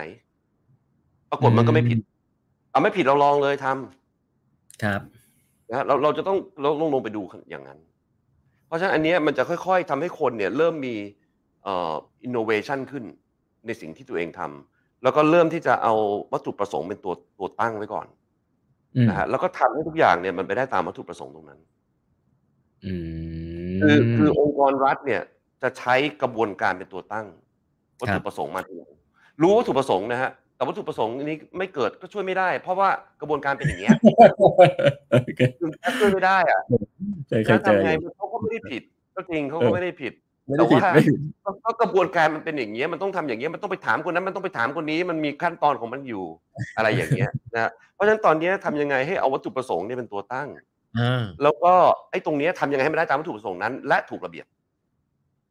[1.32, 1.98] ปรากฏมันก็ไม่ผิด
[2.72, 5.02] เอาไม่ผิดเราลองเลยทำครับ
[5.72, 7.80] นะเราเราจะต้องเราลงลงไปดูอย่างนั้น
[8.68, 10.96] เพราะฉะนั้นอันนี้มันจะค่อย ๆทำให้คนเนี่ยเริ่มมี
[11.64, 11.94] เอ่อ
[12.24, 13.04] อินโนเวชันขึ้น
[13.66, 15.94] ในสิ่งที่ตัวเองทำแล้วก็เริ่มที่จะเอา
[16.34, 18.08] วัตถุประสงค์เป็นตัวตัวตั้งไว้ก่อน
[19.10, 21.60] นะฮะแล้วก็ทำให้ทุกอย่างเนี่ยมันไปได้ตามวัตถุประสงค์ตรงนั้น
[23.82, 25.22] คือคือองค์กรรัฐเนี่ย
[25.62, 27.28] จะใช้กระบวนการเป็นตัวตั้ง
[28.00, 28.92] วัตถุประสงค์มาทีหลัง
[29.42, 30.32] รู้วัตถุประสงค์นะฮะ
[30.62, 32.90] แต่วัตถุประสงค์นี้ไม่เกิดก็ช่วยไม่ได้ เพราะว่า
[33.22, 33.98] กระบวนการเป็นอย่างเงี้ย
[35.60, 36.62] คือช่วยไม่ได้อะ
[37.50, 38.82] จะทำไงเขาก็ไม่ได้ผิด
[39.16, 40.14] ก็จริงเขาก็ไม่ได้ผิด
[40.58, 40.92] แต่ว่า
[41.66, 46.24] ก็กระบวนการมันเป็นอย่างเงี้ยมันต้องทำอย่างเงี้ยมันต้องไปถามคนนั้นมันต้องไปถามคนนี้มันมีขั้นตอนของมันอยู่
[46.78, 50.48] อะไรอย่างเงี้ยนะเพราะฉะนั้นตอนนี้ทำยังไงให้เอาวัตถุประสงค์เนี่ยเป็นตัวตั้ง
[51.44, 51.74] แล้วก็
[52.12, 54.46] ไอ้ตรงนี้ทำยังไงให้มันได้ตามวัตถุประสงค์นั้น และถูกระเบียบ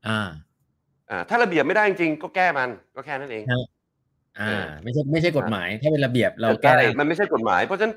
[0.09, 0.29] อ่า
[1.11, 3.45] อ่า ถ้าระเบียบไม่ได้จริงๆก็แก้มันก็แค่นั้นเอง
[4.39, 7.95] อ่า ไม่ใช่ไม่ใช่กฎหมายถ้าเป็นระเบียบเราแก้มันไม่ใช่กฎหมาย เพราะฉะนั้น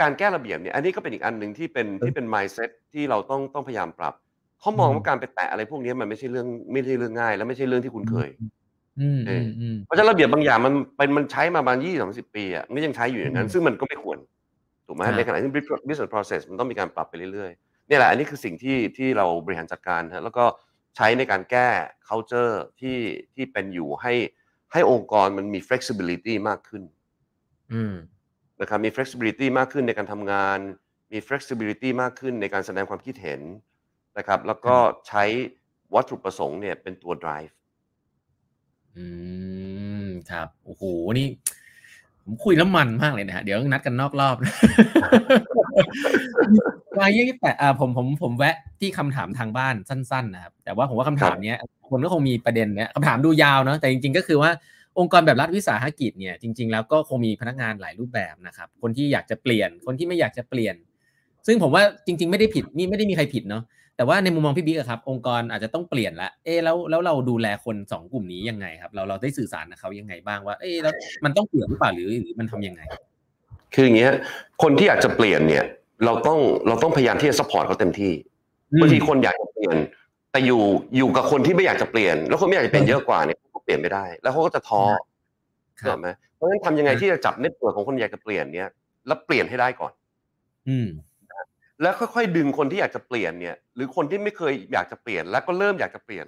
[0.00, 4.14] การแก้ระเบียบเนี่ยอันนี้ก็เป็นอีกอันหนึ่งที่เป็นที่เป็น mindset ที่เราต้องต้องพยายามปรับ
[4.60, 8.30] เขามองว่าการไปแตะอะไรพวกนี้มันไม่ใช่เรื่องไม่ใช่เรื่องง่าย และไม่ใช่เรื่องที่คุณเคย
[9.86, 14.18] เพราะฉะนั้นระเบียบบางอย่างมันเป็นมันใช้มาประมาณยี่สามสิบปีอะมันยังใช้อยู่อย่างนั้น ซึ่งมันก็ไม่ควร
[14.86, 20.44] ถูกไหมในขณะที่ business process มันต้องมีการปรับไปเรื่อยๆนี่แหละอันนี้คือสิ่งที่ที่เราบริหารจัดการฮะแล้วก็
[20.96, 21.68] ใช้ในการแก้
[22.08, 22.98] culture ที่
[23.34, 24.12] ที่เป็นอยู่ให้
[24.72, 26.82] ให้องค์กรมันมี flexibility มากขึ้น
[28.60, 30.58] นะครับมี flexibility มากขึ้นในการทำงาน
[31.12, 33.40] มี flexibility มากขึ้นในการแสดงความคิดเห็น
[34.18, 34.76] นะครับแล้วก็
[35.08, 35.24] ใช้
[35.94, 37.52] วัตถุประสงค์เนี่ยเป็นตัว drive
[38.96, 39.06] อื
[40.04, 40.82] ม ครับ โอ้โห
[41.18, 41.28] นี่
[42.28, 44.36] ผมคุยแล้วมันมากเลยนะฮะเดี๋ยวนัดกันนอกรอบ
[46.98, 51.58] วายยี่แต่อ่าผมผมผมแวะที่คำถามทางบ้านสั้นๆนะครับแต่ว่าผมว่าคำถามเนี้ย
[51.90, 54.50] คนก็คงมีประเด็นเนี้ยคำถามดูยาวเนาะแต่จริง ๆ ก็คือว่า
[54.98, 60.74] องค์กรแบบรัฐวิสาหกิจเนี่ยจริง ๆ แล้วก็คงมีพนักงานหลายรูปแบบนะครับ คนที่อยากจะเปลี่ยนคนที่ไม่อยากจะเปลี่ยน
[61.46, 63.62] ซึ่งผมว่าจริง ๆ ไม่ได้ผิดนี่ไม่ได้มีใครผิดเนาะ
[63.98, 70.94] แต่ว่าในมุมมองพี่บิ๊กครับ องค์กรอาจจะต้องเปลี่ยนละเอแล้วแล้วเราดูแลคนสองกลุ่มนี้ยังไงครับ เราเราได้สื่อสารกับเขายังไงบ้างว่า เอแล้ว
[71.24, 72.80] มันต้องเปลี่ยนหรือเปล่าหรือหรือมันทำยังไง
[73.74, 74.12] คืออย่างเงี้ย
[74.62, 75.64] คนที่อยากจะเปลี่ยนเนี่ย
[76.04, 76.38] เราต้อง
[76.68, 78.12] เราต้องพยายามที่จะ support เขาเต็มที่
[78.80, 79.76] บางทีคนอยากจะเปลี่ยน
[80.32, 80.62] แต่อยู่
[80.96, 84.82] อยู่กับคนที่ไม่อยากจะเปลี่ยน แล้วคนไม่อยากจะเปลี่ยนเยอะกว่าเนี่ยเขาเปลี่ยนไม่ได้ แล้วเขาก็จะท้อ
[85.78, 88.70] เข้าไหมเพราะฉะนั้นทำยังไงที่จะจับเน็ตตัวของคนอยากจะเปลี่ยนเนี่ย
[89.06, 89.92] แล้วเปลี่ยนให้ได้ก่อน
[90.68, 90.88] อืม
[91.82, 96.26] แล้วค่อยๆดึงคนที่อยากจะเปลี่ยนเนี่ย หรือคนที่ไม่เคยอยากจะเปลี่ยน แล้วก็เริ่มอยากจะเปลี่ยน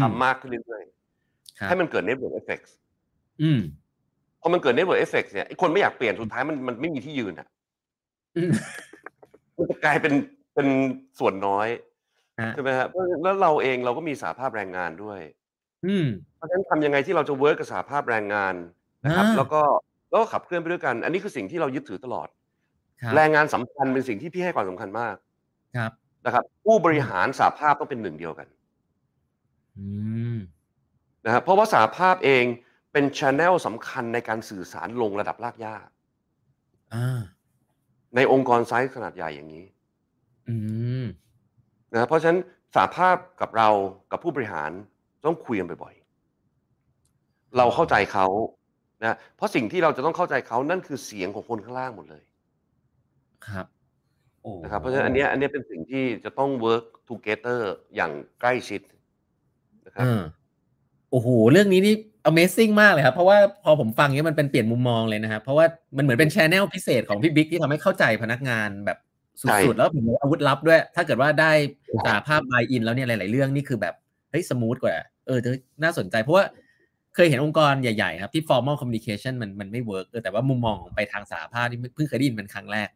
[0.00, 2.66] ทำมากขึ้นเรื่อยๆให้มันเกิด network effect
[3.42, 3.60] อืม
[4.40, 7.48] พอมันเกิด network effect เนี่ยไอ้คนไม่อยากเปลี่ยนสุดท้ายมันมันไม่มีที่ยืนอะ
[9.56, 10.14] มันจะกลายเป็น
[10.54, 10.68] เป็น
[11.18, 11.68] ส่วนน้อย
[12.54, 12.88] ใช่ไหมครับ
[13.22, 15.20] แล้วเราเองเราก็มีสาภาพแรงงานด้วย
[15.86, 18.54] อืมเพราะฉะนั้นทำยังไงที่เราจะเวิร์กกับสาภาพแรงงาน
[19.04, 19.62] นะครับ แล้วก็
[20.10, 22.28] แล้วก็ขับเคลื่อนไปด้วยกัน อันนี้คือสิ่งที่เรายึดถือตลอด
[23.16, 25.16] แรงงานสำคัญเป็นสิ่งที่พี่ให้ความสำคัญมาก
[25.76, 25.92] ครับ
[26.26, 28.48] นะครับ ผู้บริหารสาภาพต้องเป็นหนึ่งเดียวกัน
[31.24, 32.44] นะครับเพราะว่าสาภาพเอง
[32.92, 35.76] เป็นชแนลสำคัญในการสื่อสารลงระดับรากหญ้า
[38.16, 39.64] ในองค์กรไซส์ขนาดใหญ่อย่างนี้
[41.92, 42.40] นะเพราะฉะนั้น
[42.76, 43.68] สาภาพกับเรา
[44.10, 44.70] กับผู้บริหาร
[45.24, 48.26] ต้องคุยกันบ่อยๆเราเข้าใจเขา
[49.02, 52.22] นะเพราะสิ่งที่เราจะต้องเข้าใจเขานั่นคือเสียงของคนข้างล่างหมดเลย
[53.50, 53.66] ครับ
[54.42, 57.60] โอ้นะครับเพราะฉะนั้นอันนี้อันนี้เป็นสิ่งที่จะต้อง work together
[57.96, 58.80] อย่างใกล้ชิด
[59.86, 60.06] นะครับ
[61.10, 61.94] โอ้โหเรื่องนี้นี่
[62.30, 65.66] Amazing มากเลยครับ เพราะว่าพอผมฟังเนี้ยมันเป็นเปลี่ยนมุมมองเลยนะครับ เพราะว่า
[65.96, 68.98] มันเหมือนเป็น channel พิเศษของพี่บิ๊กที่ทำให้เข้าใจพนักงานแบบ
[69.40, 71.52] สุดๆ แล้วผมอาวุธลับด้วย ถ้าเกิดว่าได้
[72.06, 73.94] สหภาพ buy-in แล้วเนี่ยหลาย ๆ เรื่องนี่คือแบบ
[74.30, 74.94] เฮ้ย smooth กว่า
[75.26, 75.38] เออ
[75.82, 76.44] น่าสนใจเพราะว่า
[77.14, 82.88] เคยเห็นองค์กรใหญ่ ๆ ครับที่ formal communication มันมันไม่ work เออแต่ว่ามุมมองของไปทางสหภาพที่เพิ่งเคยได้ยินเป็นครั้งแรก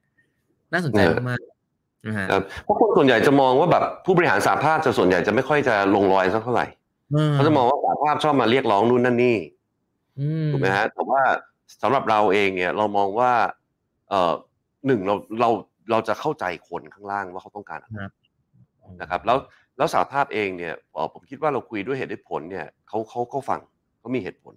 [0.72, 6.66] น่าสนใจมากๆครับเพราะคนส่วนใหญ่จะมองว่าแบบผู้บริหารสหภาพจะส่วนใหญ่จะไม่ค่อยจะลงรอยสักเท่าไหร่
[7.32, 9.36] เขาจะมองว่าสาภาพชอบมาเรียกร้องนู่นนั่นนี่
[10.52, 11.20] ถูกไหมฮะแต่ว่า
[11.82, 13.32] สำหรับเราเองเนี่ย เรามองว่า
[14.08, 14.32] เอ่อ
[14.86, 15.48] หนึ่งเราเรา
[15.90, 18.00] เราจะเข้าใจคนข้างล่างว่าเขาต้องการอะไร
[19.00, 19.38] นะครับ แล้ว
[19.76, 20.74] แล้วสาภาพเองเนี่ย
[21.12, 23.60] ผมคิดว่าเราคุยด้วยเหตุด้วยผลเนี่ยเขาเขาเขาฟัง
[24.00, 24.54] เขามีเหตุผล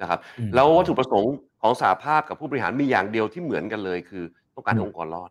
[0.00, 0.18] นะครับ
[0.54, 4.24] แล้ววัตถุประสงค์ของสาภาพกับผู้บริหารมีอย่างเดียวที่เหมือนกันเลยคือ
[4.54, 5.30] ต้องการให้องค์กรรอด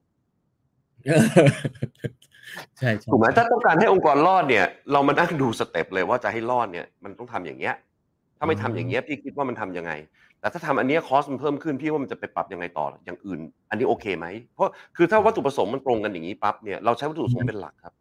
[2.78, 7.76] ใช่ถูกไหมถ้าต้องการให้องค์กรรอดเนี่ย เรามานั่งดู step เลยว่าจะให้รอดเนี่ย มันต้องทำอย่างเงี้ย
[8.38, 9.92] ถ้าไม่ทำอย่างเงี้ยพี่คิดว่ามันทำยังไง
[10.40, 17.94] แต่ถ้าทำอันนี้ cost มันเพิ่มขึ้นพี่ว่ามันจะไปปรับยังไงต่ออย่างอื่น อันนี้โอเคไหมเพราะคือถ้าวัตถุประสงค์มันตรงกันอย่างนี้ปั๊บเนี่ยเราใช้วัตถุประสงค์เป็นหลักครับ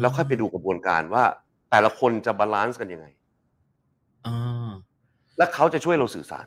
[0.00, 1.24] แล้วค่อยไปดูกระบวนการว่า
[1.70, 3.06] แต่ละคนจะ balance กันยังไง
[5.38, 6.46] และเขาจะช่วยเราสื่อสาร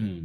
[0.00, 0.18] อืม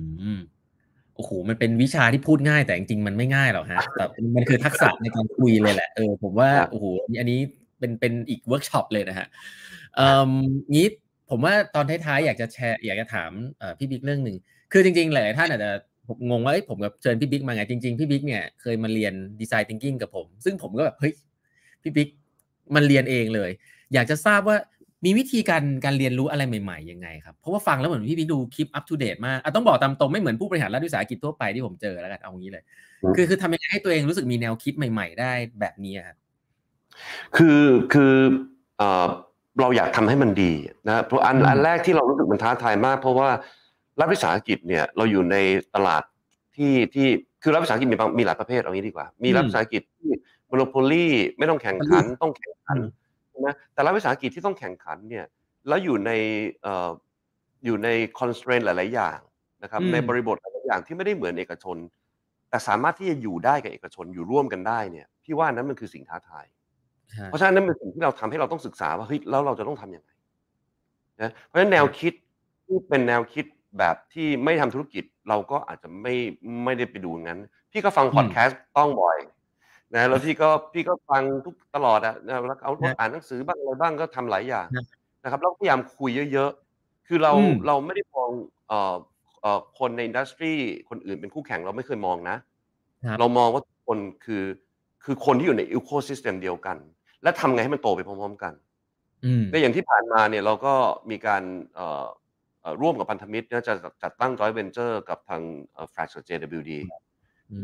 [1.19, 4.05] โอ้โหมันเป็นวิชาที่พูดง่าย แต่จริงๆมันไม่ง่ายหรอกฮะแต่
[4.35, 6.85] มันคือทักษะในการคุยเลยแหละเออผมว่าโอ้โห
[7.19, 7.39] อันนี้
[7.79, 9.27] เป็นเป็นอีกเวิร์กช็อปเลยนะฮะ
[9.95, 10.31] เอ่อ
[10.73, 10.87] งี้
[11.29, 13.31] ผมว่าตอนท้ายๆอยากจะแชร์อยากจะถาม
[13.77, 14.37] พี่บิ๊กเรื่องหนึ่ง
[14.71, 15.71] คือจริงๆหลายๆท่านอาจจะ
[16.07, 21.13] ผมงงว่าผมกับเชิญพี่บิ๊กมาไงจริงๆพี่บิ๊กเนี่ยเคยมาเรียน design thinking กับผม ซึ่งผมก็แบบเฮ้ย
[21.81, 22.09] พี่บิ๊ก
[22.75, 23.49] มาเรียนเองเลย
[23.93, 24.57] อยากจะทราบว่า
[25.05, 32.63] มีวิธีการการเรียนรู้อะไรใหม่ๆยังไงครับ เพราะว่าฟังแล้วเหมือนพี่บิ๊กดูคลิปอัป o d เดตมากอะต้องบอกตามตรงไม่เหมือนผู้บริหารรัฐวิสาหกิจทั่วไปที่ผมเจอแล้วกันเอางี้เลย
[33.15, 36.17] คือคือทำยังไงให้ตัวเองรู้สึกมีแนวคิดใหม่ ๆ ได้แบบนี้ครับ
[37.37, 37.61] คือ
[37.93, 38.13] คือ
[38.77, 39.07] เอ่อ
[39.61, 40.51] เราอยากทำให้มันดี
[40.87, 43.29] นะเพราะอันอันแรกที่เรารู้สึกมันท้าทายมาก เพราะว่า
[43.99, 45.35] รัฐวิสาหกิจเนี่ยเราอยู่ใน
[45.75, 46.03] ตลาด
[46.55, 47.07] ที่ที่
[47.43, 50.09] คือรัฐวิสาหกิจมีมีหลายประเภทเอางี้ดีกว่า มีรัฐวิสาหกิจที่
[50.47, 52.77] โมโนโพลีไม่ต้องแข่งขันต้องแข่งขัน
[53.45, 55.25] นะแต่รัฐวิสาหกิจที่ต้องแข่งขันเนี่ย
[55.67, 56.11] แล้วอยู่ใน
[56.61, 56.89] เอ่อ
[57.65, 59.19] อยู่ในคอนส t r a i n หลาย ๆ อย่าง
[59.63, 61.77] นะครับในบริบทหลายอย่างที่ไม่ได้เหมือนเอกชน
[62.49, 66.45] แต่สามารถที่จะอยู่ได้กับเอกชนอยู่ร่วมกันได้เนี่ยพี่ว่านั้นมันคือสิ่งท้าทาย
[67.25, 70.09] เพราะฉะนั้นนั่นเป็นสิ่งที่เราทำให้เราต้องศึกษาว่าเฮ้ยแล้วเราจะต้องทํำยังไง
[71.21, 72.13] นะเพราะฉะนั้นแนวคิด
[72.65, 73.45] ที่เป็นแนวคิด
[73.77, 76.15] แบบที่ไม่ทำธุรกิจเราก็อาจจะไม่
[76.63, 77.39] ไม่ได้ไปดูงั้น
[77.71, 79.17] พี่ก็ฟังพอดแคสต์ต้องบ่อย
[79.95, 84.67] นะแล้วพี่ก็พี่ก็ฟังทุกตลอดอะนะแล้วเอาอ่านหนังสือบ้างอะไรบ้างก็ทำหลายอย่าง
[85.23, 87.33] นะครับแล้วพยายามคุยเยอะๆ คือเรา
[87.67, 88.29] เราไม่ได้มอง
[88.67, 88.95] เอ่อ
[89.41, 90.53] เอ่อคนใน industry
[90.89, 92.37] คนอื่นเป็นคู่แข่งเราไม่เคยมองนะ
[93.19, 94.43] เรามองว่าทุกคนคือ
[95.03, 96.77] คือคนที่อยู่ใน ecosystem เดียวกัน
[97.23, 98.53] และทำไงให้มันโตไปพร้อมๆกัน
[99.51, 100.73] ในอย่างที่ผ่านมาเนี่ยเราก็
[101.11, 101.43] มีการ
[102.81, 105.41] ร่วมกับพันธมิตรจะจัดตั้งจอยเวนเจอร์กับทาง
[105.91, 106.71] แฟลชกับ JWD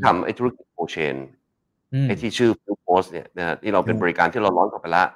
[0.04, 1.16] ทำไอ้ธุรกิจ cold chain
[2.08, 5.08] ไอ้ที่ชื่อ Fuze Post เนี่ยนะที่เราเป็นบริการที่เรา launch ออกไปแล้ว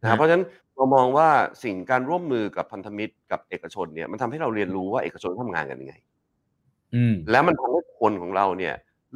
[0.00, 0.44] นะครับเพราะฉะนั้น
[0.76, 1.28] เรามองว่า
[1.64, 5.94] สิ่งการร่วมมือกับพันธมิตรกับเอกชนเนี่ยมันทำให้เราเรียนรู้ว่าเอกชนทำงานกันยังไง
[7.30, 8.74] แล้วมันทำให้คนของเราเนี่ย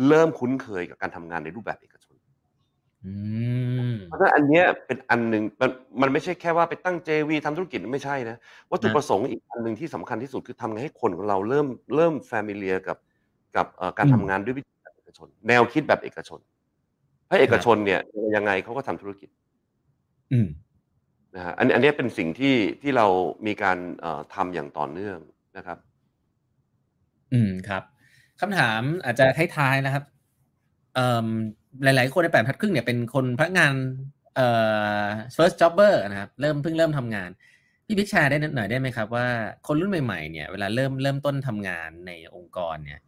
[0.08, 2.14] เริ่มคุ้นเคยกับการทำงานในรูปแบบเอกชน
[4.08, 5.70] เพราะฉะนั้นอันนี้เป็นอันหนึ่งมัน
[6.00, 8.36] มันไม่ใช่แค่ว่าไปตั้ง JV ทำธุรกิจไม่ใช่นะ
[8.70, 12.98] วัตถุประสงค์อีกอันหนึ่งที่สำคัญที่สุดคือทำไงให้คนของเราเริ่มเริ่มแฟมิเลียกับ
[13.56, 13.66] กับ
[13.98, 16.40] การทำงานด้วยวิธีแบบเอกชน แนวคิดแบบเอกชน
[17.28, 18.00] ถ้าเอกชนเนี่ย
[18.36, 19.28] ยังไงเขาก็ทำธุรกิจ
[20.32, 20.48] อืม
[21.36, 23.06] นะฮะอันอันนี้เป็นสิ่งที่ที่เรา
[23.46, 23.78] มีการ
[24.34, 25.18] ทำอย่างต่อเนื่อง
[25.56, 25.78] นะครับ
[27.32, 27.82] อืมครับ
[28.40, 30.04] คำถามอาจจะท้ายๆนะครับ
[30.94, 31.28] เอ่อ
[31.84, 33.74] หลาย ๆ คนในแปดพัดครึ่งเนี่ยเป็นคนพนักงาน
[34.34, 34.48] เอ่
[35.02, 35.04] อ
[35.36, 37.30] first jobber นะครับ เริ่มเพิ่งเริ่มทำงาน
[37.86, 39.26] พี่บิ๊กแชร์ได้หน่อยได้ไหมครับว่า
[39.66, 43.00] คนรุ่นใหม่ๆเนี่ยเวลาเริ่มเริ่มต้นทำงานในองค์กรเนี่ย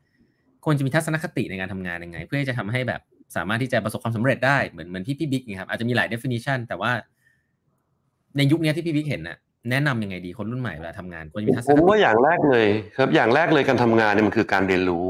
[0.65, 3.01] ควรจะมีทัศนคติในการทำงานยังไง เพื่อจะทำให้แบบ
[3.37, 6.93] สามารถที่จะประสบความสำเร็จได้เหมือนเหมือนที่พี่บิ๊กนะครับอาจจะมีหลาย definition แต่ว่า
[8.37, 9.37] ในยุคนี้ที่พี่บิ๊กเห็นน่ะ
[9.71, 12.67] แนะนํำยังไงดีคนรุ่นใหม่เวลาทำงานควรจะมีทัศนคติผมว่าอย่างแรกเลย
[12.97, 15.07] ครับ อย่างแรกเลยการทำงานเนี่ยมันคือการเรียนรู้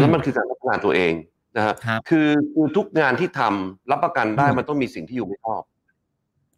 [0.00, 1.12] แล้วมันคือการพัฒนาตัวเอง
[1.56, 1.74] นะฮะ
[2.08, 5.62] คือคือทุกงานที่ทำรับประกันได้มันต้องมีสิ่งที่อยู่ไม่ชอบ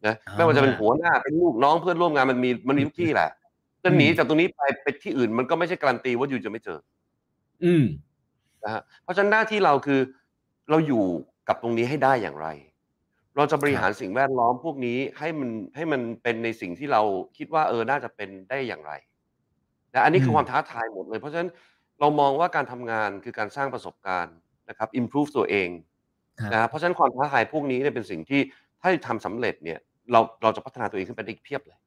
[0.07, 3.31] นะไม่ว่าจะเป็นหัวหน้าเป็นลูกน้องเพื่อนร่วมงานมันมีมันมีทุกที่แหละ
[3.85, 6.79] จะหนีจากตรงนี้ไปไปที่อื่น มันก็ไม่ใช่การันตีว่าอยู่จะไม่เจอ
[7.65, 7.85] อืม
[8.65, 10.01] นะฮะเพราะฉะนั้นหน้าที่เราคือ
[10.71, 11.05] เราอยู่
[11.49, 12.49] กับตรงนี้ให้ได้อย่างไร
[13.37, 17.03] เราจะบริหารสิ่งแวดล้อมพวกนี้ให้มันให้มันเป็นในสิ่งที่เรา
[17.37, 18.93] คิดว่าเออน่าจะเป็นได้อย่างไร
[19.95, 21.51] นะอันนี้คือความท้าทายหมดเลย เพราะฉะนั้น
[22.01, 24.37] เรามองว่าการทำงานคือการสร้างประสบการณ์
[24.69, 25.69] นะครับ improve ตัวเอง
[26.53, 28.41] นะเพราะฉะนั้นความท้าทายพวกนี้เนี่ยเป็นสิ่งที่
[28.81, 29.79] ถ้าทำสำเร็จเนี่ย
[30.13, 31.79] เราเราจะพัฒนาตัวเองขึ้นไปได้อีกเพียบเลย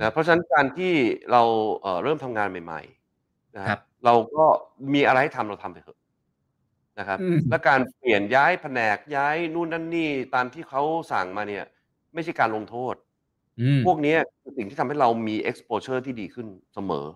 [0.00, 0.92] นะเพราะฉะนั้นการที่
[1.32, 1.42] เรา
[1.82, 4.44] เเริ่มทำงานใหม่ๆนะครับ เราก็
[4.94, 5.98] มีอะไรให้ทำเราทำไปเถอะ
[6.98, 7.18] นะครับ
[7.50, 11.64] และการเปลี่ยนย้ายแผนกย้ายนู่นนั่นนี่ตามที่เขาสั่งมาเนี่ย
[12.14, 12.94] ไม่ใช่การลงโทษ
[13.86, 17.06] พวกนี้คือสิ่งที่ทำให้เรามี exposure ที่ดีขึ้นเสมอ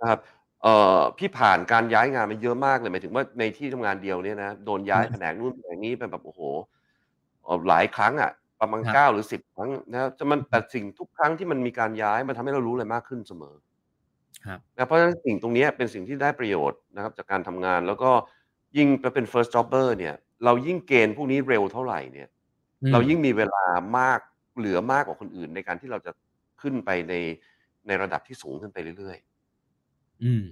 [0.00, 0.20] นะครับ
[0.62, 6.40] เอ่อพี่ผ่านการย้ายงานมาเยอะมากเลยหมายถึงว่าในที่ทำงานเดียวเนี่ยนะโดนย้ายแผนกนู่นแผนกนี้เป็นแบบโอ้โห
[7.68, 13.54] หลายครั้งอะ ประมาณเก้าหรือสิบครั้งนะจะมันแต่สิ่งทุกครั้งที่มันมีการย้ายมันทำให้เรารู้อะไรมากขึ้นเสมอ
[14.46, 18.10] ครับนะเพราะฉะนั้นสิ่งตรงนี้เป็นสิ่งที่ได้ประโยชน์นะครับ จากการทำงานแล้วก็
[18.76, 20.14] ยิ่งไปเป็น first jobber เนี่ย
[20.44, 22.28] เรายิ่งเกณฑ์พวกนี้เร็วเท่าไหร่เนี่ย
[22.92, 23.64] เรายิ่งมีเวลา
[23.98, 24.20] มาก
[24.56, 26.12] เหลือมากกว่าคนอื่น ในการที่เราจะ
[26.62, 27.14] ขึ้นไปใน
[27.86, 30.44] ในระดับที่สูงขึ้นไปเรื่อยๆอืม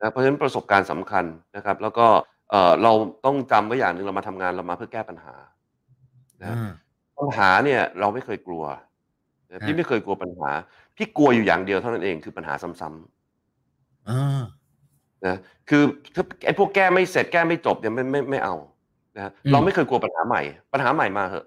[0.00, 1.24] นะเพราะฉะนั้นประสบการณ์สำคัญ
[1.56, 2.06] นะครับ แล้วก็
[2.50, 2.92] เออเรา
[3.24, 5.34] ต้องจำไว้อย่างหนึ่งเรามาทำงานเรามาเพื่อแก้ปัญหา
[6.42, 6.54] นะ
[7.18, 8.64] ปัญหาเนี่ย เราไม่เคยกลัว
[9.64, 10.50] พี่ไม่เคยกลัวปัญหา
[10.96, 13.16] พี่กลัวอยู่อย่างเดียวเท่านั้นเองคือปัญหาซ้ำๆ
[15.28, 15.36] นะ
[15.68, 15.82] คือ
[16.14, 18.54] ถ้าไอ้พวกแก้ไม่เสร็จแก้ไม่จบเนี่ยไม่ไม่ไม่เอา
[19.16, 20.42] นะเราไม่เคยกลัวปัญหาใหม่
[20.72, 21.46] ปัญหาใหม่มาเหอะ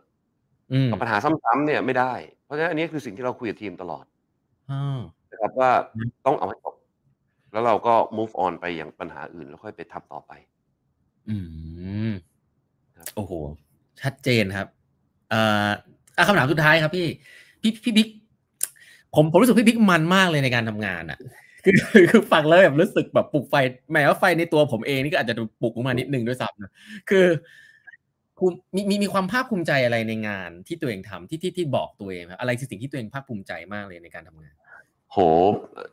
[1.01, 2.14] ปัญหาซ้ำๆเนี่ยไม่ได้
[2.45, 4.06] เพราะฉะนั้นอันนี้คือสิ่งที่เราคุยกับทีมตลอด
[5.31, 5.72] นะครับว่า
[6.26, 6.76] ต้องเอาให้จบ
[7.51, 10.31] แล้วเราก็ move on ไปอย่างปัญหาอื่น แล้วค่อยไปทำต่อไป
[11.30, 11.38] อื
[12.10, 12.11] ม
[13.15, 13.31] โอ้โห
[14.01, 14.68] ชัดเจนครับ
[15.30, 15.69] เอ่อ
[16.27, 17.07] คำถามสุดท้ายครับพี่
[17.61, 18.07] พี่พี่บิ๊ก
[19.15, 21.19] ผมผมรู้สึกพี่บิ๊กมันมากเลยในการทำงานอะ
[21.64, 21.76] คือ
[22.11, 23.56] คือฟังแล้วแบบรู้สึกแบบปลุกไฟ
[23.91, 26.72] หมายว่าไฟในตัวผมเองนี่ก็อาจจะปลุกออกมานิดนึงด้วยซ้ำนะ
[27.10, 27.26] คือ
[28.38, 34.53] ภูมิมีมีมีความภาคภูมิใจอะไรในงานที่ตัวเองทำที่ที่ที่บอกตัวเองครับอะไรคือสิ่งที่ตัวเองภาคภูมิใจมากเลยในการทำงาน
[35.11, 35.18] โห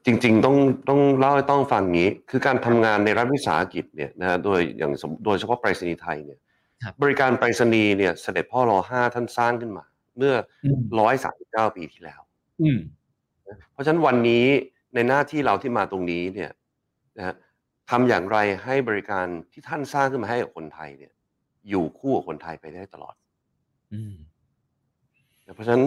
[0.07, 0.57] จริง ๆ ต้อง
[0.89, 6.39] ต้องเล่าให้ต้องฟังงี้ คือการทำงานในรัฐวิสาหกิจเนี่ยนะฮะโดยอย่างสมโดยเฉพาะไปรษณีย์ไทยเนี่ย
[6.83, 9.85] ครับบริการไปรษณีย์เนี่ย เสด็จพ่อรอห้าท่านสร้างขึ้นมา
[10.17, 10.35] เมื่อ
[10.65, 12.21] อืมร้อยสามสิบเก้าปีที่แล้ว
[12.63, 12.79] อืม
[13.73, 14.47] เพราะฉะนั้นวันนี้
[14.95, 16.51] ในหน้าที่เราที่มาตรงนี้เนี่ย
[17.19, 17.35] นะฮะ
[17.91, 21.13] ทำอย่างไรให้บริการที่ท่านสร้างขึ้นมาให้กับคนไทยเนี่ย
[21.69, 23.15] อยู่คู่กับคนไทยไปได้ตลอด
[23.93, 24.15] อืม
[25.55, 25.85] เพราะฉะนั้น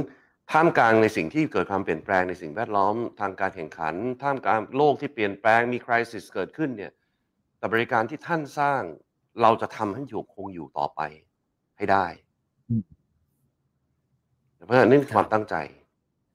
[0.51, 6.91] ท่ามกลางในสิ่งที่เกิดความเปลี่ยนแปลงในสิ่งแวดล้อมทางการแข่งขัน ท่ามกลางโลกที่เปลี่ยนแปลงมีคริสิสเกิดขึ้นเนี่ย
[7.57, 8.81] แต่บริการที่ท่านสร้าง
[9.41, 11.01] เราจะทำให้อยู่คงอยู่ต่อไป
[11.77, 12.05] ให้ได้
[12.69, 12.83] อืม
[14.65, 15.55] เพราะฉะนั้นนี่คือครับความตั้งใจ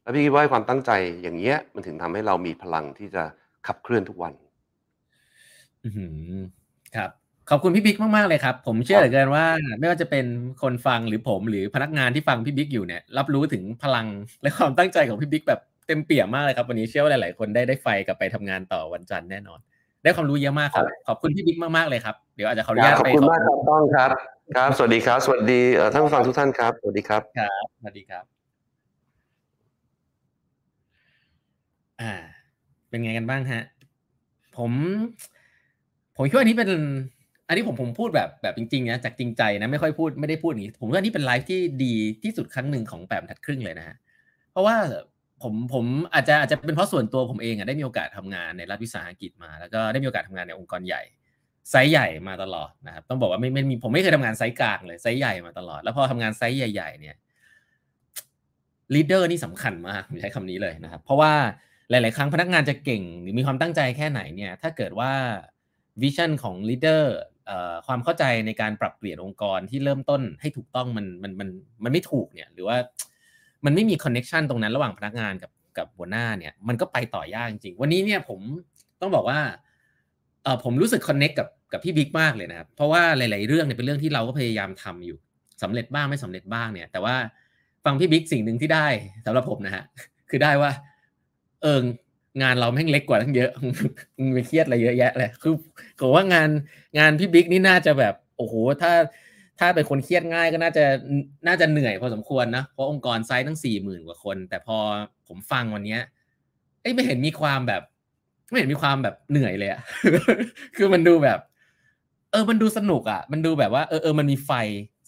[0.04, 0.90] แล้วพี่คิดว่าความตั้งใจ
[1.22, 3.22] อย่างเงี้ย มันถึงทำให้เรามีพลังที่จะ
[3.66, 4.32] ขับเคลื่อนทุกวัน
[5.84, 6.34] อือหือ
[6.96, 7.10] ครับ
[7.50, 9.44] ขอบคุณพี่บิ๊กมาก ๆ เลยครับ ผมเชื่อเหลือเกินว่า
[9.78, 10.26] ไม่ว่าจะเป็น
[10.62, 14.06] คนฟังหรือผมหรือพนักงานที่ฟังพี่บิ๊กอยู่เนี่ย รับรู้ถึงพลัง
[14.42, 19.58] และความตั้งใจของพี่บิ๊กแบบเต็มเปี่ยมมากเลยครับ วันนี้เชื่อว่าหลาย ๆ คนได้ได้ไฟกลับไปทำงานต่อวันจันทร์แน่นอน
[20.02, 24.10] ได้ความรู้เยอะมากครับ ขอบคุณพี่บิ๊กมาก ๆ เลยครับเดี๋ยวอาจจะขออนุญาตขอบไปคุณมากครับต้องครับ
[24.56, 28.43] ครับ สวัสดีครับ สวัสดีเอ่อท่านผู้ฟังทุกท่านครับ สวัสดีครับครับสวัสดีครับ
[32.00, 32.12] อ่า
[32.88, 33.62] เป็นไงกันบ้างฮะ
[34.56, 34.72] ผม
[36.16, 36.70] ผมคิดว่าอันนี้เป็น
[37.48, 41.94] อันนี้ผมผมพูดแบบแบบจริงๆนะจากจริงใจนะไม่ค่อยพูดไม่ได้พูดอย่างนี้ผมว่านี่เป็นไลฟ์ที่ดี
[42.24, 43.96] ที่สุดครั้งหนึ่งของแปดบรรทัดครึ่งเลยนะฮะ
[44.52, 44.76] เพราะว่า
[45.42, 45.84] ผมผม
[46.14, 51.02] อาจจะอาจจะเป็นเพราะส่วนตัวผมเองอะได้มีโอกาสทำงานในรัฐวิสาหกิจมา แล้วก็ได้มีโอกาสทำงานในองค์กรใหญ่
[51.70, 57.16] ไซส์ใหญ่มาตลอดนะครับ ต้องบอกว่าไม่ไม่มีผมไม่เคยทำงานไซส์กลางเลยไซส์ใหญ่มาตลอด แล้วพอทำงานไซส์ใหญ่ ๆ เนี่ย
[58.94, 61.32] leader นี่สำคัญมากผมใช้คำนี้เลยนะครับ เพราะว่า
[61.90, 65.12] หลาย ๆ ครั้งพนักงานจะเก่งหรือมีความตั้งใจแค่ไหนเนี่ยถ้าเกิดว่า
[66.02, 67.14] vision ของ leader
[67.86, 71.48] ความเข้าใจในการปรับเปลี่ยนองค์กรที่เริ่มต้นให้ถูกต้องมันมันมัน
[71.84, 72.76] มันไม่ถูกเนี่ยหรือว่า
[73.64, 78.40] มันไม่มี connection ตรงนั้นระหว่างพนักงานกับกับหัวหน้าเนี่ยมันก็ไปต่อยากจริงๆ วันนี้เนี่ยผม
[79.00, 79.40] ต้องบอกว่า
[80.42, 85.18] เออผมรู้สึก connect กับกับพี่บิ๊กมากเลยนะครับ เพราะว่าหลาย ๆ เรื่องเนี่ยเป็นเรื่องที่เราก็พยายามทำอยู่
[85.62, 87.16] สำเร็จบ้างไม่สำเร็จบ้างเนี่ย แต่ว่า
[87.84, 88.86] ฟังพี่บิ๊กสิ่งหนึ่งที่ได้
[89.26, 89.84] สำหรับผมนะฮะ
[90.30, 90.70] คือได้ว่า
[91.64, 91.84] เออ
[92.42, 93.50] งานเราแม่งเล็กกว่าตั้งเยอะ
[94.18, 95.54] มึงไปเครียดอะไรเยอะแยะเลยคือ
[96.00, 96.48] ผมว่างาน
[96.98, 98.92] งานพี่บิ๊กนี่น่าจะแบบโอ้โหถ้า
[99.60, 100.84] ถ้าเป็นคนเครียดง่ายก็น่าจะ
[101.46, 104.76] น่าจะเหนื่อยพอสมควรนะเพราะองค์กรไซส์ตั้งสี่หมื่นกว่าคน แต่พอ
[105.28, 106.00] ผมฟังวันเนี้ย
[106.82, 107.82] เอ้ไม่เห็นมีความแบบ
[108.50, 109.80] ไม่เห็นมีความแบบเหนื่อยเลยอะ
[110.76, 111.38] คือมันดูแบบ
[112.32, 114.50] เออมันดูสนุกอะมันดูแบบว่าเออเออมันมีไฟ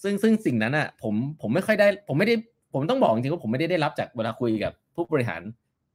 [0.03, 2.35] ซึ่งซึ่งสิ่งนั้นอะผมผมไม่ค่อยได้ ผมไม่ได้
[2.73, 5.43] ผมต้องบอกจริงว่าผมไม่ได้ได้รับจากเวลาคุยกับผู้บริหาร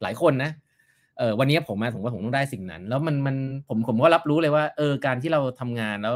[0.04, 0.52] หลายคนนะ
[1.18, 3.36] เออวันนี้ผมมาผมว่าผมต้องได้สิ่งนั้น แล้วมันมัน
[3.68, 6.16] ผมผมก็รับรู้เลยว่า เออการที่เราทำงานแล้ว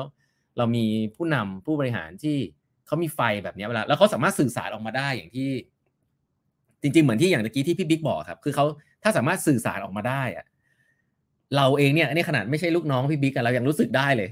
[0.58, 0.86] เรามี
[1.16, 2.38] ผู้นำผู้บริหารที่
[2.88, 5.50] เขามีไฟแบบนี้เวลาแล้วเขาสามารถสื่อสารออกมาได้อย่างที่
[6.82, 8.66] จริง ๆ เหมือนที่อย่างตะกี้ที่พี่บิ๊กบอกครับ คือเขา
[9.04, 10.46] ถ้าสามารถสื่อสารออกมาได้อะ
[11.56, 14.30] เราเองเนี่ยนี่ขนาดไม่ใช่ลูกน้องพี่บิ๊กเรายังรู้สึกได้เลย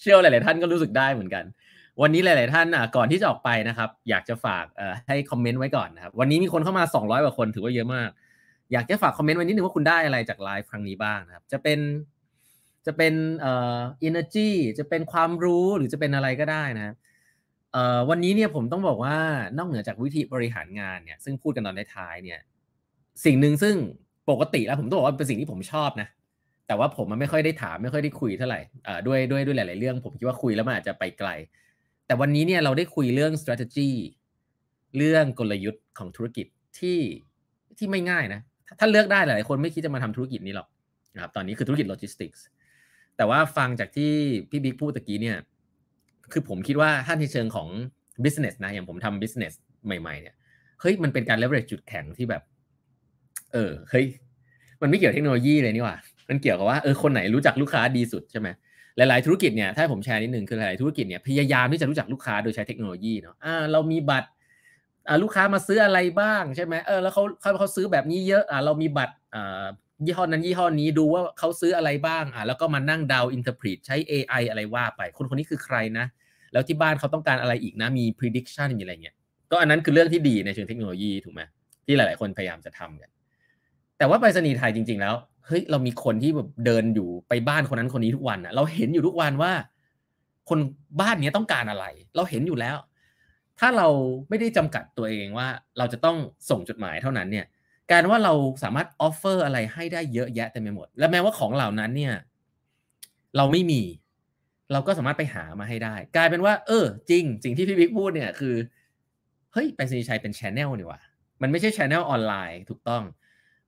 [0.00, 1.44] เชื่อว่าหลาย ๆ ท่านก็รู้สึกได้เหมือนกัน
[2.02, 8.10] วันนี้หลาย ๆ ท่านอะก่อนที่จะออกไปนะครับ อยากจะฝากเอ่อให้คอมเมนต์ไว้ก่อนนะครับ วันนี้มีคนเข้ามา 200กว่าคนถือว่าเยอะมาก
[8.72, 11.78] อยากจะฝากคอมเมนต์ไว้นิดนึงว่าคุณได้อะไรจากไลฟ์ครั้งนี้บ้างนะครับ จะเป็น
[12.86, 14.48] จะเป็นเอ่อ energy
[14.78, 16.94] จะเป็นความรู้หรือจะเป็นอะไรก็ได้นะ
[17.72, 19.16] เอ่อวันนี้เนี่ยผมต้องบอกว่า
[19.56, 22.40] นอกเหนือจากวิธีบริหารงานเนี่ย ซึ่งพูดกันตอนท้ายๆเนี่ย
[23.24, 23.74] สิ่งหนึ่งซึ่ง
[24.30, 26.08] ปกติแล้วผมต้องบอกว่าเป็นสิ่งที่ผมชอบนะ
[26.66, 31.30] แต่ว่าผมมันไม่ค่อยได้ถามไม่ค่อยได้คุยเท่าไหร่อ่าด้วยด้วยด้วยหลาย ๆ เรื่อง ผมคิดว่าคุยแล้วมันอาจจะไปไกล
[32.06, 33.90] แต่วันนี้เนี่ยเราได้คุยเรื่อง strategy
[34.96, 36.46] เรื่องกลยุทธ์ของธุรกิจ
[36.78, 36.98] ที่
[37.78, 38.40] ที่ไม่ง่ายนะ
[38.80, 40.68] ถ้าเลือกได้หลายคนไม่คิดจะมาทำธุรกิจนี้หรอก
[41.14, 42.44] นะครับ ตอนนี้คือธุรกิจโลจิสติกส์
[43.16, 44.12] แต่ว่าฟังจากที่
[44.50, 45.36] พี่บิ๊กพูดตะกี้เนี่ย
[46.32, 47.68] คือผมคิดว่าถ้าในเชิงของ
[48.24, 49.54] business นะ อย่างผมทำ business
[49.86, 50.34] ใหม่ ๆ เนี่ย
[50.80, 52.42] เฮ้ย มันเป็นการ leverage จุดแข็งที่แบบ
[53.52, 54.06] เออ เฮ้ย
[54.82, 55.96] มันไม่เกี่ยวเทคโนโลยีเลยนี่หว่า
[56.28, 58.48] มันเกี่ยวกับว่า เออ คนไหนรู้จักลูกค้าดีสุดใช่ไหม
[58.96, 64.28] หลาย ๆ ธุรกิจเนี่ยถ้าผมแชร์นิดนึงคือหลาย ๆ ธุรกิจเนี่ยพยายามที่จะรู้จักลูกค้าโดยใช้เทคโนโลยีเนาะอ่าเรามีบัตร
[65.08, 69.64] อ่าลูกค้ามาซื้ออะไรบ้างใช่ไหมเออแล้วเขาเขาเขาซื้อแบบนี้เยอะอ่าเรามีบัตรอ่า
[70.04, 76.06] ยี่ห้อนั้นยี่ห้อนี้ดูว่าเขาซื้ออะไรบ้างอ่าแล้วก็มานั่ง data interpret ใช้ AI อะไรว่าไป คนคนนี้คือใครนะ
[76.52, 79.14] แล้วที่บ้านเขาต้องการอะไรอีกนะมี prediction มีอะไรเงี้ย
[79.50, 81.42] ก็อันนั้นคือเรื่องที่ดีในเชิงเทคโนโลยีถูกไหม
[81.86, 83.10] ที่หลาย ๆ คนพยายามจะทำกัน
[83.98, 85.14] แต่ว่าไปรษณีย์ไทยจริง ๆ แล้ว
[85.46, 89.52] เฮ้ยเรามีคนที่แบบเดินอยู่ไปบ้านคนนั้นคนนี้ทุกวันอะเราเห็นอยู่ทุกวันว่า
[90.48, 90.58] คน
[91.00, 91.86] บ้านนี้ต้องการอะไร
[92.16, 92.76] เราเห็นอยู่แล้ว
[93.58, 93.88] ถ้าเรา
[94.28, 95.48] ไม่ได้จำกัดตัวเองว่า
[95.78, 96.16] เราจะต้อง
[96.50, 97.46] ส่งจดหมายเท่านั้นเนี่ย
[97.92, 98.32] การว่าเรา
[98.62, 102.14] สามารถออฟเฟอร์อะไรให้ได้เยอะแยะเต็มไปหมด และแม้ว่าของเหล่านั้นเนี่ย
[103.36, 103.82] เราไม่มี
[104.72, 108.54] เราก็สามารถไปหามาให้ได้ กลายเป็นว่า เออ จริง สิ่งที่พี่บิ๊กพูดเนี่ยคือ
[109.52, 111.00] เฮ้ยไปรษณีย์ไทยเป็น channel นี่หว่า
[111.42, 113.02] มันไม่ใช่ channel ออนไลน์ถูกต้อง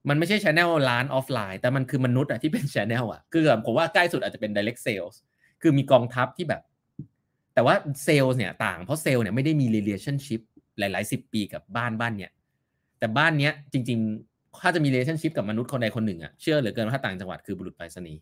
[0.08, 5.14] มันไม่ใช่ channel ร้านออฟไลน์แต่มันคือมนุษย์อะที่เป็น channel อะคือผมว่าใกล้สุดอาจจะเป็น direct sales
[5.62, 6.62] คือมีกองทัพที่แบบ
[7.54, 10.40] แต่ว่าเซลล์เนี่ยต่างเพราะเซลล์เนี่ยไม่ได้มี relationship
[10.78, 12.30] หลายๆสิบปีกับบ้านบ้านเนี่ย
[12.98, 13.98] แต่บ้านเนี้ยจริง
[14.28, 18.20] ๆ ถ้าจะมี relationship กับมนุษย์คนใดคนหนึ่งอะเชื่อเหลือเกินว่าถ้าต่างจังหวัดคือบุรุษไปรษณีย์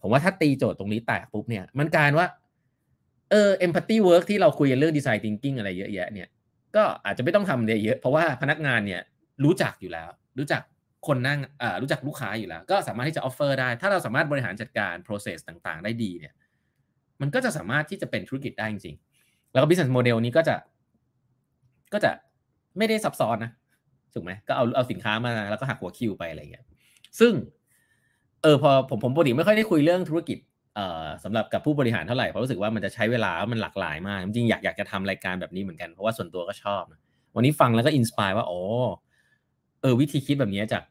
[0.00, 2.28] ผมว่าถ้าตีโจทย์ตรงนี้แตกปุ๊บเนี่ยมันกลายว่า
[3.30, 6.28] เออ empathy work ที่เราคุยกันเรื่อง design thinking อะไรเยอะแยะเนี่ย
[6.76, 9.00] ก็อาจจะไม่ต้องทำเยอะเพราะว่าพนักงานเนี่ย
[9.44, 10.08] รู้จักอยู่แล้ว
[10.38, 10.62] รู้จัก
[11.06, 11.38] คนนั่ง
[11.82, 16.34] รู้จักลูกค้าอยู่แล้ว ก็สามารถที่จะ offer ได้ ถ้าเราสามารถบริหารจัดการ process ต่างๆ ได้ดีเนี่ย
[17.20, 20.56] มันก็จะสามารถที่จะเป็นธุรกิจได้จริงๆ แล้วก็ business model นี้ก็จะ
[21.92, 22.10] ก็จะ
[22.78, 23.52] ไม่ได้ซับซ้อนนะ
[24.14, 26.64] ถูกไหม ก็เอาเอาสินค้ามาแล้วก็หักหัวคิวไปอะไรอย่างเงี้ย
[27.20, 27.32] ซึ่ง
[28.42, 30.38] เออพอผมผมปกติไม่ค่อยได้คุยเรื่องธุรกิจ
[30.74, 36.82] เอ่อสำหรับกับผู้บริหารเท่าไหร่ เพราะรู้สึกว่ามันจะใช้เวลา มันหลากหลายมาก จริงๆอยากอยากจะทำรายการแบบนี้เหมือนกัน เพราะว่าส่วนตัวก็ชอบ
[37.34, 38.60] วันนี้ฟังแล้วก็อินสปายว่า โอ้
[39.82, 40.82] เออวิธีคิดแบบนี้จาก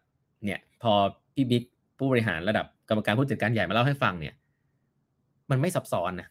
[0.46, 0.94] เนี่ย พอ
[1.34, 1.64] พี่บิ๊ก
[1.98, 4.36] ผู้บริหารระดับกรรมการผู้จัดการใหญ่มาเล่าให้ฟังเนี่ย
[5.52, 6.28] มันไม่ซับซ้อนนะ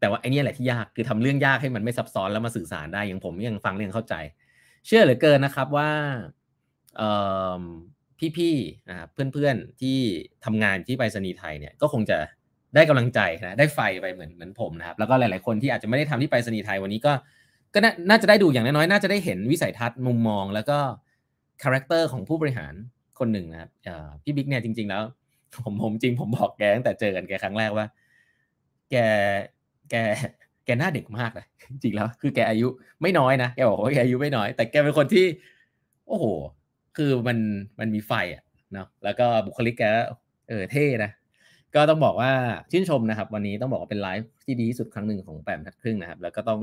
[0.00, 4.14] แต่ว่าไอ้นี่แหละที่ยากคือทำเรื่องยากให้มันไม่ซับซ้อนแล้วมาสื่อสารได้อย่างผมยังฟังเรื่องเข้าใจ
[4.86, 5.90] เชื่อเหลือเกินนะครับว่า
[6.96, 7.10] เอ่
[7.60, 7.62] อ
[8.36, 9.98] พี่ๆนะครับเพื่อนๆที่
[10.44, 12.18] ทำงานที่ไปรษณีย์ไทยเนี่ยก็คงจะ
[12.74, 17.12] ได้กำลังใจนะได้ไฟไปเหมือนเหมือนผมนะครับ แล้วก็หลายๆคนที่อาจจะไม่ได้ทำที่ไปรษณีย์ไทยวันนี้ก็
[17.74, 17.78] ก็
[18.10, 20.78] น่าจะได้ดูอย่างน้อยๆน่าจะได้เห็นวิสัยทัศน์มุมมอง แล้วก็
[21.62, 22.74] character ของผู้บริหาร
[23.18, 23.70] คนหนึ่งนะครับ
[24.22, 25.02] พี่บิ๊กเนี่ยจริง ๆ แล้ว
[25.64, 27.86] ผมผมจริงผมบอกแกตั้งแต่เจอกันแกครั้งแรกว่า
[28.90, 28.96] แก
[29.90, 29.94] แก
[30.64, 32.68] แกหน้าเด็กมากเลยจริงแล้ว คือแกอายุ
[33.02, 35.26] ไม่น้อยนะแกบอกว่าแกอายุไม่น้อย แต่แกเป็นคนที่
[36.08, 36.24] โอ้โห
[36.96, 37.38] คือมัน
[37.80, 39.82] มันมีไฟอะเนาะแล้วก็บุคลิกแก
[40.48, 41.10] เออเท่นะ
[41.74, 42.32] ก็ต้องบอกว่า
[42.70, 46.60] ชื่นชมนะครับ วันนี้ต้องบอกว่าเป็นไลฟ์ที่ดีที่สุดครั้งหนึ่งของแปมทัดครึ่งนะครับ แล้วก็ต้อง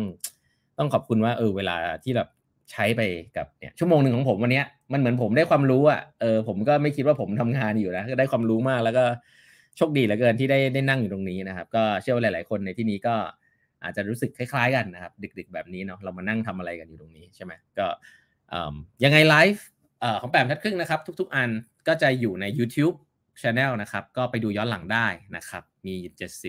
[0.78, 2.28] ต้องขอบคุณว่าเออเวลาที่แบบ
[2.72, 3.02] ใช้ไป
[3.38, 9.04] กับเนี่ยชั่วโมงหนึ่งของผมวันนี้มันเหมือนผมได้ความรู้อะเออผมก็ไม่คิดว่าผมทำงานอยู่นะก็ได้ความรู้มากแล้วก็
[9.78, 13.16] โชคดีเหลือเกินที่ได้ได้นั่งอยู่ตรงนี้นะครับ ก็เชื่อว่าหลาย ๆ คนในที่นี้ก็
[13.84, 17.88] อาจจะรู้สึกคล้าย ๆ กันนะครับดึก ๆ แบบนี้เนาะเรามานั่งทำอะไรกันอยู่ตรงนี้ใช่ไหมก็
[19.04, 19.64] ยังไงไลฟ์
[20.22, 21.50] ของแปมทัดครึ่งนะครับ ทุก ๆ อัน
[21.88, 22.96] ก็จะอยู่ใน YouTube
[23.42, 25.96] Channel นะครับก็ไปดูย้อนหลังได้นะครับ มี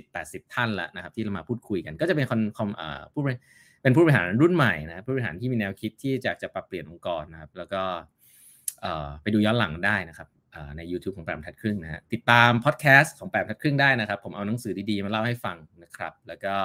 [0.01, 2.69] 70-80 ท่านล้วนะครับ ที่เรามาพูดคุยกันก็จะเป็นคอนคอม
[3.13, 3.23] ผู้
[3.83, 7.83] เป็นผู้บริหารรุ่นใหม่นะผู้บริหารที่มีแนวคิดที่จะจะปรับเปลี่ยนองค์กรนะครับ แล้วก็
[9.23, 10.29] ไปดูย้อนหลังได้นะครับ
[10.77, 16.57] ใน YouTube ของแปดบรรทัดครึ่งนะฮะติดตามพอดแคสต์ของแปดบรรทัดครึ่งได้นะครับ ผมเอาหนังสือดีๆมาเล่าให้ฟังนะครับ แล้วก็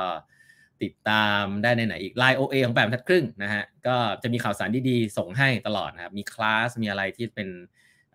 [0.84, 7.49] ติดตามได้ในไหนอีก LINE OA ของแปดบรรทัดครึ่งนะฮะก็จะมีข่าวสารดีๆ ส่งให้ตลอดนะครับ มีคลาสมีอะไรที่เป็น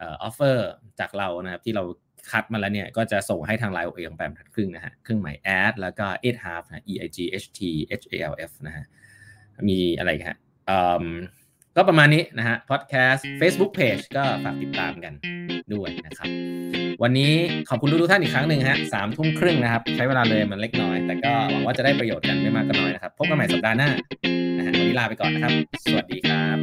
[0.03, 0.70] offer
[1.01, 1.85] จากเรานะครับ ที่เรา
[2.31, 7.61] คัดมาแล้วเนี่ยก็จะส่งให้ทาง LINE OA ของแปดบรรทัดครึ่งนะฮะเครื่องหมาย at แล้วก็ eight half นะ e i g h t
[8.03, 8.85] h a l f นะฮะ
[9.69, 10.36] มีอะไรฮะ
[11.77, 15.12] ก็ประมาณนี้นะฮะพอดแคสต์ Facebook Page ก็ฝากติดตามกัน
[15.74, 16.28] ด้วยนะครับ
[17.03, 17.32] วันนี้
[17.69, 23.90] ขอบคุณทุกท่านอีกครั้งหนึ่งฮะสามทุ่มครึ่งนะครับ ใช้เวลาเลยมันเล็กน้อย แต่ก็หวังว่าจะได้ประโยชน์กันไม่มากก็น้อยนะครับ พบกันใหม่สัปดาห์หน้า
[24.59, 25.53] นะฮะวันนี้ลาไปก่อนนะครับ
[25.85, 26.59] สวัสดีครับ